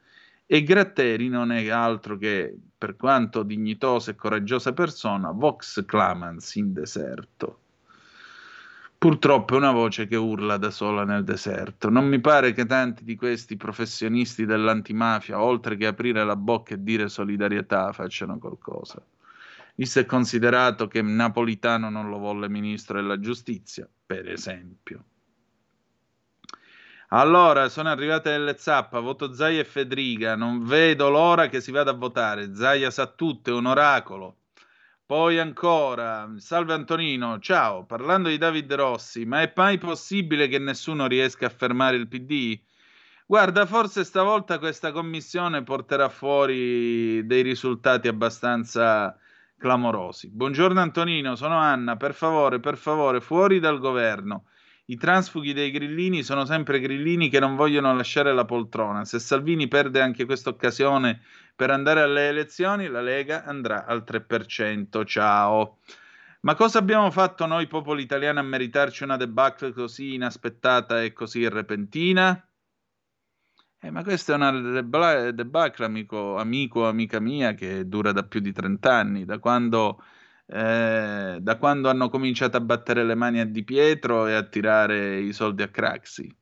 [0.47, 6.73] E Gratteri non è altro che, per quanto dignitosa e coraggiosa persona, Vox clamans in
[6.73, 7.61] deserto.
[8.97, 11.91] Purtroppo è una voce che urla da sola nel deserto.
[11.91, 16.83] Non mi pare che tanti di questi professionisti dell'antimafia, oltre che aprire la bocca e
[16.83, 19.01] dire solidarietà, facciano qualcosa.
[19.79, 25.05] Visto e considerato che Napolitano non lo volle ministro della giustizia, per esempio.
[27.11, 31.93] Allora, sono arrivate le zappa, voto Zaia e Federica, non vedo l'ora che si vada
[31.93, 32.57] a votare.
[32.57, 34.39] Zaia sa tutto, è un oracolo.
[35.07, 41.07] Poi ancora, salve Antonino, ciao, parlando di David Rossi, ma è mai possibile che nessuno
[41.07, 42.61] riesca a fermare il PD?
[43.27, 49.17] Guarda, forse stavolta questa commissione porterà fuori dei risultati abbastanza
[49.59, 50.31] clamorosi.
[50.31, 54.45] Buongiorno Antonino, sono Anna, per favore, per favore, fuori dal governo.
[54.87, 59.05] I transfughi dei grillini sono sempre grillini che non vogliono lasciare la poltrona.
[59.05, 61.21] Se Salvini perde anche questa occasione
[61.55, 65.05] per andare alle elezioni, la Lega andrà al 3%.
[65.05, 65.77] Ciao.
[66.41, 71.47] Ma cosa abbiamo fatto noi popolo italiano a meritarci una debacle così inaspettata e così
[71.49, 72.48] repentina?
[73.81, 74.51] Eh, ma questa è una
[75.31, 80.03] debacle, amico, amico, amica mia, che dura da più di 30 anni, da quando,
[80.47, 85.21] eh, da quando hanno cominciato a battere le mani a Di Pietro e a tirare
[85.21, 86.35] i soldi a Craxi.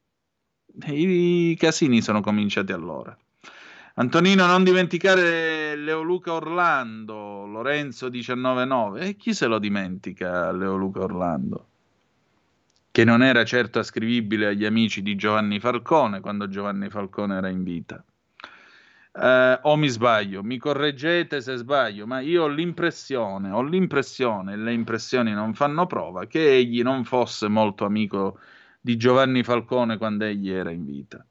[0.86, 3.16] I, casini sono cominciati allora.
[3.96, 9.00] Antonino, non dimenticare Leoluca Orlando, Lorenzo 199.
[9.00, 11.68] E chi se lo dimentica, Leoluca Orlando?
[12.96, 17.62] Che non era certo ascrivibile agli amici di Giovanni Falcone quando Giovanni Falcone era in
[17.62, 18.02] vita.
[19.12, 24.56] Eh, o mi sbaglio, mi correggete se sbaglio, ma io ho l'impressione, ho l'impressione, e
[24.56, 28.38] le impressioni non fanno prova, che egli non fosse molto amico
[28.80, 31.22] di Giovanni Falcone quando egli era in vita.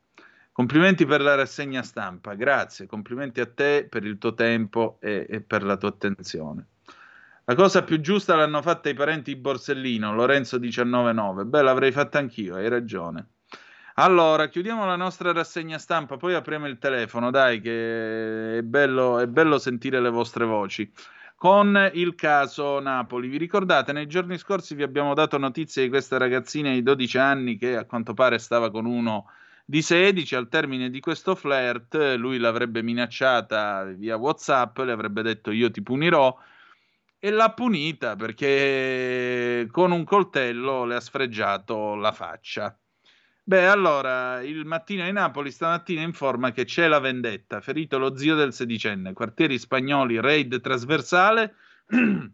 [0.51, 5.41] Complimenti per la rassegna stampa, grazie, complimenti a te per il tuo tempo e, e
[5.41, 6.67] per la tua attenzione.
[7.47, 11.45] La cosa più giusta l'hanno fatta i parenti di Borsellino, Lorenzo 199.
[11.45, 13.33] Beh, l'avrei fatta anch'io, hai ragione.
[13.97, 19.27] Allora, chiudiamo la nostra rassegna stampa, poi apriamo il telefono, dai, che è bello, è
[19.27, 20.91] bello sentire le vostre voci.
[21.35, 26.17] Con il caso Napoli, vi ricordate, nei giorni scorsi vi abbiamo dato notizie di questa
[26.17, 29.29] ragazzina di 12 anni che a quanto pare stava con uno
[29.63, 30.33] di 16.
[30.33, 35.83] Al termine di questo flirt, lui l'avrebbe minacciata via WhatsApp, le avrebbe detto io ti
[35.83, 36.35] punirò
[37.25, 42.79] e l'ha punita perché con un coltello le ha sfregiato la faccia.
[43.41, 48.35] Beh, allora, il mattino di Napoli stamattina informa che c'è la vendetta, ferito lo zio
[48.35, 51.55] del sedicenne, quartieri spagnoli, raid trasversale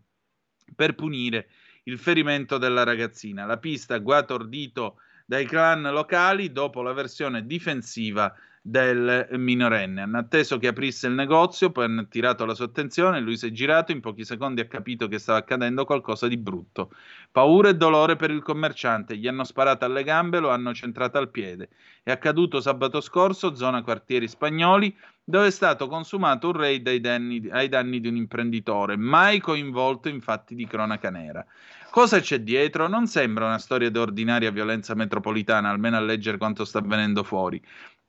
[0.76, 1.47] per punire
[1.84, 3.45] il ferimento della ragazzina.
[3.45, 10.02] La pista agguato ordito dai clan locali dopo la versione difensiva del minorenne.
[10.02, 13.52] Hanno atteso che aprisse il negozio, poi hanno attirato la sua attenzione, lui si è
[13.52, 16.92] girato, in pochi secondi ha capito che stava accadendo qualcosa di brutto.
[17.32, 21.32] Paura e dolore per il commerciante, gli hanno sparato alle gambe, lo hanno centrato al
[21.32, 21.70] piede.
[22.04, 27.48] È accaduto sabato scorso, zona quartieri spagnoli, dove è stato consumato un raid ai danni,
[27.50, 31.44] ai danni di un imprenditore, mai coinvolto in fatti di cronaca nera.
[31.90, 32.88] Cosa c'è dietro?
[32.88, 37.62] Non sembra una storia di ordinaria violenza metropolitana, almeno a leggere quanto sta avvenendo fuori.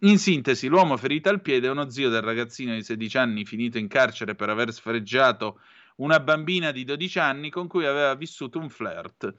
[0.05, 3.79] In sintesi, l'uomo ferito al piede è uno zio del ragazzino di 16 anni finito
[3.79, 5.61] in carcere per aver sfregiato
[5.97, 9.33] una bambina di 12 anni con cui aveva vissuto un flirt.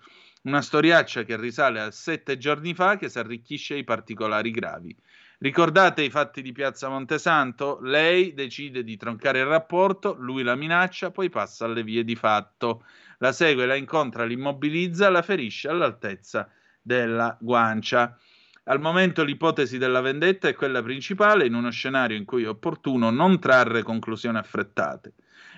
[0.44, 4.96] Una storiaccia che risale a sette giorni fa che si arricchisce ai particolari gravi.
[5.40, 7.80] Ricordate i fatti di Piazza Montesanto?
[7.82, 12.86] Lei decide di troncare il rapporto, lui la minaccia, poi passa alle vie di fatto.
[13.18, 16.50] La segue, la incontra, l'immobilizza, la ferisce all'altezza
[16.82, 18.18] della guancia.
[18.66, 23.10] Al momento l'ipotesi della vendetta è quella principale in uno scenario in cui è opportuno
[23.10, 25.16] non trarre conclusioni affrettate.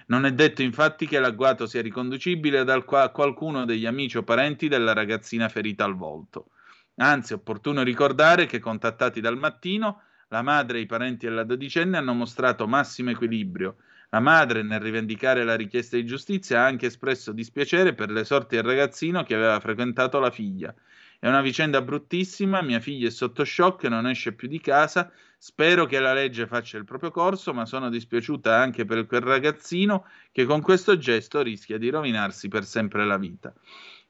[0.08, 4.94] Non è detto infatti che l'agguato sia riconducibile a qualcuno degli amici o parenti della
[4.94, 6.48] ragazzina ferita al volto.
[6.96, 11.98] Anzi, è opportuno ricordare che, contattati dal mattino, la madre e i parenti della dodicenne
[11.98, 13.76] hanno mostrato massimo equilibrio.
[14.10, 18.56] La madre, nel rivendicare la richiesta di giustizia, ha anche espresso dispiacere per le sorti
[18.56, 20.74] del ragazzino che aveva frequentato la figlia
[21.20, 25.86] è una vicenda bruttissima, mia figlia è sotto shock, non esce più di casa, spero
[25.86, 30.46] che la legge faccia il proprio corso, ma sono dispiaciuta anche per quel ragazzino che
[30.46, 33.54] con questo gesto rischia di rovinarsi per sempre la vita.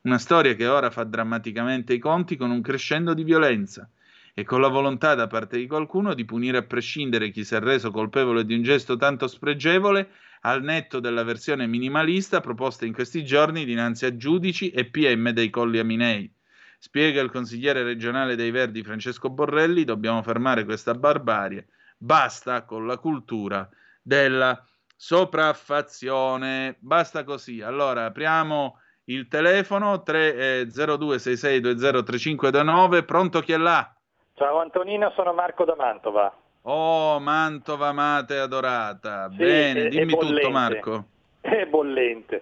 [0.01, 3.89] Una storia che ora fa drammaticamente i conti con un crescendo di violenza
[4.33, 7.59] e con la volontà da parte di qualcuno di punire a prescindere chi si è
[7.59, 10.09] reso colpevole di un gesto tanto spregevole
[10.41, 15.49] al netto della versione minimalista proposta in questi giorni dinanzi a giudici e PM dei
[15.49, 16.34] Colli Aminei.
[16.79, 22.97] Spiega il consigliere regionale dei Verdi Francesco Borrelli, dobbiamo fermare questa barbarie, basta con la
[22.97, 23.67] cultura
[24.01, 24.61] della
[24.95, 26.75] sopraffazione.
[26.79, 27.61] Basta così.
[27.61, 33.05] Allora, apriamo il telefono 30266203529.
[33.05, 33.91] Pronto chi è là?
[34.33, 36.35] Ciao Antonino, sono Marco da Mantova.
[36.63, 39.29] Oh, Mantova amata e adorata.
[39.29, 41.05] Sì, Bene, dimmi tutto Marco.
[41.39, 42.41] È bollente.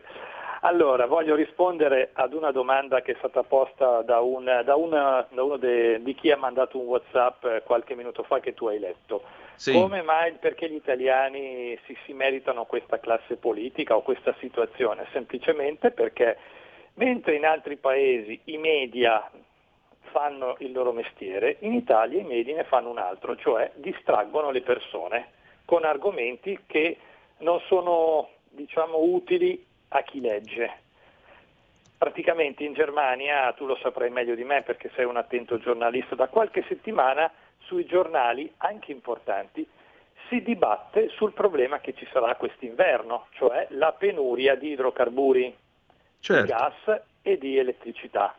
[0.66, 5.44] Allora, voglio rispondere ad una domanda che è stata posta da, un- da una- da
[5.44, 8.80] uno de- di chi ha mandato un WhatsApp eh, qualche minuto fa che tu hai
[8.80, 9.24] letto.
[9.56, 9.74] Sì.
[9.74, 15.06] Come mai, perché gli italiani si, si meritano questa classe politica o questa situazione?
[15.12, 16.38] Semplicemente perché
[16.94, 19.30] mentre in altri paesi i media
[20.12, 24.62] fanno il loro mestiere, in Italia i media ne fanno un altro, cioè distraggono le
[24.62, 25.28] persone
[25.66, 26.98] con argomenti che
[27.40, 30.82] non sono diciamo, utili a chi legge.
[31.98, 36.28] Praticamente in Germania, tu lo saprai meglio di me perché sei un attento giornalista, da
[36.28, 39.66] qualche settimana sui giornali, anche importanti,
[40.28, 45.56] si dibatte sul problema che ci sarà quest'inverno, cioè la penuria di idrocarburi,
[46.20, 46.42] Certo.
[46.42, 48.36] di gas e di elettricità.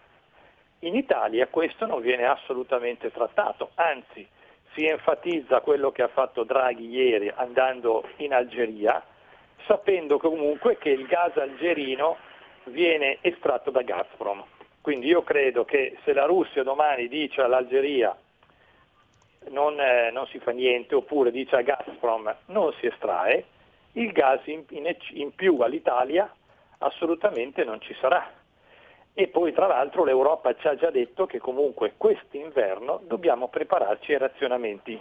[0.81, 4.27] In Italia questo non viene assolutamente trattato, anzi
[4.75, 9.03] si enfatizza quello che ha fatto Draghi ieri andando in Algeria,
[9.67, 12.17] sapendo comunque che il gas algerino
[12.65, 14.45] viene estratto da Gazprom.
[14.81, 18.17] Quindi io credo che se la Russia domani dice all'Algeria
[19.49, 23.45] non, eh, non si fa niente oppure dice a Gazprom non si estrae,
[23.93, 26.31] il gas in, in in più all'Italia
[26.79, 28.31] assolutamente non ci sarà.
[29.17, 34.19] E poi tra l'altro l'Europa ci ha già detto che comunque quest'inverno dobbiamo prepararci ai
[34.19, 35.01] razionamenti.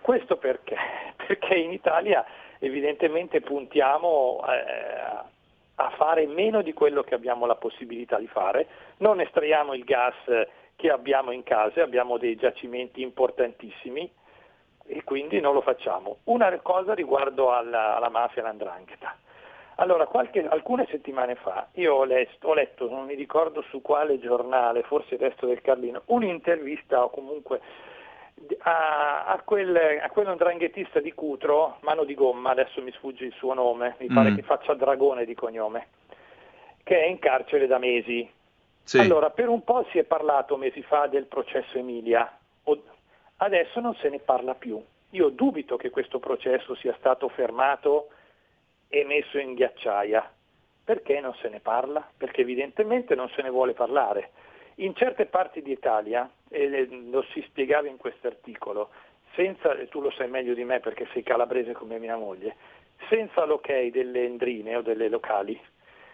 [0.00, 0.76] Questo perché?
[1.16, 2.24] Perché in Italia
[2.62, 5.30] evidentemente puntiamo eh,
[5.74, 8.68] a fare meno di quello che abbiamo la possibilità di fare,
[8.98, 10.14] non estraiamo il gas
[10.76, 14.08] che abbiamo in casa, abbiamo dei giacimenti importantissimi
[14.86, 16.18] e quindi non lo facciamo.
[16.24, 19.16] Una cosa riguardo alla, alla mafia e all'andrangheta.
[19.76, 24.20] Allora, qualche- alcune settimane fa io ho, letto- ho letto, non mi ricordo su quale
[24.20, 27.60] giornale, forse il resto del Carlino, un'intervista o comunque
[28.60, 33.54] a, a quel, a quell'andranghetista di Cutro, mano di gomma, adesso mi sfugge il suo
[33.54, 34.36] nome, mi pare Mm.
[34.36, 35.88] che faccia Dragone di cognome,
[36.82, 38.30] che è in carcere da mesi.
[38.82, 38.98] Sì.
[38.98, 42.38] Allora, per un po' si è parlato mesi fa del processo Emilia,
[43.36, 44.82] adesso non se ne parla più.
[45.10, 48.08] Io dubito che questo processo sia stato fermato
[48.88, 50.30] e messo in ghiacciaia.
[50.84, 52.06] Perché non se ne parla?
[52.16, 54.30] Perché evidentemente non se ne vuole parlare.
[54.76, 58.90] In certe parti d'Italia, e lo si spiegava in questo articolo,
[59.34, 62.56] senza, tu lo sai meglio di me perché sei calabrese come mia moglie,
[63.08, 65.60] senza l'ok delle endrine o delle locali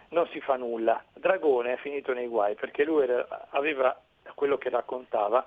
[0.09, 1.03] non si fa nulla.
[1.13, 3.99] Dragone è finito nei guai perché lui era- aveva,
[4.35, 5.45] quello che raccontava,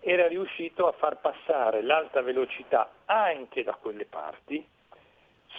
[0.00, 4.64] era riuscito a far passare l'alta velocità anche da quelle parti,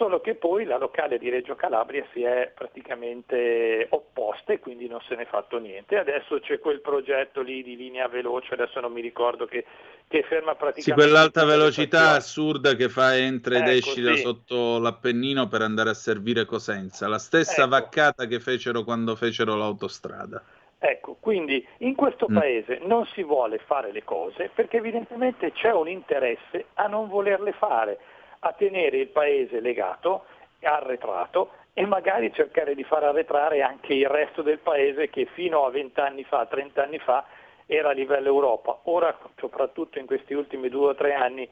[0.00, 4.98] solo che poi la locale di Reggio Calabria si è praticamente opposta e quindi non
[5.06, 5.98] se n'è fatto niente.
[5.98, 9.66] Adesso c'è quel progetto lì di linea veloce, adesso non mi ricordo che,
[10.08, 10.82] che ferma praticamente...
[10.82, 14.22] Sì, quell'alta velocità assurda che fa entra ed Ecco, esci da sì.
[14.22, 17.06] sotto l'Appennino per andare a servire Cosenza.
[17.06, 17.68] La stessa Ecco.
[17.68, 20.42] vaccata che fecero quando fecero l'autostrada.
[20.78, 22.34] Ecco, quindi in questo Mm.
[22.34, 27.52] paese non si vuole fare le cose perché evidentemente c'è un interesse a non volerle
[27.52, 27.98] fare,
[28.40, 30.24] a tenere il paese legato,
[30.62, 35.70] arretrato e magari cercare di far arretrare anche il resto del paese che fino a
[35.70, 37.24] 20 anni fa, 30 anni fa
[37.66, 38.80] era a livello Europa.
[38.84, 41.48] Ora, soprattutto in questi ultimi due o tre anni,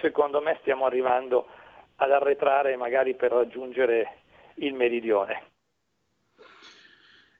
[0.00, 1.46] secondo me stiamo arrivando
[1.96, 4.18] ad arretrare magari per raggiungere
[4.56, 5.55] il meridione.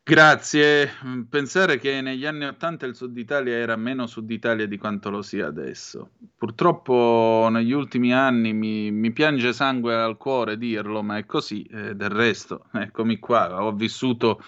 [0.08, 0.92] Grazie.
[1.04, 5.10] Mm, Pensare che negli anni Ottanta il Sud Italia era meno Sud Italia di quanto
[5.10, 6.12] lo sia adesso.
[6.36, 11.64] Purtroppo negli ultimi anni mi, mi piange sangue al cuore dirlo, ma è così.
[11.64, 14.40] eh, del resto, eccomi qua, ho vissuto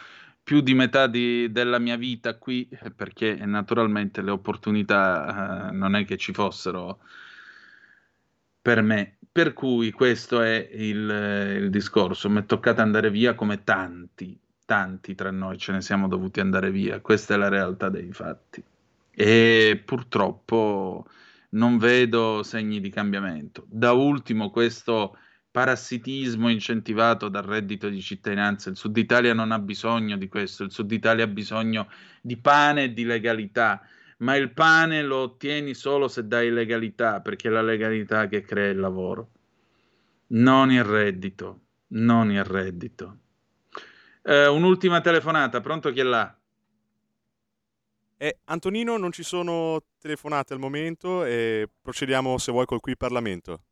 [0.43, 5.95] più di metà di- della mia vita qui eh, perché naturalmente le opportunità eh, non
[5.97, 7.01] è che ci fossero
[8.63, 9.19] per me.
[9.31, 12.29] Per cui questo è il, eh, il discorso.
[12.31, 14.39] Mi è toccato andare via come tanti,
[14.69, 17.01] tanti tra noi ce ne siamo dovuti andare via.
[17.01, 18.63] Questa è la realtà dei fatti.
[19.11, 21.07] E purtroppo
[21.51, 23.65] non vedo segni di cambiamento.
[23.67, 25.17] Da ultimo, questo
[25.51, 28.69] parassitismo incentivato dal reddito di cittadinanza.
[28.69, 31.89] Il Sud Italia non ha bisogno di questo, il Sud Italia ha bisogno
[32.21, 33.81] di pane e di legalità
[34.19, 38.71] ma il pane lo ottieni solo se dai legalità, perché è la legalità che crea
[38.71, 39.31] il lavoro,
[40.29, 43.19] non il reddito, non il reddito.
[44.31, 46.37] Eh, un'ultima telefonata, pronto chi è là?
[48.19, 53.63] Eh, Antonino, non ci sono telefonate al momento e procediamo se vuoi col qui Parlamento.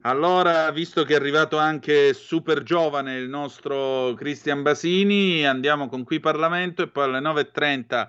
[0.00, 6.18] Allora, visto che è arrivato anche super giovane il nostro Cristian Basini, andiamo con qui
[6.18, 8.08] Parlamento e poi alle 9.30,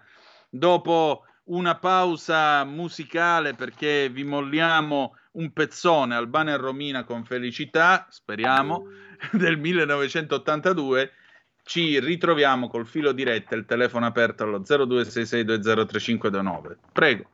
[0.49, 8.87] dopo una pausa musicale perché vi molliamo un pezzone Albana e Romina con felicità, speriamo,
[9.33, 11.11] del 1982,
[11.63, 16.75] ci ritroviamo col filo diretto e il telefono aperto allo 0266203529.
[16.91, 17.29] Prego.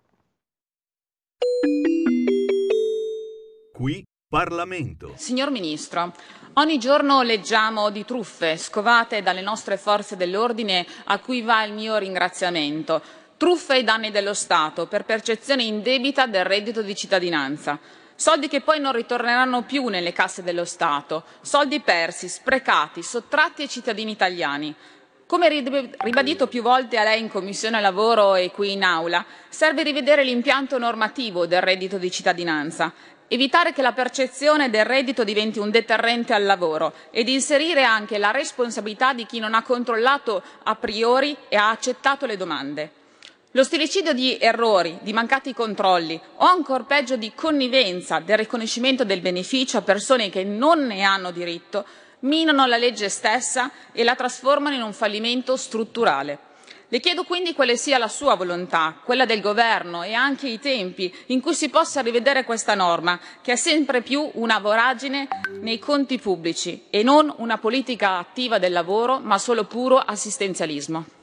[3.73, 5.13] Qui Parlamento.
[5.15, 6.13] Signor Ministro,
[6.53, 11.97] ogni giorno leggiamo di truffe scovate dalle nostre forze dell'ordine a cui va il mio
[11.97, 13.01] ringraziamento.
[13.37, 17.79] Truffe ai danni dello Stato per percezione indebita del reddito di cittadinanza.
[18.19, 21.23] Soldi che poi non ritorneranno più nelle casse dello Stato.
[21.39, 24.75] Soldi persi, sprecati, sottratti ai cittadini italiani.
[25.25, 29.83] Come rib- ribadito più volte a lei in Commissione Lavoro e qui in Aula, serve
[29.83, 32.91] rivedere l'impianto normativo del reddito di cittadinanza,
[33.29, 38.31] evitare che la percezione del reddito diventi un deterrente al lavoro ed inserire anche la
[38.31, 42.91] responsabilità di chi non ha controllato a priori e ha accettato le domande.
[43.53, 49.21] Lo stilicidio di errori, di mancati controlli o ancor peggio di connivenza del riconoscimento del
[49.21, 51.83] beneficio a persone che non ne hanno diritto
[52.19, 56.37] minano la legge stessa e la trasformano in un fallimento strutturale.
[56.89, 61.11] Le chiedo quindi quale sia la sua volontà, quella del governo e anche i tempi
[61.27, 65.27] in cui si possa rivedere questa norma, che è sempre più una voragine
[65.61, 71.17] nei conti pubblici e non una politica attiva del lavoro, ma solo puro assistenzialismo.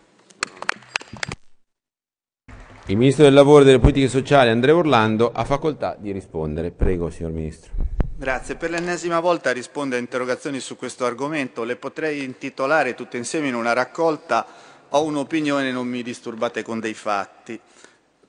[2.88, 6.70] Il Ministro del Lavoro e delle Politiche Sociali, Andrea Orlando, ha facoltà di rispondere.
[6.70, 7.72] Prego, signor Ministro.
[8.16, 8.54] Grazie.
[8.54, 11.64] Per l'ennesima volta rispondo a interrogazioni su questo argomento.
[11.64, 14.46] Le potrei intitolare tutte insieme in una raccolta
[14.90, 17.58] Ho un'opinione, non mi disturbate con dei fatti.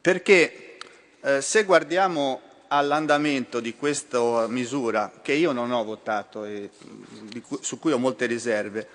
[0.01, 0.79] Perché
[1.21, 6.71] eh, se guardiamo all'andamento di questa misura, che io non ho votato e
[7.47, 8.87] cui, su cui ho molte riserve,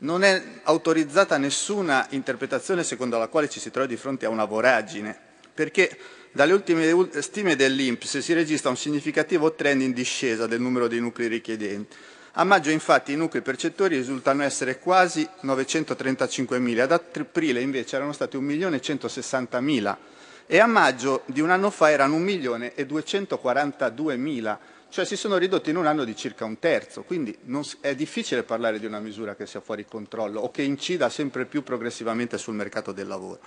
[0.00, 4.44] non è autorizzata nessuna interpretazione secondo la quale ci si trova di fronte a una
[4.44, 5.16] voragine,
[5.52, 5.96] perché
[6.32, 11.28] dalle ultime stime dell'Inps si registra un significativo trend in discesa del numero dei nuclei
[11.28, 11.96] richiedenti.
[12.34, 18.36] A maggio infatti i nuclei percettori risultano essere quasi 935.000, ad aprile invece erano stati
[18.36, 19.96] 1.160.000
[20.46, 24.58] e a maggio di un anno fa erano 1.242.000,
[24.90, 28.42] cioè si sono ridotti in un anno di circa un terzo, quindi non, è difficile
[28.42, 32.54] parlare di una misura che sia fuori controllo o che incida sempre più progressivamente sul
[32.54, 33.38] mercato del lavoro.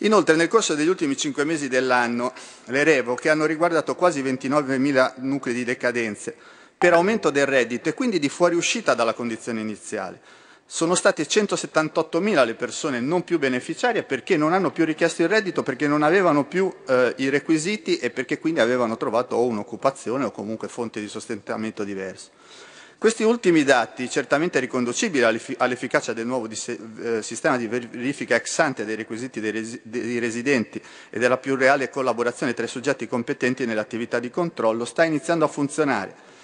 [0.00, 2.34] Inoltre nel corso degli ultimi cinque mesi dell'anno
[2.66, 6.36] le revoche hanno riguardato quasi 29.000 nuclei di decadenze
[6.76, 10.20] per aumento del reddito e quindi di fuoriuscita dalla condizione iniziale.
[10.68, 15.62] Sono state 178.000 le persone non più beneficiarie perché non hanno più richiesto il reddito,
[15.62, 20.32] perché non avevano più eh, i requisiti e perché quindi avevano trovato o un'occupazione o
[20.32, 22.30] comunque fonti di sostentamento diverse.
[22.98, 28.96] Questi ultimi dati, certamente riconducibili all'efficacia del nuovo eh, sistema di verifica ex ante dei
[28.96, 34.84] requisiti dei residenti e della più reale collaborazione tra i soggetti competenti nell'attività di controllo,
[34.84, 36.35] sta iniziando a funzionare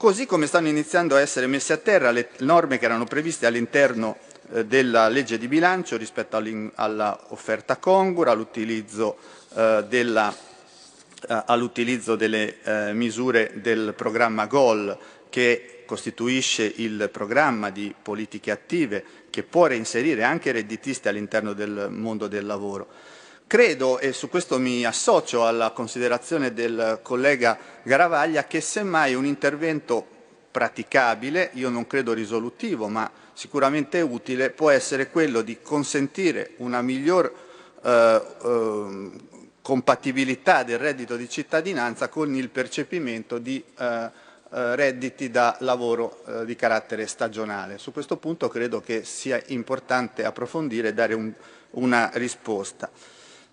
[0.00, 4.16] così come stanno iniziando a essere messe a terra le norme che erano previste all'interno
[4.54, 6.38] eh, della legge di bilancio rispetto
[6.76, 9.18] all'offerta congrua, all'utilizzo
[9.54, 14.96] eh, eh, all'utilizzo delle misure del programma GOL
[15.28, 22.26] che costituisce il programma di politiche attive che può reinserire anche redditisti all'interno del mondo
[22.26, 22.88] del lavoro.
[23.50, 30.06] Credo, e su questo mi associo alla considerazione del collega Garavaglia, che semmai un intervento
[30.52, 37.34] praticabile, io non credo risolutivo, ma sicuramente utile, può essere quello di consentire una miglior
[37.82, 39.10] eh, eh,
[39.60, 44.10] compatibilità del reddito di cittadinanza con il percepimento di eh,
[44.52, 47.78] eh redditi da lavoro eh, di carattere stagionale.
[47.78, 51.32] Su questo punto credo che sia importante approfondire e dare un,
[51.70, 52.88] una risposta.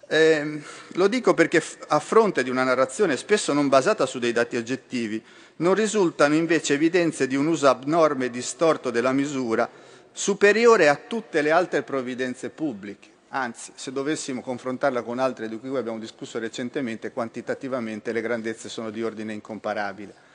[0.09, 0.61] Eh,
[0.93, 5.21] lo dico perché a fronte di una narrazione spesso non basata su dei dati oggettivi,
[5.57, 9.69] non risultano invece evidenze di un uso abnorme e distorto della misura
[10.13, 13.15] superiore a tutte le altre provvidenze pubbliche.
[13.29, 18.89] Anzi, se dovessimo confrontarla con altre di cui abbiamo discusso recentemente, quantitativamente le grandezze sono
[18.89, 20.26] di ordine incomparabile.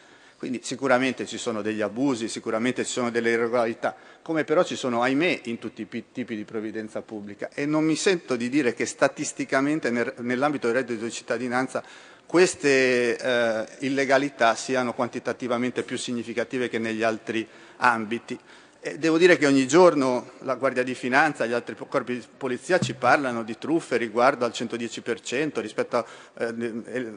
[0.42, 5.00] Quindi sicuramente ci sono degli abusi, sicuramente ci sono delle irregolarità, come però ci sono,
[5.00, 7.48] ahimè, in tutti i tipi di provvidenza pubblica.
[7.54, 11.80] E non mi sento di dire che statisticamente nel, nell'ambito del reddito di cittadinanza
[12.26, 17.46] queste eh, illegalità siano quantitativamente più significative che negli altri
[17.76, 18.36] ambiti.
[18.84, 22.26] E devo dire che ogni giorno la Guardia di Finanza e gli altri corpi di
[22.36, 26.04] polizia ci parlano di truffe riguardo al 110% rispetto a
[26.38, 27.12] eh, eh,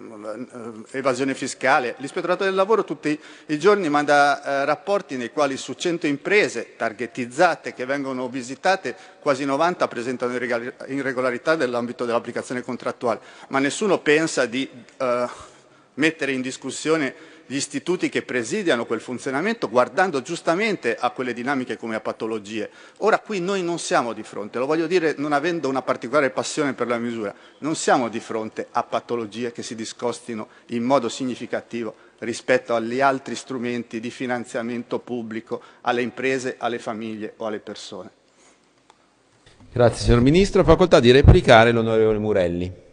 [0.91, 1.95] evasione fiscale.
[1.97, 7.73] L'ispettorato del lavoro tutti i giorni manda eh, rapporti nei quali su 100 imprese targetizzate
[7.73, 15.27] che vengono visitate quasi 90 presentano irregolarità nell'ambito dell'applicazione contrattuale, ma nessuno pensa di eh,
[15.95, 21.95] mettere in discussione gli istituti che presidiano quel funzionamento guardando giustamente a quelle dinamiche come
[21.95, 22.69] a patologie.
[22.97, 26.73] Ora qui noi non siamo di fronte, lo voglio dire non avendo una particolare passione
[26.73, 31.95] per la misura, non siamo di fronte a patologie che si discostino in modo significativo
[32.19, 38.09] rispetto agli altri strumenti di finanziamento pubblico alle imprese, alle famiglie o alle persone.
[39.71, 40.63] Grazie signor Ministro.
[40.63, 42.84] Facoltà di replicare l'onorevole Murelli.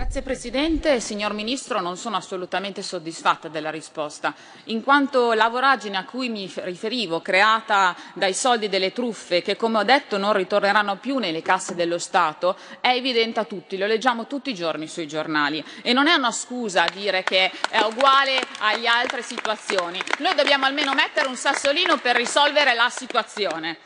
[0.00, 0.98] Grazie Presidente.
[0.98, 6.50] Signor Ministro, non sono assolutamente soddisfatta della risposta, in quanto la voragine a cui mi
[6.62, 11.74] riferivo, creata dai soldi delle truffe, che come ho detto non ritorneranno più nelle casse
[11.74, 15.62] dello Stato, è evidente a tutti, lo leggiamo tutti i giorni sui giornali.
[15.82, 20.00] E non è una scusa dire che è uguale alle altre situazioni.
[20.20, 23.78] Noi dobbiamo almeno mettere un sassolino per risolvere la situazione.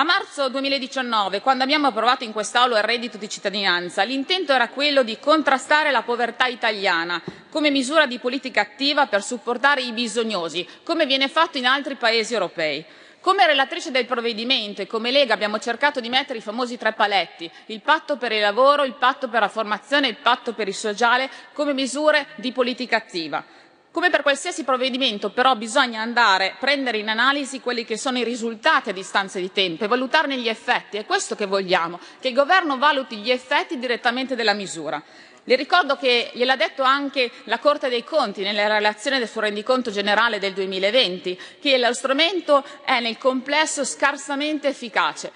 [0.00, 5.02] A marzo 2019, quando abbiamo approvato in quest'Aula il reddito di cittadinanza, l'intento era quello
[5.02, 7.20] di contrastare la povertà italiana
[7.50, 12.32] come misura di politica attiva per supportare i bisognosi, come viene fatto in altri paesi
[12.32, 12.84] europei.
[13.18, 17.50] Come relatrice del provvedimento e come Lega abbiamo cercato di mettere i famosi tre paletti,
[17.66, 20.74] il patto per il lavoro, il patto per la formazione e il patto per il
[20.76, 23.44] sociale come misure di politica attiva.
[23.90, 28.24] Come per qualsiasi provvedimento, però, bisogna andare a prendere in analisi quelli che sono i
[28.24, 30.98] risultati a distanza di tempo e valutarne gli effetti.
[30.98, 35.02] È questo che vogliamo, che il Governo valuti gli effetti direttamente della misura.
[35.42, 40.38] Le ricordo che gliel'ha detto anche la Corte dei Conti nella relazione sul rendiconto generale
[40.38, 45.32] del 2020, che lo strumento è nel complesso scarsamente efficace.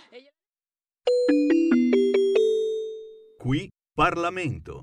[3.38, 4.82] Qui Parlamento.